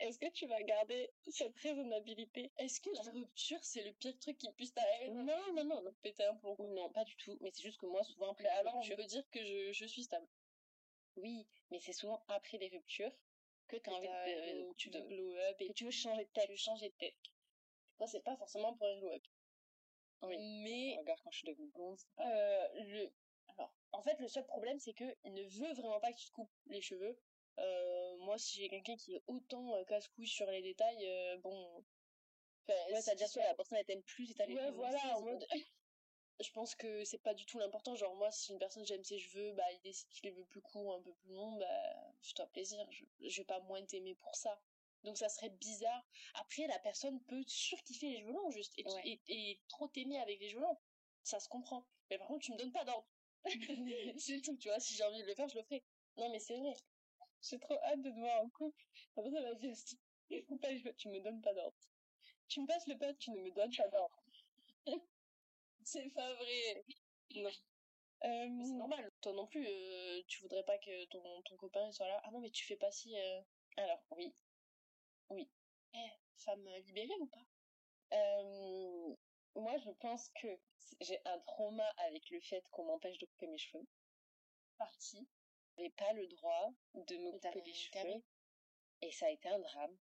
Est-ce 0.00 0.18
que 0.18 0.30
tu 0.30 0.46
vas 0.46 0.62
garder 0.62 1.10
cette 1.30 1.56
raisonnabilité? 1.58 2.50
Est-ce 2.58 2.80
que 2.80 2.90
la 2.90 3.10
rupture, 3.12 3.58
c'est 3.62 3.82
le 3.82 3.92
pire 3.92 4.18
truc 4.18 4.36
qui 4.38 4.50
puisse 4.52 4.74
t'arriver? 4.74 5.10
Non, 5.10 5.24
non, 5.24 5.64
non, 5.64 5.82
non. 5.82 5.94
Péter 6.02 6.24
un 6.24 6.34
plomb. 6.34 6.56
Non, 6.58 6.90
pas 6.90 7.04
du 7.04 7.16
tout. 7.16 7.38
Mais 7.40 7.50
c'est 7.52 7.62
juste 7.62 7.78
que 7.78 7.86
moi, 7.86 8.02
souvent, 8.02 8.32
après 8.32 8.48
alors, 8.48 8.74
ruptures... 8.74 8.96
peut 8.96 9.04
dire 9.04 9.24
que 9.30 9.42
je, 9.44 9.72
je 9.72 9.86
suis 9.86 10.02
stable. 10.02 10.26
Oui, 11.16 11.46
mais 11.70 11.80
c'est 11.80 11.92
souvent 11.92 12.22
après 12.28 12.58
les 12.58 12.68
ruptures 12.68 13.12
que 13.68 13.76
t'as 13.76 13.92
envie 13.92 14.08
de... 14.08 14.68
euh, 14.68 14.72
tu 14.76 14.90
veux 14.90 15.00
glow 15.00 15.36
up 15.36 15.56
et 15.60 15.68
que 15.68 15.72
tu 15.72 15.84
veux 15.84 15.90
changer 15.90 16.24
de 16.24 16.30
tête. 16.30 16.44
tu 16.46 16.50
veux 16.50 16.56
changer 16.56 16.88
de 16.90 16.94
tête. 16.94 17.16
Moi, 17.98 18.08
c'est 18.08 18.22
pas 18.22 18.36
forcément 18.36 18.74
pour 18.74 18.86
les 18.86 18.98
glow 18.98 19.12
up. 19.12 19.22
Oui. 20.22 20.36
Mais, 20.64 20.96
Regarde, 20.98 21.20
quand 21.22 21.30
je 21.30 21.38
suis 21.38 21.46
devenue 21.46 21.70
blonde, 21.74 21.98
euh, 22.20 22.68
le, 22.74 23.10
alors, 23.48 23.74
en 23.92 24.02
fait, 24.02 24.18
le 24.20 24.28
seul 24.28 24.46
problème, 24.46 24.78
c'est 24.78 24.94
que 24.94 25.04
il 25.24 25.32
ne 25.34 25.42
veut 25.44 25.72
vraiment 25.74 26.00
pas 26.00 26.12
que 26.12 26.18
tu 26.18 26.26
te 26.26 26.32
coupes 26.32 26.52
les 26.66 26.80
cheveux. 26.80 27.16
Euh, 27.58 28.16
moi, 28.18 28.36
si 28.38 28.58
j'ai 28.58 28.68
quelqu'un 28.68 28.96
qui 28.96 29.14
est 29.14 29.22
autant 29.26 29.74
euh, 29.74 29.84
casse-couille 29.84 30.26
sur 30.26 30.50
les 30.50 30.62
détails, 30.62 31.06
euh, 31.06 31.38
bon. 31.38 31.84
Enfin, 32.66 32.78
Ouais, 32.90 32.94
que 33.16 33.26
sois- 33.26 33.42
la 33.42 33.54
personne, 33.54 33.78
elle 33.78 33.84
t'aime 33.84 34.02
plus 34.02 34.30
et 34.30 34.34
t'as 34.34 34.46
Ouais, 34.46 34.70
voilà, 34.72 35.16
en 35.16 35.22
mode. 35.22 35.46
Je 36.40 36.50
pense 36.50 36.74
que 36.74 37.04
c'est 37.04 37.22
pas 37.22 37.32
du 37.34 37.46
tout 37.46 37.58
l'important. 37.60 37.94
Genre, 37.94 38.16
moi, 38.16 38.32
si 38.32 38.52
une 38.52 38.58
personne 38.58 38.84
j'aime 38.84 39.04
ses 39.04 39.20
cheveux, 39.20 39.52
bah, 39.52 39.70
il 39.72 39.80
décide 39.82 40.08
qu'il 40.08 40.28
les 40.28 40.34
veut 40.34 40.44
plus 40.46 40.60
courts, 40.62 40.94
un 40.96 41.02
peu 41.02 41.14
plus 41.14 41.32
longs, 41.32 41.56
bah, 41.58 42.12
fais-toi 42.22 42.46
plaisir. 42.48 42.84
Je, 42.90 43.04
je 43.20 43.40
vais 43.40 43.44
pas 43.44 43.60
moins 43.60 43.84
t'aimer 43.84 44.16
pour 44.16 44.34
ça. 44.34 44.60
Donc, 45.04 45.16
ça 45.16 45.28
serait 45.28 45.50
bizarre. 45.50 46.04
Après, 46.34 46.66
la 46.66 46.80
personne 46.80 47.22
peut 47.26 47.44
surkiffer 47.46 48.08
les 48.08 48.18
cheveux 48.18 48.32
longs, 48.32 48.50
juste, 48.50 48.72
et, 48.78 48.84
Ouais. 48.88 49.02
et, 49.04 49.22
et 49.52 49.64
trop 49.68 49.86
t'aimer 49.86 50.18
avec 50.18 50.40
les 50.40 50.48
cheveux 50.48 50.62
longs. 50.62 50.80
Ça 51.22 51.38
se 51.38 51.48
comprend. 51.48 51.86
Mais 52.10 52.18
par 52.18 52.26
contre, 52.26 52.44
tu 52.44 52.52
me 52.52 52.58
donnes 52.58 52.72
pas 52.72 52.84
d'ordre. 52.84 53.13
c'est 54.18 54.40
tout, 54.42 54.56
tu 54.56 54.68
vois. 54.68 54.80
Si 54.80 54.94
j'ai 54.94 55.04
envie 55.04 55.22
de 55.22 55.26
le 55.26 55.34
faire, 55.34 55.48
je 55.48 55.56
le 55.58 55.64
ferai. 55.64 55.82
Non, 56.16 56.30
mais 56.30 56.38
c'est 56.38 56.56
vrai. 56.58 56.72
J'ai 57.42 57.58
trop 57.58 57.78
hâte 57.84 58.02
de 58.02 58.10
te 58.10 58.18
voir 58.18 58.42
en 58.42 58.50
couple. 58.50 58.84
Après, 59.16 59.30
ça 59.30 59.42
va 59.42 59.54
cheveux, 60.30 60.94
tu 60.96 61.08
me 61.08 61.20
donnes 61.20 61.40
pas 61.42 61.54
d'ordre. 61.54 61.76
Tu 62.48 62.60
me 62.60 62.66
passes 62.66 62.86
le 62.86 62.98
pas, 62.98 63.14
tu 63.14 63.30
ne 63.32 63.38
me 63.40 63.50
donnes 63.52 63.74
pas 63.76 63.88
d'ordre. 63.88 64.22
C'est 65.84 66.10
pas 66.10 66.34
vrai. 66.34 66.84
Non. 67.36 67.50
Euh, 68.24 68.48
c'est 68.64 68.72
normal. 68.74 69.10
Toi 69.20 69.32
non 69.34 69.46
plus, 69.46 69.66
euh, 69.66 70.22
tu 70.28 70.42
voudrais 70.42 70.64
pas 70.64 70.78
que 70.78 71.06
ton, 71.06 71.42
ton 71.42 71.56
copain 71.56 71.86
il 71.86 71.92
soit 71.92 72.08
là. 72.08 72.20
Ah 72.24 72.30
non, 72.32 72.40
mais 72.40 72.50
tu 72.50 72.64
fais 72.66 72.76
pas 72.76 72.90
si. 72.90 73.16
euh, 73.16 73.40
alors, 73.76 74.04
oui. 74.12 74.34
Eh, 75.94 76.10
femme 76.36 76.64
libérée 76.86 77.18
ou 77.20 77.26
pas? 77.26 77.46
Euh, 78.14 79.16
moi, 79.56 79.76
je 79.78 79.90
pense 79.90 80.28
que 80.30 80.48
j'ai 81.00 81.20
un 81.24 81.38
trauma 81.40 81.86
avec 81.98 82.30
le 82.30 82.40
fait 82.40 82.62
qu'on 82.70 82.84
m'empêche 82.84 83.18
de 83.18 83.26
couper 83.26 83.46
mes 83.46 83.58
cheveux. 83.58 83.84
Partie. 84.78 85.28
J'avais 85.76 85.90
pas 85.90 86.12
le 86.12 86.26
droit 86.28 86.70
de 86.94 87.16
me 87.16 87.32
couper 87.32 87.60
les 87.62 87.72
cheveux. 87.74 87.90
carré. 87.92 88.22
Et 89.02 89.10
ça 89.12 89.26
a 89.26 89.30
été 89.30 89.48
un 89.48 89.58
drame. 89.58 89.96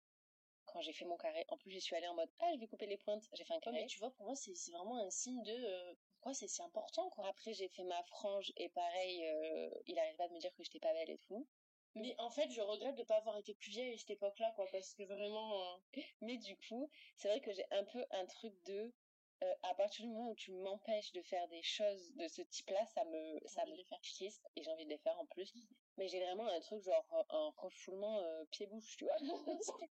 Quand 0.67 0.81
j'ai 0.83 0.93
fait 0.93 1.05
mon 1.07 1.17
carré, 1.17 1.45
en 1.49 1.57
plus, 1.57 1.71
j'y 1.71 1.81
suis 1.81 1.97
allée 1.97 2.09
en 2.09 2.15
mode, 2.15 2.31
ah, 2.41 2.51
je 2.55 2.59
vais 2.61 2.67
couper 2.69 2.87
les 2.87 2.99
pointes. 2.99 3.25
J'ai 3.33 3.45
fait 3.45 3.55
un 3.55 3.57
Ouais, 3.57 3.61
carré. 3.61 3.81
mais 3.83 3.87
tu 3.87 3.99
vois, 3.99 4.11
pour 4.13 4.27
moi, 4.27 4.35
c'est 4.37 4.53
vraiment 4.71 4.99
un 4.99 5.11
signe 5.11 5.43
de 5.43 5.53
euh, 5.53 5.95
pourquoi 6.13 6.35
c'est 6.35 6.49
si 6.49 6.63
important, 6.63 7.09
quoi. 7.11 7.29
Après, 7.29 7.53
j'ai 7.55 7.69
fait 7.69 7.85
ma 7.85 8.03
frange 8.05 8.53
et 8.57 8.69
pareil, 8.71 9.25
euh, 9.27 9.71
il 9.87 9.99
arrêtait 9.99 10.17
pas 10.17 10.29
de 10.29 10.35
me 10.35 10.39
dire 10.41 10.55
que 10.55 10.63
j'étais 10.63 10.81
pas 10.81 10.93
belle 10.93 11.11
et 11.11 11.19
tout. 11.19 11.49
Mais 11.95 12.15
en 12.19 12.31
fait, 12.31 12.51
je 12.51 12.61
regrette 12.61 12.97
de 12.97 13.03
pas 13.05 13.17
avoir 13.17 13.37
été 13.39 13.55
plus 13.55 13.71
vieille 13.71 13.95
à 13.95 13.99
cette 13.99 14.11
époque-là, 14.11 14.53
quoi, 14.57 14.67
parce 14.71 14.95
que 14.95 15.03
vraiment. 15.05 15.75
euh, 15.75 15.79
Mais 16.21 16.37
du 16.39 16.57
coup, 16.57 16.91
c'est 17.17 17.29
vrai 17.29 17.41
que 17.41 17.53
j'ai 17.53 17.65
un 17.71 17.85
peu 17.85 18.05
un 18.11 18.27
truc 18.27 18.55
de, 18.65 18.93
euh, 19.42 19.55
à 19.62 19.74
partir 19.74 20.05
du 20.05 20.11
moment 20.11 20.31
où 20.31 20.35
tu 20.35 20.53
m'empêches 20.53 21.12
de 21.12 21.22
faire 21.22 21.46
des 21.48 21.62
choses 21.62 22.12
de 22.16 22.27
ce 22.29 22.42
type-là, 22.42 22.85
ça 22.87 23.05
me, 23.05 23.38
ça 23.46 23.64
me 23.66 23.77
triste 24.03 24.48
et 24.57 24.62
j'ai 24.62 24.70
envie 24.70 24.85
de 24.85 24.90
les 24.90 24.98
faire 24.98 25.18
en 25.18 25.27
plus. 25.27 25.53
Mais 25.96 26.09
j'ai 26.09 26.20
vraiment 26.20 26.48
un 26.48 26.61
truc 26.61 26.83
genre 26.83 27.07
euh, 27.12 27.22
un 27.31 27.53
refoulement 27.57 28.18
euh, 28.20 28.44
pied-bouche, 28.51 28.96
tu 28.96 29.05
vois. 29.05 29.16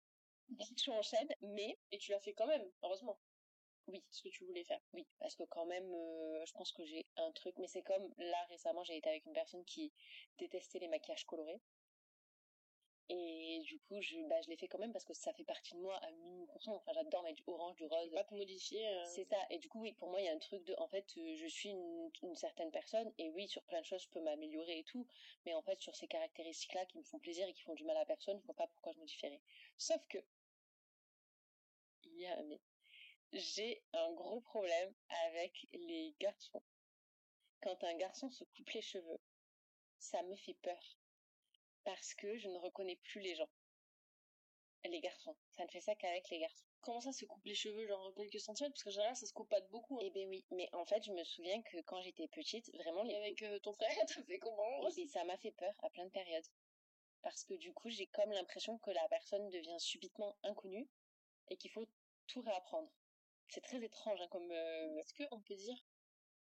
je 0.76 0.90
enchaîne, 0.90 1.28
mais 1.42 1.78
Et 1.90 1.98
tu 1.98 2.10
l'as 2.12 2.20
fait 2.20 2.34
quand 2.34 2.46
même, 2.46 2.64
heureusement. 2.82 3.18
oui, 3.86 4.02
ce 4.10 4.22
que 4.22 4.28
tu 4.28 4.44
voulais 4.44 4.64
faire. 4.64 4.80
Oui, 4.92 5.06
parce 5.18 5.34
que 5.36 5.44
quand 5.44 5.66
même, 5.66 5.90
je 6.46 6.52
pense 6.52 6.72
que 6.72 6.84
j'ai 6.84 7.06
un 7.16 7.32
truc, 7.32 7.54
mais 7.58 7.66
c'est 7.66 7.82
comme 7.82 8.12
là 8.18 8.44
récemment, 8.48 8.84
j'ai 8.84 8.96
été 8.96 9.08
avec 9.08 9.26
une 9.26 9.32
personne 9.32 9.64
qui 9.64 9.92
détestait 10.38 10.78
les 10.78 10.88
maquillages 10.88 11.24
colorés. 11.26 11.60
Et 13.10 13.60
du 13.64 13.78
coup, 13.80 14.00
je, 14.00 14.16
bah, 14.28 14.40
je 14.42 14.48
l'ai 14.48 14.56
fait 14.56 14.66
quand 14.66 14.78
même 14.78 14.92
parce 14.92 15.04
que 15.04 15.12
ça 15.12 15.32
fait 15.34 15.44
partie 15.44 15.74
de 15.74 15.80
moi 15.80 15.96
à 15.96 16.10
1000%. 16.10 16.70
Enfin, 16.70 16.92
j'adore 16.94 17.22
mettre 17.22 17.36
du 17.36 17.44
orange, 17.46 17.76
du 17.76 17.84
rose. 17.84 18.10
Pas 18.12 18.24
te 18.24 18.34
modifier. 18.34 18.86
Euh. 18.86 19.04
C'est 19.04 19.24
ça. 19.24 19.36
Et 19.50 19.58
du 19.58 19.68
coup, 19.68 19.80
oui, 19.80 19.92
pour 19.92 20.08
moi, 20.08 20.20
il 20.20 20.24
y 20.24 20.28
a 20.28 20.32
un 20.32 20.38
truc 20.38 20.64
de, 20.64 20.74
en 20.78 20.88
fait, 20.88 21.04
euh, 21.18 21.36
je 21.36 21.46
suis 21.46 21.68
une, 21.68 22.10
une, 22.22 22.34
certaine 22.34 22.70
personne 22.70 23.12
et 23.18 23.28
oui, 23.30 23.46
sur 23.46 23.62
plein 23.64 23.80
de 23.80 23.86
choses, 23.86 24.02
je 24.02 24.08
peux 24.08 24.20
m'améliorer 24.20 24.78
et 24.78 24.84
tout. 24.84 25.06
Mais 25.44 25.54
en 25.54 25.62
fait, 25.62 25.80
sur 25.80 25.94
ces 25.94 26.08
caractéristiques-là 26.08 26.86
qui 26.86 26.98
me 26.98 27.02
font 27.02 27.18
plaisir 27.18 27.46
et 27.46 27.52
qui 27.52 27.62
font 27.62 27.74
du 27.74 27.84
mal 27.84 27.96
à 27.98 28.06
personne, 28.06 28.38
je 28.40 28.46
vois 28.46 28.54
pas 28.54 28.68
pourquoi 28.68 28.92
je 28.92 28.98
modifierais. 28.98 29.40
Sauf 29.76 30.00
que, 30.08 30.18
il 32.04 32.18
y 32.18 32.26
a 32.26 32.42
mais. 32.44 32.60
J'ai 33.32 33.82
un 33.92 34.12
gros 34.12 34.40
problème 34.40 34.94
avec 35.26 35.66
les 35.72 36.14
garçons. 36.20 36.62
Quand 37.60 37.82
un 37.82 37.94
garçon 37.94 38.30
se 38.30 38.44
coupe 38.44 38.70
les 38.70 38.82
cheveux, 38.82 39.20
ça 39.98 40.22
me 40.22 40.36
fait 40.36 40.54
peur 40.54 40.78
parce 41.84 42.14
que 42.14 42.36
je 42.36 42.48
ne 42.48 42.58
reconnais 42.58 42.96
plus 42.96 43.20
les 43.20 43.34
gens. 43.34 43.48
Les 44.84 45.00
garçons. 45.00 45.34
Ça 45.50 45.64
ne 45.64 45.70
fait 45.70 45.80
ça 45.80 45.94
qu'avec 45.94 46.28
les 46.28 46.40
garçons. 46.40 46.66
Comment 46.82 47.00
ça 47.00 47.12
se 47.12 47.24
coupe 47.24 47.44
les 47.46 47.54
cheveux, 47.54 47.86
genre 47.86 48.12
quelques 48.14 48.38
centimètres? 48.38 48.74
Parce 48.74 48.84
que 48.84 48.90
général, 48.90 49.16
ça 49.16 49.24
se 49.24 49.32
coupe 49.32 49.48
pas 49.48 49.62
de 49.62 49.68
beaucoup. 49.68 49.96
Hein. 49.96 50.04
Eh 50.04 50.10
ben 50.10 50.28
oui, 50.28 50.44
mais 50.50 50.68
en 50.74 50.84
fait, 50.84 51.02
je 51.02 51.12
me 51.12 51.24
souviens 51.24 51.62
que 51.62 51.80
quand 51.82 52.02
j'étais 52.02 52.28
petite, 52.28 52.70
vraiment... 52.74 53.02
Les... 53.02 53.14
avec 53.14 53.42
euh, 53.42 53.58
ton 53.60 53.72
frère, 53.72 53.88
t'as 54.06 54.22
fait 54.24 54.38
comment? 54.38 54.86
Et 54.98 55.06
ça 55.06 55.24
m'a 55.24 55.38
fait 55.38 55.52
peur 55.52 55.72
à 55.82 55.88
plein 55.88 56.04
de 56.04 56.10
périodes. 56.10 56.44
Parce 57.22 57.44
que 57.44 57.54
du 57.54 57.72
coup, 57.72 57.88
j'ai 57.88 58.06
comme 58.08 58.30
l'impression 58.32 58.76
que 58.78 58.90
la 58.90 59.08
personne 59.08 59.48
devient 59.48 59.78
subitement 59.78 60.36
inconnue 60.42 60.86
et 61.48 61.56
qu'il 61.56 61.70
faut 61.70 61.86
tout 62.26 62.42
réapprendre. 62.42 62.90
C'est 63.48 63.62
très 63.62 63.82
étrange 63.82 64.20
hein, 64.20 64.28
comme... 64.28 64.50
Euh, 64.50 64.98
Est-ce 64.98 65.14
qu'on 65.14 65.40
peut 65.40 65.56
dire 65.56 65.78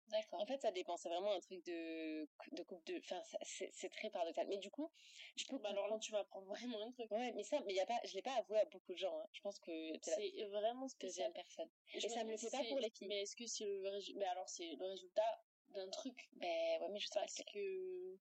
D'accord. 0.08 0.40
En 0.40 0.46
fait, 0.46 0.60
ça 0.60 0.70
dépend. 0.70 0.96
C'est 0.96 1.08
vraiment 1.08 1.32
un 1.32 1.40
truc 1.40 1.64
de, 1.64 2.28
de 2.52 2.62
coupe 2.62 2.84
de. 2.86 2.98
Enfin, 2.98 3.20
c'est 3.42 3.88
très 3.90 4.10
paradoxal. 4.10 4.46
Mais 4.48 4.58
du 4.58 4.70
coup, 4.70 4.90
je 5.36 5.46
peux. 5.46 5.58
Bah 5.58 5.70
alors 5.70 5.88
là, 5.88 5.98
tu 5.98 6.12
vas 6.12 6.20
apprendre 6.20 6.46
vraiment 6.46 6.80
un 6.80 6.90
truc. 6.92 7.10
Ouais, 7.10 7.32
mais 7.32 7.42
ça, 7.42 7.58
mais 7.66 7.74
y 7.74 7.80
a 7.80 7.86
pas. 7.86 7.98
Je 8.04 8.14
l'ai 8.14 8.22
pas 8.22 8.34
avoué 8.34 8.58
à 8.58 8.64
beaucoup 8.66 8.92
de 8.92 8.98
gens. 8.98 9.18
Hein. 9.18 9.26
Je 9.32 9.40
pense 9.40 9.58
que 9.58 9.92
c'est 10.02 10.44
vraiment 10.44 10.88
spécial. 10.88 11.32
personne. 11.32 11.68
Et, 11.94 12.00
ça 12.08 12.24
me 12.24 12.30
le 12.30 12.36
fait 12.36 12.50
pas 12.50 12.64
pour 12.68 12.78
les 12.78 12.90
filles. 12.90 13.08
Mais 13.08 13.22
est-ce 13.22 13.34
que 13.34 13.46
c'est 13.46 13.64
le 13.64 13.90
Mais 14.16 14.26
alors, 14.26 14.48
c'est 14.48 14.76
le 14.76 14.86
résultat 14.86 15.42
d'un 15.70 15.88
truc? 15.90 16.28
Ben 16.34 16.46
ouais, 16.80 16.88
mais 16.92 17.00
je 17.00 17.06
sais 17.06 17.18
Parce 17.18 17.42
que 17.52 18.18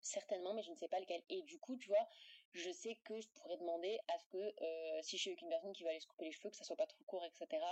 certainement, 0.00 0.54
mais 0.54 0.62
je 0.62 0.70
ne 0.70 0.76
sais 0.76 0.88
pas 0.88 1.00
lequel. 1.00 1.22
Et 1.28 1.42
du 1.42 1.58
coup, 1.58 1.76
tu 1.76 1.88
vois, 1.88 2.08
je 2.54 2.70
sais 2.70 2.96
que 3.04 3.20
je 3.20 3.28
pourrais 3.28 3.58
demander 3.58 3.98
à 4.08 4.18
ce 4.18 4.26
que 4.28 4.38
euh, 4.38 5.02
si 5.02 5.16
je 5.16 5.22
suis 5.22 5.30
avec 5.30 5.42
une 5.42 5.50
personne 5.50 5.72
qui 5.74 5.84
va 5.84 5.90
aller 5.90 6.00
se 6.00 6.06
couper 6.06 6.24
les 6.24 6.32
cheveux, 6.32 6.48
que 6.48 6.56
ça 6.56 6.64
soit 6.64 6.76
pas 6.76 6.86
trop 6.86 7.04
court, 7.04 7.24
etc 7.26 7.62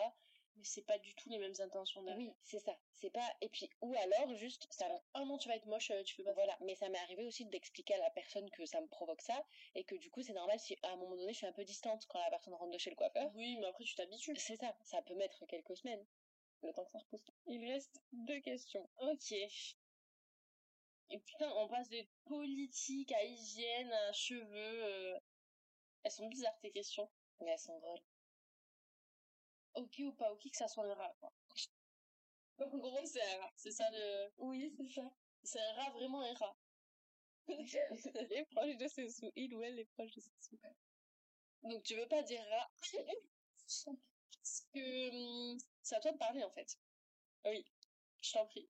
mais 0.58 0.64
c'est 0.64 0.82
pas 0.82 0.98
du 0.98 1.14
tout 1.14 1.28
les 1.30 1.38
mêmes 1.38 1.54
intentions 1.60 2.02
derrière. 2.02 2.28
Oui, 2.28 2.34
c'est 2.42 2.58
ça. 2.58 2.76
C'est 2.92 3.10
pas 3.10 3.26
et 3.40 3.48
puis 3.48 3.70
ou 3.80 3.94
alors 3.94 4.34
juste 4.34 4.66
ça 4.70 4.86
oh 5.14 5.24
non, 5.24 5.38
tu 5.38 5.48
vas 5.48 5.56
être 5.56 5.66
moche, 5.66 5.90
euh, 5.90 6.02
tu 6.02 6.16
peux 6.16 6.24
pas. 6.24 6.32
Voilà, 6.32 6.56
mais 6.60 6.74
ça 6.74 6.88
m'est 6.88 6.98
arrivé 6.98 7.24
aussi 7.24 7.44
d'expliquer 7.46 7.94
à 7.94 7.98
la 7.98 8.10
personne 8.10 8.50
que 8.50 8.66
ça 8.66 8.80
me 8.80 8.88
provoque 8.88 9.22
ça 9.22 9.46
et 9.74 9.84
que 9.84 9.94
du 9.94 10.10
coup, 10.10 10.22
c'est 10.22 10.32
normal 10.32 10.58
si 10.58 10.76
à 10.82 10.90
un 10.90 10.96
moment 10.96 11.16
donné, 11.16 11.32
je 11.32 11.38
suis 11.38 11.46
un 11.46 11.52
peu 11.52 11.64
distante 11.64 12.06
quand 12.08 12.18
la 12.20 12.30
personne 12.30 12.54
rentre 12.54 12.72
de 12.72 12.78
chez 12.78 12.90
le 12.90 12.96
coiffeur. 12.96 13.30
Oui, 13.34 13.56
mais 13.60 13.66
après 13.66 13.84
tu 13.84 13.94
t'habitues. 13.94 14.34
C'est 14.36 14.56
ça, 14.56 14.76
ça 14.82 15.00
peut 15.02 15.14
mettre 15.14 15.46
quelques 15.46 15.76
semaines. 15.76 16.04
Le 16.62 16.72
temps 16.72 16.84
que 16.84 16.90
ça 16.90 16.98
repousse. 16.98 17.24
Il 17.46 17.64
reste 17.64 18.02
deux 18.12 18.40
questions. 18.40 18.88
OK. 19.00 19.32
Et 21.10 21.18
putain, 21.20 21.50
on 21.56 21.68
passe 21.68 21.88
de 21.88 22.04
politique 22.24 23.12
à 23.12 23.24
hygiène 23.24 23.92
à 23.92 24.12
cheveux. 24.12 24.84
Euh. 24.84 25.18
Elles 26.02 26.10
sont 26.10 26.28
bizarres 26.28 26.58
tes 26.60 26.72
questions. 26.72 27.08
Mais 27.40 27.52
elles 27.52 27.58
sont 27.58 27.78
drôles 27.78 28.00
ok 29.78 29.98
ou 30.00 30.12
pas 30.12 30.32
ok 30.32 30.50
que 30.50 30.56
ça 30.56 30.68
soit 30.68 30.84
un 30.84 30.94
rat, 30.94 31.14
quoi. 31.20 31.32
En 32.60 32.78
gros, 32.78 33.06
c'est 33.06 33.22
un 33.22 33.38
rat. 33.40 33.52
C'est 33.56 33.70
ça 33.70 33.88
le... 33.90 34.30
Oui, 34.38 34.74
c'est 34.76 34.88
ça. 34.88 35.10
C'est 35.42 35.60
un 35.60 35.72
rat, 35.74 35.90
vraiment 35.90 36.20
un 36.22 36.34
rat. 36.34 36.56
il 37.48 38.32
est 38.32 38.44
proche 38.50 38.76
de 38.76 38.88
ses 38.88 39.08
sous. 39.08 39.32
Il 39.36 39.54
ou 39.54 39.62
elle 39.62 39.78
est 39.78 39.84
proche 39.84 40.14
de 40.14 40.20
ses 40.20 40.32
sous. 40.40 40.58
Donc, 41.62 41.82
tu 41.84 41.94
veux 41.96 42.08
pas 42.08 42.22
dire 42.22 42.44
rat 42.50 42.70
Parce 43.62 44.66
que 44.74 45.52
hum, 45.52 45.58
c'est 45.82 45.96
à 45.96 46.00
toi 46.00 46.12
de 46.12 46.18
parler, 46.18 46.42
en 46.44 46.50
fait. 46.50 46.76
Oui. 47.44 47.64
Je 48.20 48.32
t'en 48.32 48.46
prie. 48.46 48.68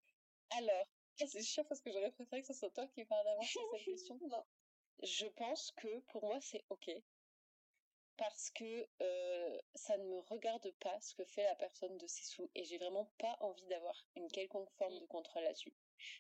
Alors, 0.51 0.87
c'est 1.16 1.42
chiant 1.42 1.64
parce 1.64 1.81
que 1.81 1.90
j'aurais 1.90 2.12
préféré 2.12 2.42
que 2.42 2.49
ce 2.49 2.55
soit 2.55 2.71
toi 2.71 2.87
qui 2.88 3.05
parle 3.05 3.27
avant 3.27 3.42
sur 3.42 3.61
cette 3.73 3.85
question. 3.85 4.18
Non. 4.29 4.44
Je 5.03 5.27
pense 5.27 5.73
que 5.77 6.01
pour 6.11 6.25
moi, 6.25 6.40
c'est 6.40 6.64
ok 6.68 6.90
parce 8.18 8.50
que 8.50 8.87
euh, 9.00 9.61
ça 9.74 9.96
ne 9.96 10.04
me 10.04 10.18
regarde 10.18 10.70
pas 10.81 11.00
ce 11.00 11.14
que 11.14 11.24
fait 11.24 11.44
la 11.44 11.54
personne 11.54 11.96
de 11.96 12.07
ses 12.07 12.24
sous 12.24 12.50
et 12.54 12.64
j'ai 12.64 12.76
vraiment 12.76 13.09
pas 13.18 13.37
envie 13.40 13.66
d'avoir 13.66 14.04
une 14.16 14.28
quelconque 14.31 14.70
forme 14.72 14.96
mm. 14.96 15.00
de 15.00 15.07
contrôle 15.07 15.44
là-dessus. 15.44 15.72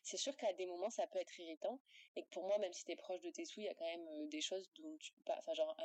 C'est 0.02 0.16
sûr 0.16 0.36
qu'à 0.36 0.52
des 0.54 0.66
moments 0.66 0.90
ça 0.90 1.06
peut 1.08 1.18
être 1.18 1.38
irritant 1.38 1.80
et 2.16 2.22
que 2.22 2.28
pour 2.30 2.44
moi 2.44 2.58
même 2.58 2.72
si 2.72 2.84
t'es 2.84 2.96
proche 2.96 3.20
de 3.20 3.30
tes 3.30 3.44
sous 3.44 3.60
il 3.60 3.66
y 3.66 3.68
a 3.68 3.74
quand 3.74 3.84
même 3.84 4.08
euh, 4.08 4.26
des 4.28 4.40
choses 4.40 4.70
dont 4.76 4.96
tu 4.98 5.12
peux 5.12 5.22
pas, 5.24 5.36
enfin 5.38 5.54
genre 5.54 5.76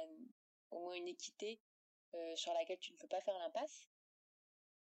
au 0.71 0.79
moins 0.79 0.93
une 0.93 1.07
équité 1.07 1.59
euh, 2.13 2.35
sur 2.35 2.53
laquelle 2.53 2.79
tu 2.79 2.93
ne 2.93 2.97
peux 2.97 3.07
pas 3.07 3.21
faire 3.21 3.37
l'impasse. 3.39 3.87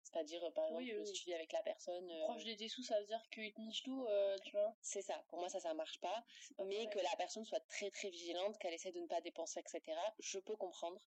C'est-à-dire, 0.03 0.51
par 0.53 0.65
exemple, 0.65 1.05
si 1.05 1.13
tu 1.13 1.25
vis 1.25 1.35
avec 1.35 1.53
la 1.53 1.61
personne... 1.61 2.11
Proche 2.23 2.43
de 2.43 2.53
tes 2.53 2.67
sous, 2.67 2.83
ça 2.83 2.99
veut 2.99 3.05
dire 3.05 3.21
qu'il 3.29 3.53
te 3.53 3.61
niche 3.61 3.83
tout, 3.83 4.05
tu 4.43 4.51
vois? 4.51 4.75
C'est 4.81 5.01
ça. 5.01 5.23
Pour 5.29 5.39
moi, 5.39 5.47
ça, 5.47 5.61
ça 5.61 5.73
marche 5.73 6.01
pas. 6.01 6.25
mais 6.65 6.89
que 6.89 6.99
la 6.99 7.15
personne 7.17 7.45
soit 7.45 7.61
très, 7.61 7.89
très 7.91 8.09
vigilante, 8.09 8.57
qu'elle 8.57 8.73
essaie 8.73 8.91
de 8.91 8.99
ne 8.99 9.07
pas 9.07 9.21
dépenser, 9.21 9.61
etc. 9.61 9.97
Je 10.19 10.39
peux 10.39 10.57
comprendre 10.57 10.99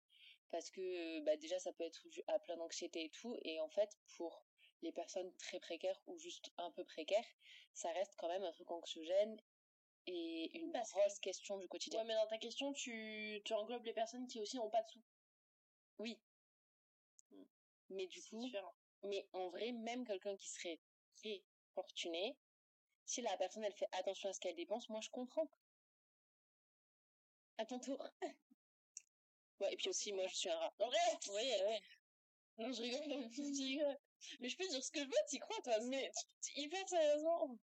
parce 0.53 0.71
que 0.71 1.21
bah 1.21 1.37
déjà 1.37 1.59
ça 1.59 1.73
peut 1.73 1.85
être 1.85 2.07
à 2.29 2.39
plein 2.39 2.57
d'anxiété 2.57 3.05
et 3.07 3.11
tout 3.11 3.35
et 3.43 3.59
en 3.61 3.69
fait 3.71 3.91
pour 4.17 4.45
les 4.83 4.93
personnes 4.93 5.35
très 5.39 5.59
précaires 5.59 6.01
ou 6.07 6.17
juste 6.19 6.53
un 6.59 6.71
peu 6.73 6.85
précaires 6.85 7.27
ça 7.73 7.91
reste 7.93 8.15
quand 8.19 8.29
même 8.29 8.45
un 8.45 8.53
truc 8.53 8.71
anxiogène 8.71 9.41
et 10.07 10.59
une 10.59 10.73
grosse 10.73 11.19
question 11.21 11.59
du 11.59 11.69
quotidien. 11.69 12.01
Ouais 12.01 12.07
mais 12.07 12.15
dans 12.15 12.27
ta 12.27 12.39
question 12.39 12.73
tu, 12.73 13.41
tu 13.45 13.55
englobes 13.55 13.85
les 13.85 13.95
personnes 13.95 14.27
qui 14.27 14.41
aussi 14.41 14.57
n'ont 14.57 14.71
pas 14.71 14.83
de 14.83 14.89
sous. 14.89 15.03
Oui. 15.99 16.21
Hmm. 17.31 17.45
Mais 17.91 18.07
du 18.07 18.23
coup 18.23 18.47
mais 19.05 19.27
en 19.33 19.49
vrai 19.49 19.73
même 19.73 20.07
quelqu'un 20.07 20.37
qui 20.37 20.49
serait 20.49 20.81
très 21.17 21.43
fortuné 21.75 22.37
si 23.07 23.23
la 23.23 23.37
personne 23.37 23.65
elle 23.65 23.75
fait 23.75 23.89
attention 23.93 24.29
à 24.29 24.33
ce 24.33 24.41
qu'elle 24.41 24.55
dépense 24.57 24.89
moi 24.91 25.01
je 25.01 25.11
comprends. 25.11 25.49
À 27.59 27.65
ton 27.65 27.79
tour. 27.79 28.07
Et 29.71 29.77
puis 29.77 29.89
aussi, 29.89 30.13
moi, 30.13 30.27
je 30.29 30.35
suis 30.35 30.49
un 30.51 30.57
rat. 30.57 30.75
En 30.79 30.87
vrai 30.87 30.99
Oui, 31.29 31.35
ouais. 31.35 31.81
Non, 32.59 32.73
je 32.73 32.83
rigole, 32.83 33.03
je 33.31 33.43
rigole. 33.43 33.99
Mais 34.41 34.49
je 34.49 34.57
peux 34.57 34.69
dire 34.69 34.83
ce 34.83 34.91
que 34.91 35.01
je 35.01 35.07
veux, 35.07 35.27
t'y 35.29 35.39
crois, 35.39 35.61
toi 35.63 35.79
Mais 35.89 36.11
hyper 36.57 36.89
sérieusement. 36.89 37.59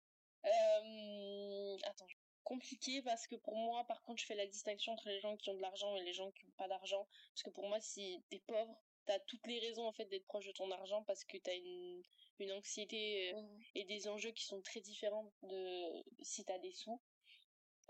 Euh... 0.45 1.77
Attends, 1.85 2.07
compliqué 2.45 3.03
parce 3.03 3.27
que 3.27 3.37
pour 3.37 3.57
moi, 3.57 3.85
par 3.85 4.03
contre, 4.03 4.23
je 4.23 4.27
fais 4.27 4.35
la 4.35 4.47
distinction 4.47 4.93
entre 4.93 5.09
les 5.09 5.21
gens 5.21 5.37
qui 5.37 5.51
ont 5.51 5.55
de 5.55 5.61
l'argent 5.61 5.95
et 5.97 6.03
les 6.03 6.15
gens 6.15 6.31
qui 6.33 6.47
n'ont 6.47 6.53
pas 6.53 6.69
d'argent. 6.69 7.07
Parce 7.35 7.43
que 7.43 7.51
pour 7.51 7.69
moi, 7.69 7.79
si 7.81 8.23
t'es 8.31 8.41
pauvre, 8.47 8.75
t'as 9.05 9.19
toutes 9.21 9.47
les 9.47 9.59
raisons, 9.59 9.87
en 9.87 9.93
fait, 9.93 10.07
d'être 10.07 10.27
proche 10.27 10.47
de 10.47 10.53
ton 10.53 10.71
argent 10.71 11.03
parce 11.05 11.25
que 11.25 11.37
t'as 11.37 11.55
une, 11.55 12.03
une 12.39 12.53
anxiété 12.53 13.33
euh, 13.35 13.41
mmh. 13.41 13.61
et 13.75 13.85
des 13.85 14.09
enjeux 14.09 14.31
qui 14.31 14.45
sont 14.45 14.63
très 14.63 14.81
différents 14.81 15.31
de 15.43 16.05
si 16.23 16.45
t'as 16.45 16.59
des 16.59 16.73
sous. 16.73 17.01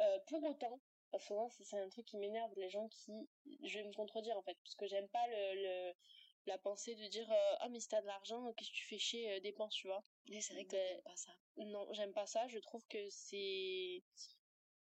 Euh, 0.01 0.18
pour 0.26 0.43
autant, 0.45 0.80
souvent 1.18 1.48
c'est 1.48 1.78
un 1.78 1.88
truc 1.88 2.04
qui 2.06 2.18
m'énerve 2.18 2.52
les 2.56 2.68
gens 2.68 2.88
qui 2.88 3.28
je 3.62 3.78
vais 3.78 3.84
me 3.84 3.92
contredire 3.94 4.36
en 4.36 4.42
fait. 4.42 4.56
Parce 4.62 4.74
que 4.74 4.86
j'aime 4.86 5.09
pas 5.09 5.26
le, 5.28 5.92
la 6.46 6.59
pensée 6.59 6.94
de 6.94 7.06
dire 7.06 7.30
euh, 7.30 7.56
ah 7.61 7.68
mais 7.70 7.80
si 7.80 7.88
t'as 7.88 8.00
de 8.02 8.06
l'argent 8.06 8.52
qu'est-ce 8.52 8.70
que 8.70 8.76
tu 8.76 8.86
fais 8.86 8.98
chier 8.98 9.32
euh, 9.32 9.40
dépense 9.40 9.74
tu 9.74 9.86
vois. 9.86 10.02
Mais 10.28 10.40
c'est 10.40 10.52
vrai 10.54 10.64
que 10.64 10.70
t'aimes 10.70 11.02
pas 11.02 11.16
ça. 11.16 11.32
non 11.56 11.92
j'aime 11.92 12.12
pas 12.12 12.26
ça. 12.26 12.46
Je 12.48 12.59
trouve 12.59 12.86
que 12.88 13.09
c'est 13.11 14.02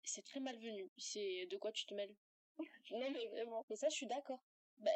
c'est 0.04 0.24
très 0.24 0.40
malvenu. 0.40 0.90
C'est 0.96 1.46
de 1.46 1.56
quoi 1.56 1.72
tu 1.72 1.86
te 1.86 1.94
mêles? 1.94 2.14
Non 2.92 3.10
mais 3.10 3.26
vraiment. 3.26 3.64
Mais 3.68 3.76
ça 3.76 3.88
je 3.88 3.94
suis 3.94 4.06
d'accord. 4.06 4.42
Ben 4.78 4.92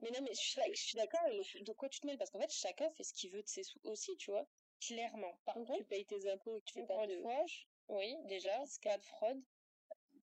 mais 0.00 0.10
non 0.10 0.20
mais 0.22 0.32
je 0.32 0.40
suis, 0.40 0.76
suis 0.76 0.96
d'accord 0.96 1.20
de 1.28 1.72
quoi 1.72 1.88
tu 1.88 2.00
te 2.00 2.06
mêles? 2.06 2.18
Parce 2.18 2.30
qu'en 2.30 2.40
fait 2.40 2.52
chacun 2.52 2.90
fait 2.92 3.04
ce 3.04 3.12
qu'il 3.12 3.30
veut 3.30 3.42
de 3.42 3.48
ses 3.48 3.62
sous 3.64 3.80
aussi 3.84 4.16
tu 4.16 4.30
vois. 4.30 4.46
Clairement. 4.80 5.38
Par 5.44 5.54
contre 5.54 5.76
tu 5.76 5.84
payes 5.84 6.06
tes 6.06 6.30
impôts 6.30 6.56
et 6.56 6.62
tu 6.62 6.74
fais 6.74 6.86
pas 6.86 7.06
de 7.06 7.20
oui 7.88 8.16
déjà 8.26 8.62
cas 8.82 8.98
de 8.98 9.04
fraude 9.04 9.42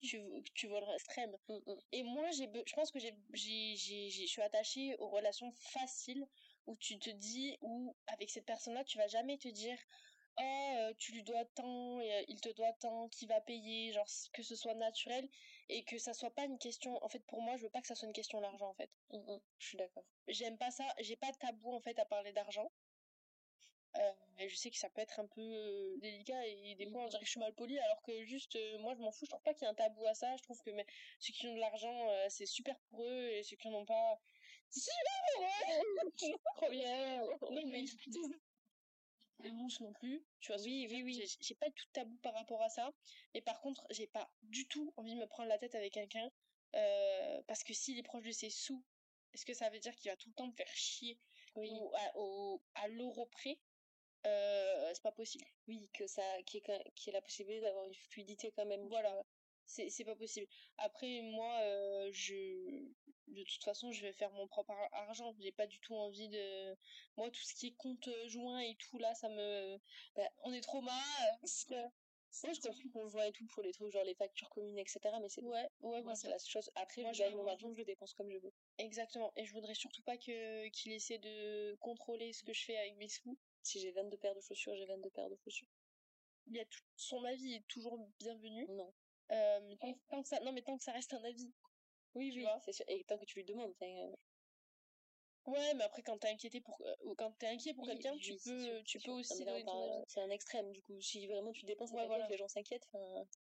tu, 0.02 0.22
tu 0.54 0.68
volerais 0.68 0.94
extrême. 0.96 1.36
Mm, 1.48 1.54
mm. 1.68 1.80
Et 1.92 2.04
moi, 2.04 2.30
j'ai, 2.32 2.50
je 2.66 2.74
pense 2.74 2.92
que 2.92 3.00
j'ai, 3.00 3.14
j'ai, 3.34 3.76
j'ai, 3.76 4.10
je 4.10 4.26
suis 4.26 4.42
attachée 4.42 4.96
aux 5.00 5.10
relations 5.10 5.52
faciles 5.54 6.26
où 6.68 6.76
tu 6.78 7.00
te 7.00 7.10
dis, 7.10 7.58
où 7.62 7.96
avec 8.08 8.30
cette 8.30 8.46
personne-là, 8.46 8.84
tu 8.84 8.98
vas 8.98 9.08
jamais 9.08 9.38
te 9.38 9.48
dire, 9.48 9.78
oh, 10.40 10.90
tu 10.98 11.12
lui 11.14 11.24
dois 11.24 11.46
tant, 11.46 12.00
et, 12.02 12.14
euh, 12.14 12.24
il 12.28 12.42
te 12.42 12.50
doit 12.50 12.74
tant, 12.74 13.08
qui 13.10 13.26
va 13.28 13.42
payer, 13.42 13.92
genre 13.92 14.08
que 14.34 14.44
ce 14.44 14.56
soit 14.56 14.74
naturel 14.76 15.28
et 15.70 15.84
que 15.84 15.98
ça 15.98 16.14
soit 16.14 16.32
pas 16.32 16.46
une 16.46 16.58
question. 16.60 17.04
En 17.04 17.10
fait, 17.10 17.24
pour 17.28 17.42
moi, 17.42 17.56
je 17.58 17.64
veux 17.64 17.70
pas 17.70 17.82
que 17.82 17.88
ça 17.88 17.96
soit 17.96 18.08
une 18.08 18.14
question 18.14 18.42
d'argent, 18.42 18.70
en 18.70 18.74
fait. 18.74 18.90
Mm, 19.12 19.38
je 19.60 19.68
suis 19.68 19.78
d'accord. 19.78 20.06
J'aime 20.28 20.58
pas 20.58 20.72
ça. 20.72 20.86
J'ai 21.00 21.16
pas 21.16 21.32
de 21.32 21.38
tabou 21.38 21.74
en 21.74 21.82
fait 21.82 21.98
à 22.00 22.06
parler 22.06 22.34
d'argent. 22.34 22.72
Euh, 24.00 24.48
je 24.48 24.56
sais 24.56 24.70
que 24.70 24.78
ça 24.78 24.90
peut 24.90 25.02
être 25.02 25.20
un 25.20 25.28
peu 25.28 25.42
euh, 25.42 25.98
délicat 26.02 26.46
et 26.46 26.76
des 26.76 26.86
fois 26.88 27.02
on 27.02 27.08
dirait 27.08 27.22
que 27.22 27.26
je 27.26 27.32
suis 27.32 27.40
mal 27.40 27.54
polie 27.54 27.80
alors 27.80 28.02
que 28.02 28.26
juste 28.26 28.56
euh, 28.58 28.78
moi 28.80 28.94
je 28.94 29.00
m'en 29.00 29.12
fous, 29.12 29.26
je 29.26 29.30
trouve 29.30 29.42
pas 29.44 29.54
qu'il 29.54 29.64
y 29.64 29.68
a 29.68 29.72
un 29.72 29.74
tabou 29.74 30.06
à 30.06 30.14
ça, 30.14 30.36
je 30.36 30.44
trouve 30.44 30.62
que 30.62 30.72
mais, 30.72 30.86
ceux 31.20 31.32
qui 31.32 31.48
ont 31.48 31.56
de 31.56 31.60
l'argent 31.60 32.10
c'est 32.30 32.46
super 32.46 32.78
pour 32.90 33.06
eux 33.06 33.30
et 33.30 33.44
ceux 33.44 33.56
qui 33.56 33.70
n'en 33.70 33.80
ont 33.80 33.86
pas 33.86 34.20
Trop 36.56 36.70
bien. 36.70 37.22
Non, 37.52 37.62
mais 37.66 37.86
non 39.52 39.68
plus. 40.00 40.24
Tu 40.40 40.52
vois, 40.52 40.62
oui, 40.62 40.88
oui, 40.90 41.04
oui. 41.04 41.38
J'ai 41.40 41.56
pas 41.56 41.70
tout 41.70 41.86
tabou 41.94 42.16
par 42.18 42.34
rapport 42.34 42.62
à 42.62 42.70
ça. 42.70 42.92
Mais 43.34 43.42
par 43.42 43.60
contre, 43.62 43.86
j'ai 43.92 44.08
pas 44.08 44.30
du 44.44 44.68
tout 44.68 44.94
envie 44.98 45.14
de 45.14 45.20
me 45.20 45.28
prendre 45.28 45.50
la 45.50 45.58
tête 45.58 45.76
avec 45.76 45.94
quelqu'un. 45.94 46.30
Euh, 46.76 47.42
parce 47.48 47.64
que 47.64 47.74
s'il 47.74 47.98
est 47.98 48.04
proche 48.04 48.24
de 48.24 48.32
ses 48.32 48.50
sous, 48.50 48.84
est-ce 49.34 49.46
que 49.46 49.54
ça 49.54 49.70
veut 49.70 49.80
dire 49.80 49.96
qu'il 49.96 50.12
va 50.12 50.18
tout 50.18 50.30
le 50.30 50.36
temps 50.36 50.48
me 50.48 50.54
faire 50.54 50.74
chier? 50.74 51.20
Oui. 51.56 51.70
ou 52.16 52.62
à, 52.74 52.88
l'euro 52.90 53.28
près? 53.28 53.58
Euh, 54.26 54.92
C'est 54.94 55.04
pas 55.04 55.12
possible. 55.12 55.46
Oui, 55.68 55.90
que 55.94 56.08
ça, 56.08 56.24
qui 56.46 56.58
est, 56.58 57.12
la 57.12 57.22
possibilité 57.22 57.62
d'avoir 57.62 57.86
une 57.86 57.96
fluidité 57.96 58.52
quand 58.56 58.66
même. 58.66 58.88
Voilà. 58.88 59.24
C'est, 59.68 59.90
c'est 59.90 60.06
pas 60.06 60.16
possible. 60.16 60.48
Après, 60.78 61.22
moi, 61.22 61.60
euh, 61.62 62.10
je, 62.12 62.34
de 63.28 63.44
toute 63.44 63.64
façon, 63.64 63.92
je 63.92 64.02
vais 64.02 64.14
faire 64.14 64.32
mon 64.34 64.48
propre 64.48 64.74
argent. 64.92 65.34
J'ai 65.40 65.52
pas 65.52 65.68
du 65.68 65.80
tout 65.80 65.96
envie 65.96 66.30
de. 66.30 66.76
Moi, 67.18 67.30
tout 67.32 67.42
ce 67.42 67.56
qui 67.56 67.68
est 67.68 67.76
compte 67.76 68.08
joint 68.28 68.60
et 68.60 68.76
tout, 68.76 68.98
là, 69.00 69.14
ça 69.16 69.30
me. 69.30 69.78
Bah, 70.16 70.30
on 70.44 70.54
est 70.54 70.62
trop 70.62 70.82
mal. 70.82 71.40
Moi, 72.44 72.54
je 72.54 72.60
comprends 72.60 72.90
qu'on 72.90 73.08
voit 73.08 73.28
et 73.28 73.32
tout 73.32 73.46
pour 73.46 73.64
les 73.64 73.72
trucs, 73.72 73.92
genre 73.92 74.04
les 74.04 74.14
factures 74.14 74.50
communes, 74.50 74.78
etc. 74.78 75.00
Mais 75.22 75.30
c'est. 75.30 75.42
Ouais, 75.42 75.70
ouais, 75.82 76.02
moi, 76.02 76.16
c'est 76.16 76.28
la 76.28 76.38
chose. 76.38 76.70
Après, 76.76 77.02
moi, 77.02 77.12
gagne 77.14 77.34
mon 77.36 77.48
argent, 77.48 77.72
je 77.72 77.78
le 77.78 77.86
dépense 77.86 78.14
comme 78.14 78.30
je 78.30 78.38
veux. 78.38 78.52
Exactement. 78.78 79.32
Et 79.38 79.46
je 79.46 79.54
voudrais 79.54 79.74
surtout 79.74 80.02
pas 80.02 80.18
que 80.18 80.68
qu'il 80.70 80.92
essaie 80.92 81.18
de 81.18 81.76
contrôler 81.76 82.34
ce 82.34 82.44
que 82.44 82.54
je 82.54 82.66
fais 82.66 82.78
avec 82.78 82.98
mes 82.98 83.08
sous. 83.08 83.38
Si 83.66 83.80
j'ai 83.80 83.92
22 83.92 84.18
paires 84.18 84.36
de 84.36 84.42
chaussures, 84.42 84.76
j'ai 84.76 84.86
22 84.86 85.10
paires 85.10 85.30
de 85.30 85.36
chaussures. 85.38 85.68
Il 86.46 86.56
y 86.56 86.60
a 86.60 86.66
tout... 86.66 86.84
Son 86.96 87.24
avis 87.24 87.56
est 87.56 87.68
toujours 87.68 87.98
bienvenu. 88.20 88.68
Non. 88.70 88.94
Euh, 89.32 89.76
tant, 90.08 90.22
que 90.22 90.30
ça... 90.30 90.40
Non, 90.42 90.52
mais 90.52 90.62
tant 90.62 90.78
que 90.78 90.84
ça 90.84 90.92
reste 90.92 91.14
un 91.16 91.24
avis. 91.24 91.52
Oui, 92.14 92.32
oui, 92.36 92.46
c'est 92.64 92.74
sûr. 92.74 92.86
Et 92.88 93.04
tant 93.06 93.18
que 93.18 93.26
tu 93.26 93.40
lui 93.40 93.44
demandes. 93.44 93.74
Euh, 93.82 94.16
ouais, 95.48 95.74
mais 95.74 95.84
après, 95.84 96.04
quand 96.04 96.20
t'es 96.20 96.28
inquiété 96.28 96.62
pour, 96.62 96.80
euh, 96.82 97.16
quand 97.18 97.32
t'es 97.40 97.48
inquiet 97.48 97.74
pour 97.74 97.88
quelqu'un, 97.88 98.16
tu 98.20 98.36
peux, 98.38 98.84
tu 98.84 99.00
peux 99.00 99.12
aussi 99.12 99.44
donner 99.44 99.66
ton 99.66 99.96
avis. 99.96 100.06
C'est 100.10 100.22
un 100.22 100.30
extrême, 100.30 100.72
du 100.72 100.84
coup. 100.84 101.02
Si 101.02 101.26
vraiment 101.26 101.52
tu 101.52 101.66
dépenses 101.66 101.92
ouais, 101.92 102.06
voilà. 102.06 102.28
que 102.28 102.34
les 102.34 102.38
gens 102.38 102.48
s'inquiètent, 102.48 102.88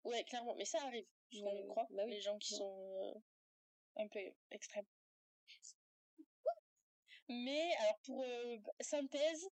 Ouais, 0.05 0.23
clairement. 0.23 0.55
Mais 0.55 0.65
ça 0.65 0.79
arrive. 0.83 1.07
Je 1.33 1.67
crois. 1.67 1.89
Bah. 1.91 2.07
Les 2.07 2.21
gens 2.21 2.39
qui 2.39 2.55
sont 2.55 3.21
un 3.97 4.07
peu 4.07 4.21
extrêmes. 4.53 4.87
Mais, 7.29 7.75
alors, 7.81 7.99
pour 8.05 8.25
synthèse, 8.81 9.49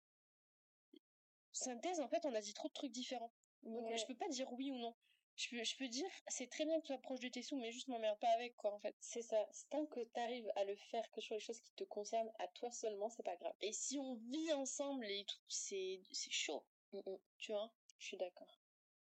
synthèse, 1.58 2.00
en 2.00 2.08
fait, 2.08 2.24
on 2.24 2.34
a 2.34 2.40
dit 2.40 2.54
trop 2.54 2.68
de 2.68 2.72
trucs 2.72 2.92
différents. 2.92 3.32
Donc, 3.62 3.96
je 3.96 4.06
peux 4.06 4.14
pas 4.14 4.28
dire 4.28 4.50
oui 4.52 4.70
ou 4.70 4.78
non 4.78 4.94
je 5.38 5.48
peux, 5.50 5.62
je 5.62 5.76
peux 5.76 5.86
dire, 5.86 6.10
c'est 6.26 6.50
très 6.50 6.64
bien 6.64 6.76
que 6.78 6.82
tu 6.82 6.86
sois 6.88 6.98
proche 6.98 7.20
de 7.20 7.28
tes 7.28 7.42
sous, 7.42 7.56
mais 7.56 7.70
juste 7.70 7.86
m'emmerde 7.86 8.18
pas 8.18 8.30
avec, 8.30 8.56
quoi, 8.56 8.74
en 8.74 8.80
fait. 8.80 8.96
C'est 8.98 9.22
ça. 9.22 9.48
Tant 9.70 9.86
que 9.86 10.00
tu 10.00 10.20
arrives 10.20 10.50
à 10.56 10.64
le 10.64 10.74
faire 10.74 11.08
que 11.12 11.20
sur 11.20 11.36
les 11.36 11.40
choses 11.40 11.60
qui 11.60 11.72
te 11.74 11.84
concernent 11.84 12.32
à 12.40 12.48
toi 12.48 12.72
seulement, 12.72 13.08
c'est 13.08 13.22
pas 13.22 13.36
grave. 13.36 13.54
Et 13.60 13.72
si 13.72 14.00
on 14.00 14.16
vit 14.16 14.52
ensemble 14.52 15.06
et 15.06 15.24
tout, 15.24 15.38
c'est, 15.46 16.02
c'est 16.10 16.32
chaud. 16.32 16.64
Mm, 16.92 16.98
mm. 17.06 17.18
Tu 17.38 17.52
vois? 17.52 17.72
Je 17.98 18.06
suis 18.06 18.16
d'accord. 18.16 18.60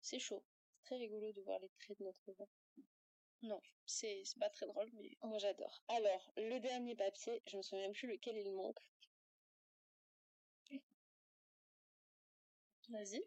C'est 0.02 0.18
chaud. 0.18 0.44
C'est 0.74 0.82
très 0.82 0.96
rigolo 0.96 1.32
de 1.32 1.40
voir 1.40 1.60
les 1.60 1.70
traits 1.80 1.98
de 1.98 2.04
notre 2.04 2.30
voix. 2.32 2.48
Non, 3.40 3.62
c'est, 3.86 4.22
c'est 4.24 4.38
pas 4.38 4.50
très 4.50 4.66
drôle, 4.66 4.90
mais. 4.94 5.16
Moi, 5.22 5.38
j'adore. 5.38 5.82
Alors, 5.88 6.30
le 6.36 6.58
dernier 6.58 6.94
papier, 6.94 7.42
je 7.46 7.56
me 7.56 7.62
souviens 7.62 7.84
même 7.84 7.94
plus 7.94 8.08
lequel 8.08 8.36
il 8.36 8.52
manque. 8.52 8.80
Vas-y. 12.88 13.22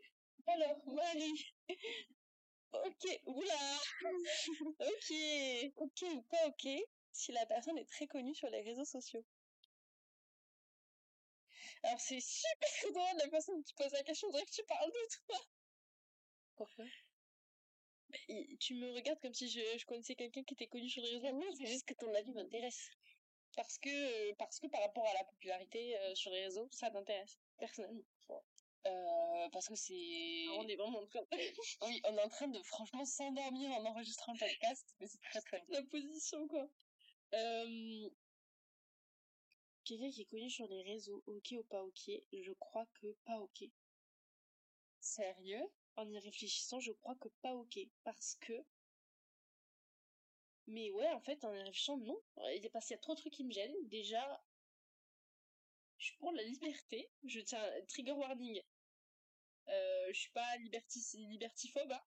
Alors, 0.47 0.77
Marie, 0.87 1.53
Ok, 2.73 3.21
oula 3.25 3.79
Ok, 4.79 5.13
ok 5.75 6.01
ou 6.15 6.21
pas 6.23 6.47
ok 6.47 6.67
si 7.11 7.31
la 7.33 7.45
personne 7.45 7.77
est 7.77 7.89
très 7.89 8.07
connue 8.07 8.33
sur 8.33 8.49
les 8.49 8.61
réseaux 8.61 8.85
sociaux. 8.85 9.25
Alors 11.83 11.99
c'est 11.99 12.21
super 12.21 12.91
drôle 12.93 13.17
la 13.17 13.27
personne 13.27 13.63
qui 13.63 13.73
pose 13.73 13.91
la 13.91 14.03
question, 14.03 14.27
on 14.29 14.31
dirait 14.31 14.45
que 14.45 14.51
tu 14.51 14.63
parles 14.63 14.91
de 14.91 15.17
toi. 15.25 15.37
Pourquoi? 16.55 16.85
Tu 18.59 18.75
me 18.75 18.93
regardes 18.93 19.19
comme 19.19 19.33
si 19.33 19.49
je, 19.49 19.85
connaissais 19.85 20.15
quelqu'un 20.15 20.43
qui 20.43 20.53
était 20.53 20.67
connu 20.67 20.89
sur 20.89 21.01
les 21.01 21.17
réseaux. 21.17 21.31
Non, 21.31 21.51
c'est 21.57 21.65
juste 21.65 21.85
que 21.85 21.93
ton 21.93 22.13
avis 22.13 22.31
m'intéresse. 22.33 22.89
Parce 23.55 23.77
que, 23.79 24.33
parce 24.35 24.59
que 24.59 24.67
par 24.67 24.81
rapport 24.81 25.07
à 25.07 25.13
la 25.13 25.23
popularité 25.25 25.97
euh, 25.97 26.15
sur 26.15 26.31
les 26.31 26.43
réseaux, 26.43 26.67
ça 26.71 26.89
t'intéresse, 26.91 27.39
personnellement. 27.57 28.03
Euh, 28.87 29.49
parce 29.51 29.67
que 29.67 29.75
c'est. 29.75 30.47
On 30.57 30.67
est 30.67 30.75
vraiment 30.75 30.99
en 30.99 31.05
train 31.05 31.21
de... 31.21 31.27
oui, 31.81 32.01
on 32.05 32.17
est 32.17 32.23
en 32.23 32.29
train 32.29 32.47
de 32.47 32.61
franchement 32.63 33.05
s'endormir 33.05 33.71
en 33.71 33.85
enregistrant 33.85 34.33
le 34.33 34.39
podcast, 34.39 34.95
mais 34.99 35.07
c'est 35.07 35.21
très 35.21 35.41
très 35.41 35.61
bien. 35.61 35.79
La 35.79 35.85
position, 35.85 36.47
quoi. 36.47 36.67
Euh... 37.33 38.09
Quelqu'un 39.83 40.11
qui 40.11 40.21
est 40.21 40.25
connu 40.25 40.49
sur 40.49 40.67
les 40.67 40.83
réseaux, 40.83 41.23
ok 41.25 41.55
ou 41.57 41.63
pas 41.63 41.83
ok, 41.83 42.11
je 42.31 42.51
crois 42.53 42.85
que 42.93 43.07
pas 43.25 43.39
ok. 43.39 43.63
Sérieux? 44.99 45.67
En 45.95 46.09
y 46.09 46.19
réfléchissant, 46.19 46.79
je 46.79 46.91
crois 46.93 47.15
que 47.15 47.27
pas 47.41 47.53
ok. 47.53 47.79
Parce 48.03 48.37
que. 48.41 48.53
Mais 50.67 50.91
ouais, 50.91 51.09
en 51.09 51.21
fait, 51.21 51.43
en 51.43 51.53
y 51.53 51.57
réfléchissant, 51.57 51.97
non. 51.97 52.19
Parce 52.71 52.87
qu'il 52.87 52.95
y 52.95 52.97
a 52.97 53.01
trop 53.01 53.13
de 53.13 53.19
trucs 53.19 53.33
qui 53.33 53.43
me 53.43 53.51
gênent. 53.51 53.75
Déjà, 53.89 54.41
je 55.97 56.07
suis 56.07 56.17
pour 56.17 56.31
la 56.31 56.43
liberté. 56.43 57.09
Je 57.23 57.39
tiens, 57.41 57.63
trigger 57.87 58.13
warning. 58.13 58.61
Euh, 59.69 60.07
je 60.13 60.19
suis 60.19 60.31
pas 60.31 60.57
liberti 60.57 60.99
libertiphobe. 61.17 61.91
Hein. 61.91 62.01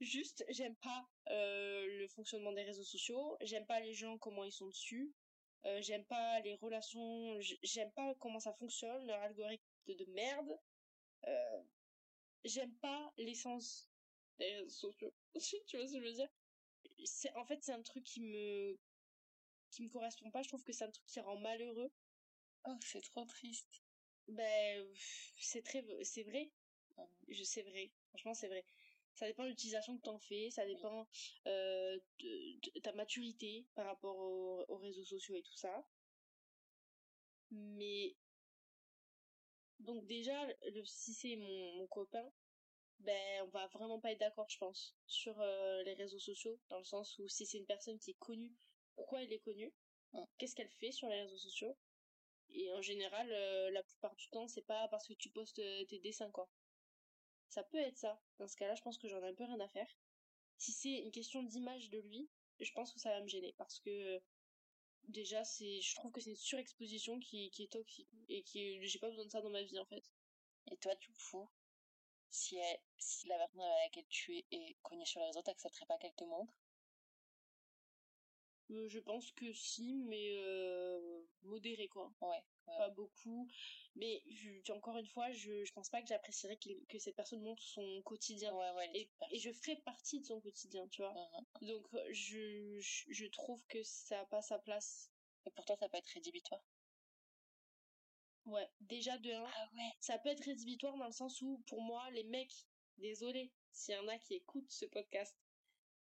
Juste, 0.00 0.44
j'aime 0.48 0.76
pas 0.76 1.08
euh, 1.30 1.86
le 1.98 2.08
fonctionnement 2.08 2.52
des 2.52 2.62
réseaux 2.62 2.84
sociaux. 2.84 3.36
J'aime 3.42 3.66
pas 3.66 3.80
les 3.80 3.94
gens 3.94 4.18
comment 4.18 4.44
ils 4.44 4.52
sont 4.52 4.66
dessus. 4.66 5.14
Euh, 5.66 5.80
j'aime 5.80 6.04
pas 6.04 6.40
les 6.40 6.54
relations. 6.56 7.38
J'aime 7.62 7.92
pas 7.92 8.14
comment 8.20 8.40
ça 8.40 8.52
fonctionne 8.54 9.06
leur 9.06 9.20
algorithme 9.22 9.64
de 9.86 10.04
merde. 10.06 10.58
J'aime 12.44 12.74
pas 12.76 13.12
l'essence 13.16 13.90
des 14.38 14.52
réseaux 14.56 14.68
sociaux. 14.68 15.14
tu 15.66 15.76
vois 15.76 15.86
ce 15.86 15.94
que 15.94 16.00
je 16.00 16.04
veux 16.04 16.12
dire? 16.12 16.28
C'est 17.04 17.34
en 17.36 17.44
fait 17.46 17.62
c'est 17.62 17.72
un 17.72 17.82
truc 17.82 18.04
qui 18.04 18.20
me 18.20 18.78
qui 19.70 19.82
me 19.82 19.88
correspond 19.88 20.30
pas. 20.30 20.42
Je 20.42 20.48
trouve 20.48 20.62
que 20.62 20.72
c'est 20.72 20.84
un 20.84 20.90
truc 20.90 21.06
qui 21.06 21.20
rend 21.20 21.38
malheureux. 21.38 21.90
Oh, 22.66 22.76
c'est 22.80 23.00
trop 23.02 23.24
triste. 23.24 23.83
Ben, 24.28 24.86
c'est 25.38 25.62
très, 25.62 25.84
c'est 26.02 26.22
vrai. 26.22 26.50
Je 27.28 27.42
sais 27.42 27.62
vrai. 27.62 27.90
Franchement, 28.08 28.34
c'est 28.34 28.48
vrai. 28.48 28.64
Ça 29.14 29.26
dépend 29.26 29.44
de 29.44 29.50
l'utilisation 29.50 29.96
que 29.96 30.02
t'en 30.02 30.18
fais, 30.18 30.50
ça 30.50 30.66
dépend 30.66 31.06
euh, 31.46 31.98
de, 32.18 32.80
ta 32.80 32.92
maturité 32.92 33.64
par 33.74 33.86
rapport 33.86 34.16
aux, 34.16 34.76
réseaux 34.78 35.04
sociaux 35.04 35.36
et 35.36 35.42
tout 35.42 35.56
ça. 35.56 35.86
Mais 37.50 38.16
donc 39.78 40.04
déjà, 40.06 40.46
le, 40.46 40.84
si 40.84 41.14
c'est 41.14 41.36
mon, 41.36 41.72
mon, 41.76 41.86
copain, 41.86 42.28
ben 43.00 43.42
on 43.42 43.48
va 43.48 43.68
vraiment 43.68 44.00
pas 44.00 44.10
être 44.10 44.18
d'accord, 44.18 44.48
je 44.48 44.58
pense, 44.58 44.96
sur 45.06 45.40
euh, 45.40 45.82
les 45.84 45.94
réseaux 45.94 46.18
sociaux, 46.18 46.58
dans 46.70 46.78
le 46.78 46.84
sens 46.84 47.16
où 47.18 47.28
si 47.28 47.46
c'est 47.46 47.58
une 47.58 47.66
personne 47.66 47.98
qui 48.00 48.12
est 48.12 48.18
connue, 48.18 48.52
pourquoi 48.96 49.22
elle 49.22 49.32
est 49.32 49.38
connue, 49.38 49.72
qu'est-ce 50.38 50.56
qu'elle 50.56 50.70
fait 50.70 50.92
sur 50.92 51.08
les 51.08 51.22
réseaux 51.22 51.38
sociaux, 51.38 51.76
et 52.50 52.72
en 52.72 52.82
général, 52.82 53.30
euh, 53.30 53.70
la 53.70 53.82
plupart 53.82 54.14
du 54.16 54.28
temps, 54.28 54.48
c'est 54.48 54.62
pas 54.66 54.88
parce 54.88 55.06
que 55.06 55.14
tu 55.14 55.30
postes 55.30 55.58
euh, 55.58 55.84
tes 55.86 55.98
dessins, 55.98 56.30
quoi. 56.30 56.48
Ça 57.48 57.62
peut 57.64 57.78
être 57.78 57.96
ça. 57.96 58.20
Dans 58.38 58.48
ce 58.48 58.56
cas-là, 58.56 58.74
je 58.74 58.82
pense 58.82 58.98
que 58.98 59.08
j'en 59.08 59.22
ai 59.22 59.28
un 59.28 59.34
peu 59.34 59.44
rien 59.44 59.60
à 59.60 59.68
faire. 59.68 59.88
Si 60.58 60.72
c'est 60.72 60.98
une 60.98 61.12
question 61.12 61.42
d'image 61.42 61.90
de 61.90 61.98
lui, 61.98 62.28
je 62.60 62.72
pense 62.72 62.92
que 62.92 63.00
ça 63.00 63.10
va 63.10 63.20
me 63.20 63.28
gêner 63.28 63.54
parce 63.58 63.80
que 63.80 64.20
déjà, 65.08 65.44
c'est, 65.44 65.80
je 65.80 65.94
trouve 65.94 66.12
que 66.12 66.20
c'est 66.20 66.30
une 66.30 66.36
surexposition 66.36 67.18
qui, 67.20 67.50
est 67.58 67.72
toxique 67.72 68.08
et 68.28 68.42
qui, 68.42 68.82
j'ai 68.86 68.98
pas 68.98 69.08
besoin 69.08 69.26
de 69.26 69.30
ça 69.30 69.40
dans 69.40 69.50
ma 69.50 69.62
vie, 69.62 69.78
en 69.78 69.86
fait. 69.86 70.04
Et 70.70 70.76
toi, 70.78 70.94
du 70.96 71.08
coup, 71.12 71.48
si, 72.30 72.58
si 72.98 73.28
la 73.28 73.38
personne 73.38 73.60
avec 73.60 73.96
laquelle 73.96 74.08
tu 74.08 74.36
es 74.36 74.46
est 74.50 74.76
connue 74.82 75.06
sur 75.06 75.20
les 75.20 75.26
réseaux, 75.26 75.42
t'accepterais 75.42 75.86
pas 75.86 75.98
qu'elle 75.98 76.14
te 76.14 76.24
montre? 76.24 76.54
Euh, 78.70 78.88
je 78.88 78.98
pense 78.98 79.30
que 79.32 79.52
si, 79.52 79.94
mais 80.06 80.36
euh, 80.38 81.22
modéré 81.42 81.88
quoi. 81.88 82.12
Ouais. 82.20 82.42
Pas 82.66 82.90
beaucoup. 82.90 83.46
Mais 83.94 84.22
je, 84.26 84.72
encore 84.72 84.96
une 84.96 85.06
fois, 85.06 85.30
je, 85.32 85.64
je 85.64 85.72
pense 85.72 85.90
pas 85.90 86.00
que 86.00 86.08
j'apprécierais 86.08 86.56
que, 86.56 86.98
cette 86.98 87.14
personne 87.14 87.42
montre 87.42 87.62
son 87.62 88.00
quotidien. 88.02 88.54
Ouais, 88.54 88.70
ouais, 88.72 88.90
et, 88.94 89.10
et, 89.30 89.38
je 89.38 89.52
ferai 89.52 89.76
partie 89.76 90.20
de 90.20 90.26
son 90.26 90.40
quotidien, 90.40 90.88
tu 90.88 91.02
vois. 91.02 91.12
Uh-huh. 91.12 91.66
Donc 91.68 91.86
euh, 91.94 92.08
je, 92.10 92.80
je, 92.80 93.26
trouve 93.26 93.62
que 93.66 93.82
ça 93.82 94.16
n'a 94.16 94.24
pas 94.26 94.40
sa 94.40 94.58
place. 94.58 95.10
Et 95.46 95.50
pourtant 95.50 95.76
ça 95.76 95.88
peut 95.88 95.98
être 95.98 96.08
rédhibitoire? 96.08 96.64
Ouais, 98.46 98.68
déjà 98.80 99.16
de 99.18 99.30
un, 99.30 99.44
ah 99.44 99.70
ouais. 99.74 99.92
ça 100.00 100.18
peut 100.18 100.28
être 100.28 100.44
rédhibitoire 100.44 100.96
dans 100.96 101.06
le 101.06 101.12
sens 101.12 101.40
où 101.42 101.62
pour 101.66 101.80
moi 101.82 102.10
les 102.10 102.24
mecs, 102.24 102.66
désolé 102.98 103.52
s'il 103.72 103.94
y 103.94 103.98
en 103.98 104.08
a 104.08 104.18
qui 104.18 104.34
écoutent 104.34 104.70
ce 104.70 104.86
podcast, 104.86 105.36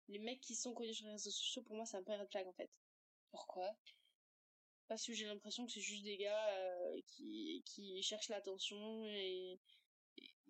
les 0.07 0.19
mecs 0.19 0.41
qui 0.41 0.55
sont 0.55 0.73
connus 0.73 0.93
sur 0.93 1.05
les 1.05 1.13
réseaux 1.13 1.31
sociaux, 1.31 1.63
pour 1.63 1.75
moi, 1.75 1.85
c'est 1.85 1.97
un 1.97 2.03
peu 2.03 2.11
un 2.11 2.19
red 2.19 2.29
flag, 2.29 2.47
en 2.47 2.53
fait. 2.53 2.71
Pourquoi? 3.31 3.75
Parce 4.87 5.05
que 5.05 5.13
j'ai 5.13 5.25
l'impression 5.25 5.65
que 5.65 5.71
c'est 5.71 5.81
juste 5.81 6.03
des 6.03 6.17
gars 6.17 6.49
euh, 6.49 7.01
qui, 7.07 7.63
qui 7.65 8.01
cherchent 8.03 8.29
l'attention 8.29 9.05
et, 9.05 9.59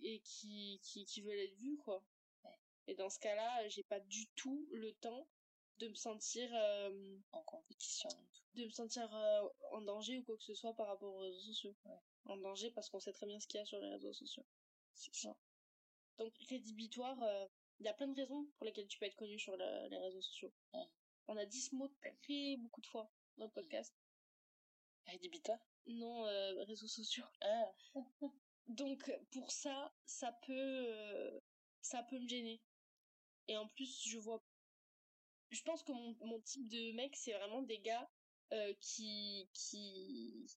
et, 0.01 0.19
qui, 0.21 0.79
qui, 0.83 1.05
qui 1.05 1.21
veulent 1.21 1.39
être 1.39 1.55
vus, 1.55 1.77
quoi. 1.77 2.03
Et 2.87 2.95
dans 2.95 3.09
ce 3.09 3.19
cas-là, 3.19 3.67
j'ai 3.69 3.83
pas 3.83 4.01
du 4.01 4.27
tout 4.35 4.67
le 4.71 4.91
temps 4.95 5.27
de 5.77 5.87
me 5.87 5.95
sentir 5.95 6.49
euh, 6.53 7.17
en 7.31 7.41
compétition 7.43 8.09
de 8.55 8.65
me 8.65 8.69
sentir 8.69 9.13
euh, 9.15 9.49
en 9.71 9.81
danger 9.81 10.19
ou 10.19 10.23
quoi 10.23 10.37
que 10.37 10.43
ce 10.43 10.53
soit 10.53 10.73
par 10.75 10.87
rapport 10.87 11.13
aux 11.13 11.19
réseaux 11.19 11.39
sociaux. 11.39 11.75
En 12.25 12.37
danger 12.37 12.71
parce 12.71 12.89
qu'on 12.89 12.99
sait 12.99 13.13
très 13.13 13.25
bien 13.25 13.39
ce 13.39 13.47
qu'il 13.47 13.59
y 13.59 13.63
a 13.63 13.65
sur 13.65 13.79
les 13.79 13.89
réseaux 13.89 14.13
sociaux. 14.13 14.45
C'est 14.93 15.13
ça. 15.13 15.35
Donc 16.17 16.33
rédhibitoire 16.49 17.17
il 17.79 17.85
y 17.85 17.89
a 17.89 17.93
plein 17.93 18.07
de 18.07 18.15
raisons 18.15 18.45
pour 18.57 18.65
lesquelles 18.65 18.87
tu 18.87 18.97
peux 18.99 19.05
être 19.05 19.15
connu 19.15 19.39
sur 19.39 19.55
les 19.57 19.97
réseaux 19.97 20.21
sociaux. 20.21 20.51
On 21.27 21.37
a 21.37 21.45
dit 21.45 21.61
ce 21.61 21.75
mot 21.75 21.87
très 22.21 22.57
beaucoup 22.57 22.81
de 22.81 22.87
fois 22.87 23.09
dans 23.37 23.45
le 23.45 23.51
podcast. 23.51 23.93
Rédhibitoire 25.07 25.59
non 25.85 26.23
réseaux 26.65 26.87
sociaux. 26.87 27.25
Ah. 27.41 27.71
donc 28.67 29.11
pour 29.31 29.51
ça 29.51 29.93
ça 30.05 30.31
peut 30.45 31.41
ça 31.81 32.03
peut 32.03 32.19
me 32.19 32.27
gêner. 32.27 32.61
Et 33.47 33.57
en 33.57 33.67
plus 33.67 34.07
je 34.07 34.17
vois 34.17 34.41
je 35.53 35.61
pense 35.61 35.83
que 35.83 35.91
mon, 35.91 36.15
mon 36.25 36.39
type 36.41 36.67
de 36.67 36.91
mec, 36.93 37.15
c'est 37.15 37.33
vraiment 37.33 37.61
des 37.61 37.79
gars 37.79 38.09
euh, 38.53 38.73
qui, 38.81 39.47
qui, 39.53 40.47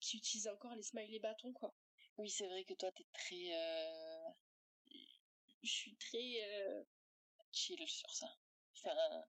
qui 0.00 0.16
utilisent 0.16 0.48
encore 0.48 0.74
les 0.74 0.82
smileys 0.82 1.18
bâtons, 1.18 1.52
quoi. 1.52 1.74
Oui, 2.18 2.30
c'est 2.30 2.46
vrai 2.46 2.64
que 2.64 2.74
toi, 2.74 2.90
t'es 2.92 3.06
très... 3.12 3.52
Je 5.64 5.72
suis 5.72 5.96
très... 5.96 6.44
Euh... 6.44 6.84
Chill 7.52 7.86
sur 7.86 8.10
ça. 8.10 8.28
Enfin, 8.76 9.24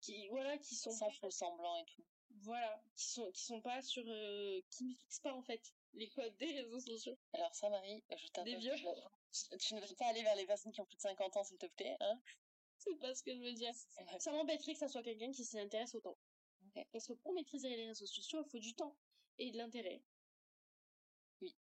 qui, 0.00 0.28
voilà, 0.28 0.58
qui 0.58 0.74
sont... 0.74 0.90
Sans 0.90 1.10
faux 1.10 1.30
semblant 1.30 1.76
et 1.76 1.84
tout. 1.86 2.04
Voilà, 2.42 2.82
qui 2.96 3.06
sont, 3.06 3.30
qui 3.32 3.44
sont 3.44 3.60
pas 3.60 3.82
sur... 3.82 4.04
Euh, 4.06 4.60
qui 4.70 4.84
ne 4.84 4.94
fixent 4.94 5.20
pas, 5.20 5.34
en 5.34 5.42
fait, 5.42 5.72
les 5.94 6.08
codes 6.10 6.36
des 6.36 6.60
réseaux 6.60 6.80
sociaux. 6.80 7.18
Alors 7.32 7.54
ça, 7.54 7.68
Marie, 7.70 8.02
je 8.10 8.26
t'invite. 8.28 8.54
Des 8.54 8.60
vieux. 8.60 8.74
Tu 9.60 9.74
ne 9.74 9.80
veux 9.80 9.94
pas 9.94 10.08
aller 10.08 10.22
vers 10.22 10.36
les 10.36 10.44
personnes 10.44 10.72
qui 10.72 10.82
ont 10.82 10.84
plus 10.84 10.96
de 10.96 11.00
50 11.00 11.38
ans, 11.38 11.44
s'il 11.44 11.56
te 11.56 11.64
plaît, 11.64 11.96
hein 12.00 12.20
c'est 12.82 12.94
pas 12.96 13.14
ce 13.14 13.22
que 13.22 13.34
je 13.34 13.40
veux 13.40 13.52
dire. 13.52 13.72
Ça 14.18 14.32
m'embêterait 14.32 14.72
que 14.72 14.78
ça 14.78 14.88
soit 14.88 15.02
quelqu'un 15.02 15.30
qui 15.32 15.44
s'y 15.44 15.58
intéresse 15.58 15.94
autant. 15.94 16.16
Parce 16.92 17.06
que 17.06 17.12
pour 17.14 17.32
maîtriser 17.32 17.68
les 17.68 17.86
réseaux 17.86 18.06
sociaux, 18.06 18.42
il 18.44 18.50
faut 18.50 18.58
du 18.58 18.74
temps 18.74 18.96
et 19.38 19.50
de 19.50 19.58
l'intérêt. 19.58 20.02
Oui. 21.40 21.54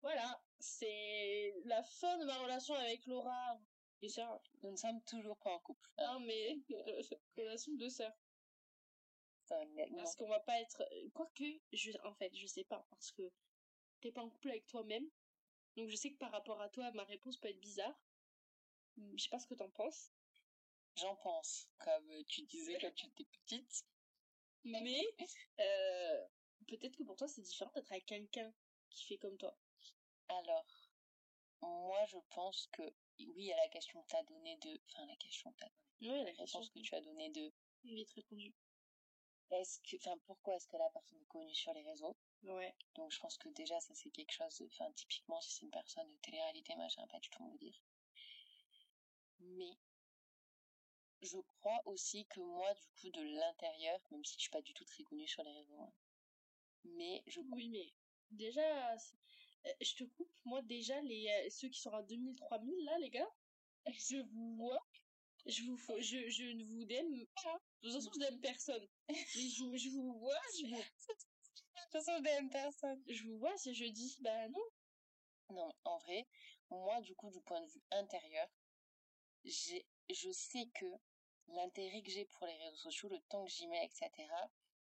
Voilà, 0.00 0.42
c'est 0.62 1.54
la 1.64 1.82
fin 1.82 2.18
de 2.18 2.24
ma 2.24 2.38
relation 2.38 2.74
avec 2.74 3.04
Laura 3.06 3.60
et 4.00 4.08
ça. 4.08 4.40
Nous 4.62 4.70
ne 4.70 4.76
sommes 4.76 5.02
toujours 5.02 5.36
pas 5.38 5.50
en 5.50 5.58
couple. 5.58 5.90
Non, 5.98 6.20
mais 6.20 6.56
relation 7.36 7.72
de 7.74 7.88
sœur. 7.88 8.12
Parce 9.48 10.14
qu'on 10.16 10.28
va 10.28 10.40
pas 10.40 10.60
être. 10.60 10.84
Quoique, 11.14 11.44
je... 11.72 11.90
en 12.04 12.14
fait, 12.14 12.34
je 12.34 12.46
sais 12.46 12.64
pas, 12.64 12.86
parce 12.90 13.10
que 13.10 13.22
t'es 14.00 14.12
pas 14.12 14.22
en 14.22 14.30
couple 14.30 14.50
avec 14.50 14.66
toi-même. 14.66 15.08
Donc 15.76 15.88
je 15.88 15.96
sais 15.96 16.12
que 16.12 16.18
par 16.18 16.30
rapport 16.30 16.60
à 16.60 16.68
toi, 16.68 16.92
ma 16.92 17.04
réponse 17.04 17.36
peut 17.38 17.48
être 17.48 17.60
bizarre. 17.60 17.98
Je 18.96 19.22
sais 19.22 19.30
pas 19.30 19.40
ce 19.40 19.46
que 19.48 19.54
t'en 19.54 19.70
penses. 19.70 20.12
J'en 20.96 21.16
pense, 21.16 21.68
comme 21.78 22.10
euh, 22.10 22.22
tu 22.28 22.42
disais 22.42 22.78
quand 22.78 22.94
tu 22.94 23.06
étais 23.06 23.24
petite. 23.24 23.84
Mais 24.64 25.02
euh, 25.60 26.24
peut-être 26.68 26.96
que 26.96 27.02
pour 27.02 27.16
toi 27.16 27.26
c'est 27.26 27.40
différent 27.40 27.72
d'être 27.74 27.90
avec 27.90 28.06
quelqu'un 28.06 28.52
qui 28.90 29.06
fait 29.06 29.18
comme 29.18 29.36
toi. 29.38 29.56
Alors, 30.38 30.66
moi 31.60 32.04
je 32.06 32.18
pense 32.30 32.68
que 32.72 32.82
oui 33.18 33.52
à 33.52 33.56
la 33.56 33.68
question 33.68 34.02
que 34.02 34.08
t'as 34.08 34.22
donnée 34.24 34.56
de, 34.56 34.80
enfin 34.88 35.06
la 35.06 35.16
question 35.16 35.52
que 35.52 35.58
t'as 35.58 35.68
donnée. 35.68 36.12
Oui, 36.12 36.24
la 36.24 36.44
réponse 36.44 36.70
que 36.70 36.80
tu 36.80 36.94
as 36.94 37.00
donnée 37.00 37.30
de. 37.30 37.52
Vite 37.84 38.12
répondu. 38.12 38.54
Est-ce 39.50 39.80
que, 39.80 39.96
enfin 39.96 40.16
pourquoi 40.24 40.54
est-ce 40.54 40.68
que 40.68 40.76
la 40.76 40.88
personne 40.90 41.20
est 41.20 41.26
connue 41.26 41.54
sur 41.54 41.72
les 41.74 41.82
réseaux? 41.82 42.16
Ouais. 42.44 42.74
Donc 42.94 43.10
je 43.10 43.20
pense 43.20 43.36
que 43.36 43.48
déjà 43.50 43.78
ça 43.80 43.94
c'est 43.94 44.10
quelque 44.10 44.32
chose, 44.32 44.62
enfin 44.72 44.90
typiquement 44.92 45.40
si 45.40 45.52
c'est 45.52 45.62
une 45.64 45.70
personne 45.70 46.08
de 46.08 46.16
télé-réalité 46.18 46.74
machin, 46.76 47.06
pas 47.08 47.20
du 47.20 47.28
tout 47.30 47.44
me 47.44 47.58
dire. 47.58 47.78
Mais 49.40 49.76
je 51.22 51.38
crois 51.38 51.80
aussi 51.86 52.26
que 52.26 52.40
moi, 52.40 52.72
du 52.74 52.88
coup, 53.00 53.10
de 53.10 53.22
l'intérieur, 53.22 54.00
même 54.10 54.24
si 54.24 54.34
je 54.34 54.42
suis 54.42 54.50
pas 54.50 54.62
du 54.62 54.74
tout 54.74 54.84
très 54.84 55.04
connue 55.04 55.28
sur 55.28 55.42
les 55.44 55.52
réseaux, 55.52 55.80
hein, 55.80 55.92
mais 56.84 57.22
je... 57.26 57.40
Oui, 57.52 57.68
mais 57.68 57.92
déjà, 58.30 58.96
je 59.80 59.94
te 59.94 60.04
coupe, 60.04 60.30
moi 60.44 60.62
déjà, 60.62 61.00
les, 61.02 61.28
euh, 61.28 61.50
ceux 61.50 61.68
qui 61.68 61.80
sont 61.80 61.92
à 61.92 62.02
2000, 62.02 62.36
3000, 62.36 62.84
là, 62.84 62.98
les 62.98 63.10
gars, 63.10 63.30
je 63.86 64.16
vous 64.16 64.56
vois, 64.56 64.80
je 65.46 65.62
vous 65.64 65.76
je, 66.00 66.28
je 66.28 66.44
ne 66.44 66.64
vous 66.64 66.86
aime 66.88 67.26
pas. 67.42 67.60
De 67.82 67.88
toute 67.90 67.94
façon, 67.94 68.10
je 68.14 68.20
n'aime 68.20 68.40
personne. 68.40 68.88
je, 69.08 69.76
je 69.76 69.88
vous 69.90 70.18
vois, 70.18 70.40
je 70.58 70.66
De 70.66 70.76
toute 70.76 71.92
façon, 71.92 72.12
je 72.18 72.22
n'aime 72.22 72.50
personne. 72.50 73.02
Je 73.08 73.24
vous 73.24 73.38
vois, 73.38 73.56
si 73.56 73.74
je 73.74 73.84
dis, 73.86 74.16
bah 74.20 74.48
non. 74.48 74.64
Non, 75.50 75.72
en 75.84 75.98
vrai, 75.98 76.26
moi, 76.70 77.00
du 77.02 77.14
coup, 77.14 77.30
du 77.30 77.40
point 77.42 77.60
de 77.60 77.66
vue 77.66 77.82
intérieur, 77.90 78.48
j'ai, 79.44 79.84
je 80.08 80.30
sais 80.30 80.66
que 80.74 80.86
l'intérêt 81.48 82.02
que 82.02 82.10
j'ai 82.10 82.24
pour 82.24 82.46
les 82.46 82.56
réseaux 82.56 82.76
sociaux, 82.76 83.08
le 83.08 83.20
temps 83.28 83.44
que 83.44 83.50
j'y 83.50 83.66
mets, 83.66 83.84
etc., 83.84 84.10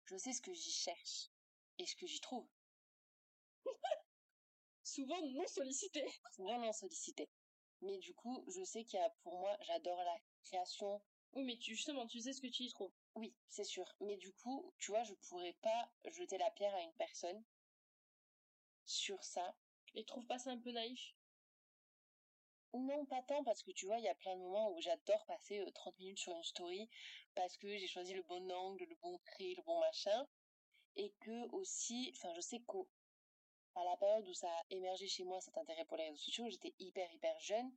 je 0.07 0.17
sais 0.17 0.33
ce 0.33 0.41
que 0.41 0.53
j'y 0.53 0.73
cherche 0.73 1.29
et 1.79 1.87
ce 1.87 1.95
que 1.95 2.07
j'y 2.07 2.21
trouve. 2.21 2.49
Souvent 4.89 5.21
non 5.21 5.47
sollicité. 5.47 6.03
Souvent 6.35 6.59
non 6.59 6.73
sollicité. 6.73 7.29
Mais 7.83 7.99
du 7.99 8.15
coup, 8.15 8.43
je 8.49 8.65
sais 8.65 8.85
qu'il 8.85 8.99
y 8.99 9.03
a, 9.03 9.11
pour 9.23 9.39
moi, 9.39 9.55
j'adore 9.61 10.03
la 10.03 10.19
création. 10.45 11.03
Oui, 11.35 11.45
mais 11.45 11.59
tu, 11.59 11.75
justement, 11.75 12.07
tu 12.07 12.21
sais 12.21 12.33
ce 12.33 12.41
que 12.41 12.47
tu 12.47 12.63
y 12.63 12.71
trouves. 12.71 12.95
Oui, 13.15 13.35
c'est 13.51 13.65
sûr. 13.65 13.95
Mais 14.01 14.17
du 14.17 14.33
coup, 14.33 14.73
tu 14.79 14.91
vois, 14.91 15.05
je 15.05 15.13
pourrais 15.29 15.53
pas 15.61 15.91
jeter 16.07 16.39
la 16.39 16.51
pierre 16.53 16.75
à 16.75 16.81
une 16.81 16.95
personne 16.95 17.45
sur 18.87 19.23
ça. 19.23 19.55
Et 19.95 20.05
trouve 20.05 20.27
pas 20.27 20.39
ça 20.39 20.53
un 20.53 20.59
peu 20.59 20.73
naïf? 20.73 21.15
Non, 22.73 23.05
pas 23.05 23.23
tant, 23.23 23.45
parce 23.45 23.63
que 23.63 23.73
tu 23.73 23.85
vois, 23.85 23.99
il 23.99 24.05
y 24.05 24.09
a 24.09 24.15
plein 24.15 24.37
de 24.37 24.41
moments 24.41 24.73
où 24.73 24.81
j'adore 24.81 25.27
passer 25.27 25.63
30 25.75 25.95
euh, 25.95 25.99
minutes 25.99 26.19
sur 26.19 26.35
une 26.35 26.43
story 26.43 26.89
parce 27.35 27.59
que 27.59 27.77
j'ai 27.77 27.87
choisi 27.89 28.15
le 28.15 28.23
bon 28.23 28.51
angle, 28.51 28.85
le 28.85 28.97
bon 29.03 29.19
trait, 29.19 29.53
le 29.55 29.63
bon 29.65 29.81
machin. 29.81 30.27
Et 30.97 31.13
que 31.21 31.51
aussi, 31.51 32.11
enfin, 32.17 32.33
je 32.35 32.41
sais 32.41 32.61
qu'à 33.79 33.85
la 33.85 33.97
période 33.97 34.29
où 34.29 34.35
ça 34.35 34.49
a 34.49 34.63
émergé 34.71 35.07
chez 35.09 35.25
moi, 35.25 35.41
cet 35.41 35.57
intérêt 35.57 35.85
pour 35.85 35.97
les 35.97 36.05
réseaux 36.05 36.17
sociaux, 36.17 36.49
j'étais 36.49 36.75
hyper, 36.79 37.13
hyper 37.13 37.39
jeune. 37.41 37.71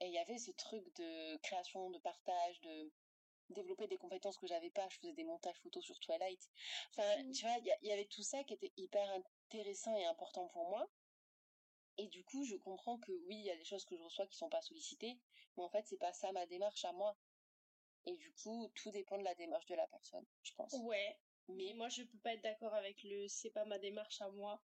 Et 0.00 0.06
il 0.06 0.12
y 0.12 0.18
avait 0.18 0.38
ce 0.38 0.50
truc 0.52 0.84
de 0.96 1.36
création, 1.38 1.90
de 1.90 1.98
partage, 1.98 2.60
de 2.62 2.92
développer 3.50 3.86
des 3.86 3.98
compétences 3.98 4.36
que 4.38 4.46
j'avais 4.46 4.70
pas. 4.70 4.88
Je 4.88 4.98
faisais 4.98 5.12
des 5.12 5.24
montages 5.24 5.58
photos 5.60 5.84
sur 5.84 5.98
Twilight. 6.00 6.50
Enfin, 6.90 7.22
mmh. 7.22 7.32
tu 7.32 7.44
vois, 7.44 7.56
il 7.58 7.76
y, 7.82 7.88
y 7.88 7.92
avait 7.92 8.06
tout 8.06 8.22
ça 8.22 8.42
qui 8.44 8.54
était 8.54 8.72
hyper 8.76 9.08
intéressant 9.10 9.96
et 9.96 10.04
important 10.06 10.48
pour 10.48 10.68
moi. 10.68 10.88
Et 11.96 12.08
du 12.08 12.24
coup, 12.24 12.44
je 12.44 12.56
comprends 12.56 12.98
que 12.98 13.12
oui, 13.12 13.36
il 13.36 13.44
y 13.44 13.50
a 13.50 13.56
des 13.56 13.64
choses 13.64 13.84
que 13.84 13.96
je 13.96 14.02
reçois 14.02 14.26
qui 14.26 14.36
sont 14.36 14.48
pas 14.48 14.62
sollicitées, 14.62 15.16
mais 15.56 15.62
en 15.62 15.68
fait, 15.68 15.86
c'est 15.86 15.98
pas 15.98 16.12
ça 16.12 16.32
ma 16.32 16.44
démarche 16.46 16.84
à 16.84 16.92
moi. 16.92 17.16
Et 18.06 18.16
du 18.16 18.32
coup, 18.32 18.68
tout 18.74 18.90
dépend 18.90 19.16
de 19.16 19.22
la 19.22 19.34
démarche 19.34 19.66
de 19.66 19.76
la 19.76 19.86
personne, 19.86 20.26
je 20.42 20.52
pense. 20.54 20.74
Ouais. 20.82 21.18
Mais 21.48 21.72
moi, 21.74 21.88
je 21.88 22.02
peux 22.02 22.18
pas 22.18 22.34
être 22.34 22.42
d'accord 22.42 22.74
avec 22.74 23.02
le 23.04 23.28
c'est 23.28 23.50
pas 23.50 23.64
ma 23.64 23.78
démarche 23.78 24.20
à 24.20 24.28
moi. 24.30 24.60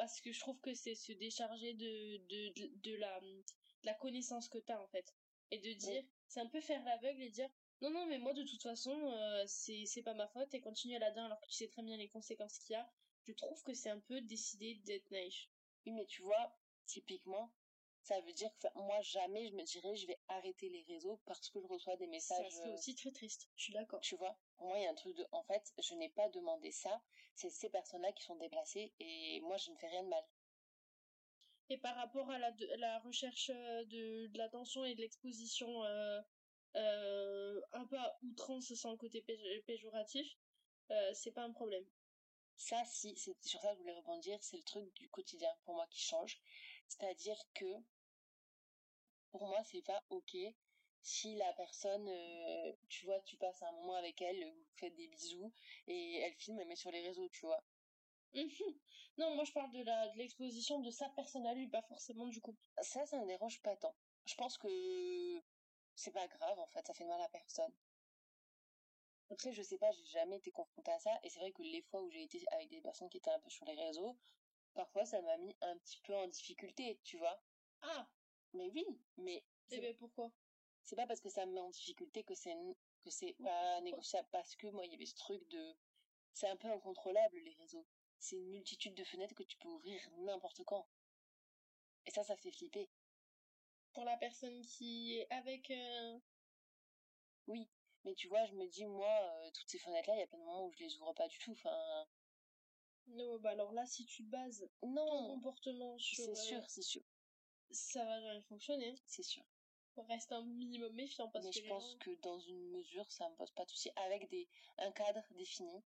Parce 0.00 0.22
que 0.22 0.32
je 0.32 0.40
trouve 0.40 0.58
que 0.62 0.72
c'est 0.72 0.94
se 0.94 1.12
décharger 1.12 1.74
de, 1.74 2.16
de, 2.26 2.70
de, 2.82 2.96
la, 2.96 3.20
la 3.82 3.92
connaissance 3.92 4.48
que 4.48 4.56
t'as, 4.56 4.80
en 4.80 4.88
fait. 4.88 5.14
Et 5.50 5.58
de 5.58 5.74
dire, 5.74 6.02
c'est 6.26 6.40
un 6.40 6.46
peu 6.46 6.58
faire 6.62 6.82
l'aveugle 6.84 7.20
et 7.20 7.28
dire, 7.28 7.50
non, 7.82 7.90
non, 7.90 8.06
mais 8.06 8.16
moi, 8.16 8.32
de 8.32 8.42
toute 8.42 8.62
façon, 8.62 8.98
euh, 9.12 9.44
c'est, 9.46 9.84
c'est 9.84 10.02
pas 10.02 10.14
ma 10.14 10.26
faute 10.28 10.54
et 10.54 10.60
continue 10.62 10.96
à 10.96 11.00
la 11.00 11.10
dedans 11.10 11.26
alors 11.26 11.38
que 11.42 11.48
tu 11.48 11.52
sais 11.52 11.68
très 11.68 11.82
bien 11.82 11.98
les 11.98 12.08
conséquences 12.08 12.58
qu'il 12.60 12.72
y 12.72 12.76
a. 12.76 12.90
Je 13.26 13.34
trouve 13.34 13.62
que 13.62 13.74
c'est 13.74 13.90
un 13.90 14.00
peu 14.00 14.22
décider 14.22 14.76
d'être 14.86 15.10
naïf. 15.10 15.50
Oui, 15.84 15.92
mais 15.92 16.06
tu 16.06 16.22
vois, 16.22 16.58
typiquement, 16.86 17.52
ça 18.02 18.20
veut 18.20 18.32
dire 18.32 18.50
que 18.58 18.66
moi 18.74 19.00
jamais 19.02 19.46
je 19.48 19.54
me 19.54 19.62
dirais 19.62 19.94
je 19.96 20.06
vais 20.06 20.18
arrêter 20.28 20.68
les 20.68 20.82
réseaux 20.82 21.20
parce 21.26 21.48
que 21.50 21.60
je 21.60 21.66
reçois 21.66 21.96
des 21.96 22.06
messages. 22.06 22.50
Ça 22.50 22.62
c'est 22.64 22.72
aussi 22.72 22.94
très 22.94 23.12
triste. 23.12 23.48
Je 23.56 23.64
suis 23.64 23.72
d'accord. 23.72 24.00
Tu 24.00 24.16
vois, 24.16 24.38
pour 24.56 24.68
moi 24.68 24.78
il 24.78 24.84
y 24.84 24.86
a 24.86 24.90
un 24.90 24.94
truc 24.94 25.16
de, 25.16 25.26
en 25.32 25.42
fait, 25.44 25.72
je 25.78 25.94
n'ai 25.94 26.08
pas 26.10 26.28
demandé 26.30 26.72
ça. 26.72 27.02
C'est 27.34 27.50
ces 27.50 27.70
personnes-là 27.70 28.12
qui 28.12 28.24
sont 28.24 28.36
déplacées 28.36 28.92
et 28.98 29.40
moi 29.42 29.56
je 29.56 29.70
ne 29.70 29.76
fais 29.76 29.88
rien 29.88 30.02
de 30.02 30.08
mal. 30.08 30.24
Et 31.68 31.78
par 31.78 31.94
rapport 31.94 32.28
à 32.30 32.38
la, 32.38 32.52
la 32.78 32.98
recherche 32.98 33.50
euh, 33.50 33.84
de, 33.84 34.26
de 34.26 34.38
l'attention 34.38 34.84
et 34.84 34.94
de 34.94 35.00
l'exposition 35.02 35.84
euh, 35.84 36.20
euh, 36.76 37.60
un 37.72 37.86
peu 37.86 37.96
à 37.96 38.18
outrance 38.22 38.74
sans 38.74 38.96
côté 38.96 39.24
péjoratif, 39.66 40.26
euh, 40.90 41.14
c'est 41.14 41.30
pas 41.32 41.42
un 41.42 41.52
problème. 41.52 41.84
Ça, 42.56 42.82
si, 42.84 43.16
c'est 43.16 43.36
sur 43.42 43.60
ça 43.60 43.70
que 43.70 43.76
je 43.76 43.80
voulais 43.82 43.94
rebondir, 43.94 44.36
c'est 44.42 44.56
le 44.56 44.64
truc 44.64 44.92
du 44.94 45.08
quotidien 45.08 45.48
pour 45.64 45.74
moi 45.74 45.86
qui 45.90 46.00
change. 46.00 46.40
C'est-à-dire 46.90 47.40
que 47.54 47.72
pour 49.30 49.46
moi, 49.46 49.62
c'est 49.64 49.82
pas 49.82 50.02
ok 50.10 50.36
si 51.02 51.34
la 51.36 51.52
personne, 51.54 52.08
euh, 52.08 52.72
tu 52.88 53.06
vois, 53.06 53.20
tu 53.20 53.36
passes 53.38 53.62
un 53.62 53.72
moment 53.72 53.94
avec 53.94 54.20
elle, 54.20 54.44
vous 54.44 54.66
faites 54.76 54.94
des 54.96 55.08
bisous 55.08 55.50
et 55.86 56.16
elle 56.18 56.34
filme, 56.34 56.58
elle 56.60 56.68
met 56.68 56.76
sur 56.76 56.90
les 56.90 57.00
réseaux, 57.00 57.26
tu 57.30 57.46
vois. 57.46 57.64
non, 59.18 59.34
moi 59.34 59.44
je 59.44 59.52
parle 59.52 59.72
de 59.72 59.82
la 59.82 60.08
de 60.08 60.18
l'exposition 60.18 60.80
de 60.80 60.90
sa 60.90 61.08
personne 61.10 61.46
à 61.46 61.54
lui, 61.54 61.68
pas 61.68 61.82
forcément 61.82 62.26
du 62.26 62.40
coup. 62.40 62.54
Ça, 62.82 63.06
ça 63.06 63.18
me 63.18 63.26
dérange 63.26 63.62
pas 63.62 63.76
tant. 63.76 63.94
Je 64.26 64.34
pense 64.34 64.58
que 64.58 64.68
c'est 65.94 66.12
pas 66.12 66.28
grave 66.28 66.58
en 66.58 66.66
fait, 66.66 66.86
ça 66.86 66.92
fait 66.94 67.06
mal 67.06 67.20
à 67.22 67.28
personne. 67.28 67.72
Après, 69.30 69.52
je 69.52 69.62
sais 69.62 69.78
pas, 69.78 69.90
j'ai 69.92 70.04
jamais 70.06 70.36
été 70.38 70.50
confrontée 70.50 70.90
à 70.90 70.98
ça, 70.98 71.12
et 71.22 71.30
c'est 71.30 71.38
vrai 71.38 71.52
que 71.52 71.62
les 71.62 71.82
fois 71.82 72.02
où 72.02 72.10
j'ai 72.10 72.24
été 72.24 72.42
avec 72.52 72.68
des 72.68 72.80
personnes 72.80 73.08
qui 73.08 73.18
étaient 73.18 73.30
un 73.30 73.38
peu 73.38 73.48
sur 73.48 73.64
les 73.64 73.74
réseaux, 73.74 74.16
parfois 74.80 75.04
ça 75.04 75.20
m'a 75.20 75.36
mis 75.36 75.54
un 75.60 75.76
petit 75.78 76.00
peu 76.04 76.14
en 76.14 76.26
difficulté, 76.26 76.98
tu 77.04 77.18
vois. 77.18 77.38
Ah! 77.82 78.08
Mais 78.54 78.70
oui, 78.70 78.86
mais... 79.18 79.44
Eh 79.70 79.78
ben 79.78 79.94
pourquoi? 79.94 80.32
C'est 80.82 80.96
pas 80.96 81.06
parce 81.06 81.20
que 81.20 81.28
ça 81.28 81.44
me 81.44 81.52
met 81.52 81.60
en 81.60 81.68
difficulté 81.68 82.24
que 82.24 82.34
c'est 82.34 82.56
que 83.04 83.10
c'est 83.10 83.34
pas 83.34 83.80
négociable 83.82 84.28
parce 84.32 84.56
que 84.56 84.66
moi 84.68 84.86
il 84.86 84.92
y 84.92 84.94
avait 84.94 85.06
ce 85.06 85.14
truc 85.14 85.46
de 85.48 85.76
c'est 86.32 86.48
un 86.48 86.56
peu 86.56 86.68
incontrôlable 86.68 87.38
les 87.38 87.54
réseaux. 87.54 87.86
C'est 88.18 88.36
une 88.36 88.50
multitude 88.50 88.94
de 88.94 89.04
fenêtres 89.04 89.34
que 89.34 89.42
tu 89.42 89.58
peux 89.58 89.68
ouvrir 89.68 90.00
n'importe 90.18 90.64
quand. 90.64 90.86
Et 92.06 92.10
ça 92.10 92.24
ça 92.24 92.36
fait 92.36 92.50
flipper. 92.50 92.88
Pour 93.92 94.04
la 94.04 94.16
personne 94.16 94.62
qui 94.62 95.18
est 95.18 95.30
avec 95.30 95.70
euh, 95.70 96.18
oui 97.48 97.68
mais 98.04 98.14
tu 98.14 98.28
vois 98.28 98.46
je 98.46 98.54
me 98.54 98.66
dis 98.66 98.86
moi 98.86 99.14
euh, 99.34 99.50
toutes 99.52 99.68
ces 99.68 99.78
fenêtres 99.78 100.08
là 100.08 100.16
il 100.16 100.20
y 100.20 100.22
a 100.22 100.26
plein 100.26 100.38
de 100.38 100.44
moments 100.44 100.66
où 100.66 100.72
je 100.72 100.84
les 100.84 100.96
ouvre 100.96 101.12
pas 101.12 101.28
du 101.28 101.38
tout 101.38 101.52
enfin 101.52 102.06
non 103.10 103.38
bah 103.38 103.50
alors 103.50 103.72
là 103.72 103.86
si 103.86 104.04
tu 104.06 104.22
bases 104.22 104.68
non. 104.82 105.06
ton 105.06 105.34
comportement 105.34 105.98
sur 105.98 106.24
c'est 106.24 106.34
sûr 106.34 106.62
c'est 106.68 106.82
sûr. 106.82 107.02
ça 107.70 108.04
va 108.04 108.20
jamais 108.20 108.42
fonctionner. 108.42 108.96
C'est 109.06 109.22
sûr. 109.22 109.44
Reste 110.08 110.32
un 110.32 110.42
minimum 110.42 110.94
méfiant 110.94 111.28
parce 111.28 111.44
mais 111.44 111.50
que 111.50 111.58
je 111.60 111.68
pense 111.68 111.96
que 111.96 112.10
dans 112.22 112.38
une 112.38 112.70
mesure 112.70 113.10
ça 113.12 113.28
me 113.28 113.34
pose 113.34 113.50
pas 113.50 113.64
de 113.64 113.70
souci 113.70 113.90
avec 113.96 114.30
des 114.30 114.48
un 114.78 114.92
cadre 114.92 115.22
défini 115.32 115.82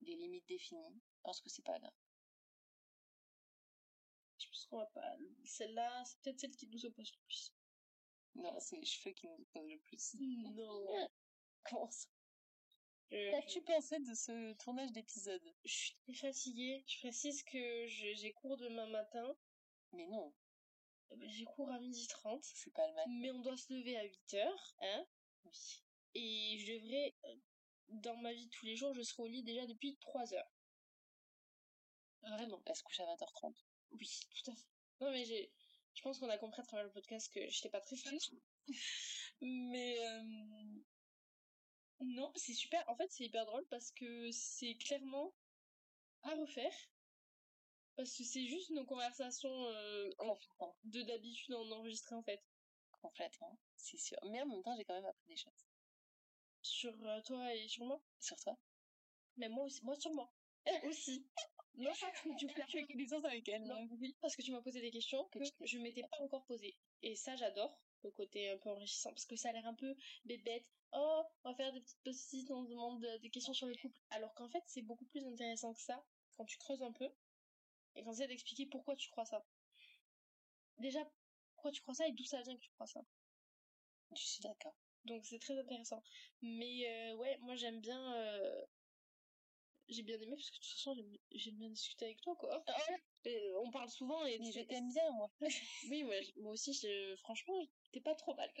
des 0.00 0.16
limites 0.16 0.48
définies. 0.48 1.00
Je 1.14 1.20
pense 1.22 1.40
que 1.40 1.48
c'est 1.48 1.62
pas 1.64 1.78
grave. 1.78 1.92
Je 4.38 4.48
pense 4.48 4.66
qu'on 4.66 4.78
va 4.78 4.86
pas 4.86 5.16
celle-là 5.44 6.04
c'est 6.04 6.18
peut-être 6.22 6.40
celle 6.40 6.56
qui 6.56 6.66
nous 6.66 6.84
oppose 6.86 7.12
le 7.12 7.20
plus. 7.24 7.52
Non 8.34 8.58
c'est 8.58 8.76
les 8.76 8.86
cheveux 8.86 9.14
qui 9.14 9.26
nous 9.28 9.34
opposent 9.34 9.70
le 9.70 9.78
plus. 9.78 10.14
Non. 10.54 11.08
Comment 11.64 11.90
ça? 11.90 12.08
Qu'as-tu 13.10 13.60
pensé 13.62 13.98
de 13.98 14.14
ce 14.14 14.52
tournage 14.62 14.92
d'épisode? 14.92 15.42
Je 15.64 15.72
suis 15.72 15.94
très 16.04 16.14
fatiguée. 16.14 16.84
Je 16.86 16.98
précise 16.98 17.42
que 17.42 17.86
j'ai 17.88 18.32
cours 18.34 18.56
demain 18.56 18.86
matin. 18.86 19.36
Mais 19.92 20.06
non. 20.06 20.32
J'ai 21.26 21.44
cours 21.44 21.70
à 21.70 21.80
12h30. 21.80 22.40
C'est 22.42 22.72
pas 22.72 22.86
le 22.86 22.94
même. 22.94 23.20
Mais 23.20 23.30
on 23.32 23.40
doit 23.40 23.56
se 23.56 23.72
lever 23.72 23.96
à 23.96 24.04
8h, 24.04 24.74
hein 24.82 25.06
Oui. 25.44 25.82
Et 26.14 26.58
je 26.58 26.72
devrais, 26.72 27.14
euh, 27.24 27.36
dans 27.88 28.16
ma 28.16 28.32
vie 28.32 28.46
de 28.46 28.50
tous 28.50 28.66
les 28.66 28.76
jours, 28.76 28.94
je 28.94 29.02
serai 29.02 29.24
au 29.24 29.26
lit 29.26 29.42
déjà 29.42 29.66
depuis 29.66 29.96
3 29.98 30.32
heures. 30.34 30.52
Vraiment. 32.22 32.62
Elle 32.64 32.76
se 32.76 32.82
couche 32.84 33.00
à 33.00 33.06
20h30. 33.06 33.54
Oui, 33.92 34.20
tout 34.30 34.50
à 34.52 34.54
fait. 34.54 34.66
Non, 35.00 35.10
mais 35.10 35.24
j'ai, 35.24 35.52
je 35.94 36.02
pense 36.02 36.18
qu'on 36.18 36.28
a 36.28 36.38
compris 36.38 36.60
à 36.62 36.64
travers 36.64 36.84
le 36.84 36.92
podcast 36.92 37.32
que 37.32 37.40
j'étais 37.48 37.70
pas 37.70 37.80
très 37.80 37.96
fan. 37.96 38.16
mais, 39.40 39.98
euh... 39.98 40.84
non, 42.00 42.32
c'est 42.36 42.54
super. 42.54 42.82
En 42.88 42.96
fait, 42.96 43.10
c'est 43.10 43.24
hyper 43.24 43.46
drôle 43.46 43.66
parce 43.70 43.90
que 43.92 44.30
c'est 44.32 44.74
clairement 44.76 45.32
à 46.22 46.34
refaire 46.34 46.72
parce 48.00 48.16
que 48.16 48.24
c'est 48.24 48.46
juste 48.46 48.70
nos 48.70 48.86
conversations 48.86 49.66
euh, 49.66 50.10
de 50.84 51.02
d'habitude 51.02 51.54
en 51.54 51.70
enregistré 51.70 52.14
en 52.14 52.22
fait. 52.22 52.42
Complètement, 53.02 53.58
c'est 53.76 53.98
sûr. 53.98 54.16
Mais 54.30 54.40
en 54.40 54.46
même 54.46 54.62
temps, 54.62 54.74
j'ai 54.76 54.84
quand 54.84 54.94
même 54.94 55.04
appris 55.04 55.26
des 55.28 55.36
choses. 55.36 55.66
Sur 56.62 56.94
euh, 57.06 57.20
toi 57.22 57.54
et 57.54 57.68
sur 57.68 57.84
moi? 57.84 58.00
Sur 58.18 58.38
toi 58.40 58.58
Mais 59.36 59.48
moi 59.48 59.64
aussi, 59.64 59.84
moi 59.84 59.96
sur 59.96 60.12
moi. 60.12 60.32
aussi. 60.84 61.26
Non, 61.74 61.90
tu 62.38 62.48
fais 62.48 62.86
connaissance 62.86 63.24
avec 63.24 63.48
elle. 63.48 63.64
Non, 63.64 63.86
oui, 64.00 64.16
parce 64.20 64.34
que 64.34 64.42
tu 64.42 64.52
m'as 64.52 64.62
posé 64.62 64.80
des 64.80 64.90
questions 64.90 65.24
que, 65.28 65.38
que 65.38 65.66
je 65.66 65.78
m'étais 65.78 66.02
pas 66.02 66.20
encore 66.20 66.44
posées. 66.44 66.76
Et 67.02 67.14
ça, 67.16 67.36
j'adore, 67.36 67.78
le 68.02 68.10
côté 68.10 68.50
un 68.50 68.58
peu 68.58 68.70
enrichissant, 68.70 69.10
parce 69.10 69.24
que 69.24 69.36
ça 69.36 69.50
a 69.50 69.52
l'air 69.52 69.66
un 69.66 69.74
peu 69.74 69.94
bébête. 70.24 70.66
Oh, 70.92 71.22
on 71.44 71.50
va 71.50 71.56
faire 71.56 71.72
des 71.72 71.80
petites 71.80 72.02
post 72.04 72.50
on 72.50 72.64
demande 72.64 73.06
des 73.22 73.30
questions 73.30 73.52
sur 73.52 73.66
le 73.66 73.74
couple. 73.76 73.98
Alors 74.10 74.34
qu'en 74.34 74.48
fait, 74.48 74.62
c'est 74.66 74.82
beaucoup 74.82 75.04
plus 75.06 75.24
intéressant 75.24 75.72
que 75.72 75.80
ça, 75.80 76.04
quand 76.36 76.44
tu 76.44 76.58
creuses 76.58 76.82
un 76.82 76.92
peu, 76.92 77.08
et 77.94 78.02
quand 78.02 78.12
tu 78.12 78.26
d'expliquer 78.26 78.66
pourquoi 78.66 78.96
tu 78.96 79.08
crois 79.10 79.24
ça. 79.24 79.44
Déjà, 80.78 81.00
pourquoi 81.54 81.70
tu 81.72 81.82
crois 81.82 81.94
ça 81.94 82.06
et 82.08 82.12
d'où 82.12 82.24
ça 82.24 82.40
vient 82.42 82.56
que 82.56 82.62
tu 82.62 82.70
crois 82.70 82.86
ça. 82.86 83.00
Je 84.16 84.22
suis 84.22 84.42
d'accord. 84.42 84.74
Donc 85.04 85.24
c'est 85.24 85.38
très 85.38 85.58
intéressant. 85.58 86.02
Mais 86.42 86.88
euh, 86.88 87.16
ouais, 87.16 87.38
moi 87.42 87.54
j'aime 87.56 87.80
bien... 87.80 88.14
Euh... 88.14 88.64
J'ai 89.88 90.04
bien 90.04 90.20
aimé 90.20 90.36
parce 90.36 90.50
que 90.50 90.56
de 90.56 90.60
toute 90.60 90.72
façon 90.72 90.94
j'aime 91.32 91.56
bien 91.56 91.68
discuter 91.70 92.04
avec 92.04 92.20
toi 92.20 92.36
quoi. 92.36 92.64
Euh, 93.26 93.60
on 93.64 93.70
parle 93.72 93.90
souvent 93.90 94.24
et 94.24 94.38
je 94.40 94.60
t'aime 94.60 94.88
bien 94.88 95.10
moi. 95.12 95.28
oui, 95.90 96.04
moi, 96.04 96.14
moi 96.36 96.52
aussi, 96.52 96.72
je... 96.72 97.16
franchement, 97.16 97.54
t'es 97.92 98.00
pas 98.00 98.14
trop 98.14 98.34
mal 98.34 98.52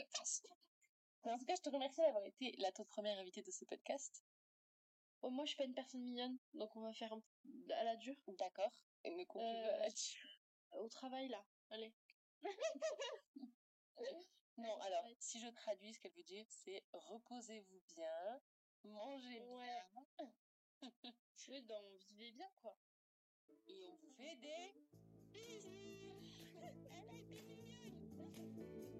En 1.24 1.38
tout 1.38 1.44
cas, 1.44 1.54
je 1.54 1.62
te 1.62 1.68
remercie 1.68 2.00
d'avoir 2.00 2.24
été 2.24 2.54
la 2.58 2.72
toute 2.72 2.88
première 2.88 3.18
invitée 3.18 3.42
de 3.42 3.50
ce 3.50 3.64
podcast. 3.66 4.24
Oh, 5.22 5.30
moi, 5.30 5.44
je 5.44 5.50
suis 5.50 5.56
pas 5.58 5.64
une 5.64 5.74
personne 5.74 6.00
mignonne, 6.00 6.38
donc 6.54 6.74
on 6.76 6.80
va 6.80 6.94
faire 6.94 7.12
un... 7.12 7.22
à 7.74 7.84
la 7.84 7.96
dure. 7.96 8.16
D'accord. 8.38 8.72
Et 9.04 9.10
me 9.10 9.24
euh, 9.36 9.90
Au 10.78 10.88
travail, 10.88 11.28
là. 11.28 11.44
Allez. 11.70 11.92
non, 14.56 14.80
alors, 14.80 15.04
si 15.18 15.38
je 15.40 15.48
traduis, 15.48 15.92
ce 15.92 16.00
qu'elle 16.00 16.14
veut 16.14 16.22
dire, 16.22 16.46
c'est 16.48 16.82
reposez-vous 16.92 17.82
bien, 17.94 18.40
mangez 18.84 19.40
bien. 19.40 20.32
oui, 21.48 21.62
donc 21.66 21.84
vivez 22.08 22.32
bien, 22.32 22.48
quoi. 22.62 22.74
Et 23.66 23.86
on 23.88 23.96
vous 23.96 24.10
fait 24.16 24.36
des 24.36 24.74
bisous. 25.32 26.22
Elle 26.62 27.08
a 27.08 27.14
été 27.14 27.42
mignonne. 27.42 28.99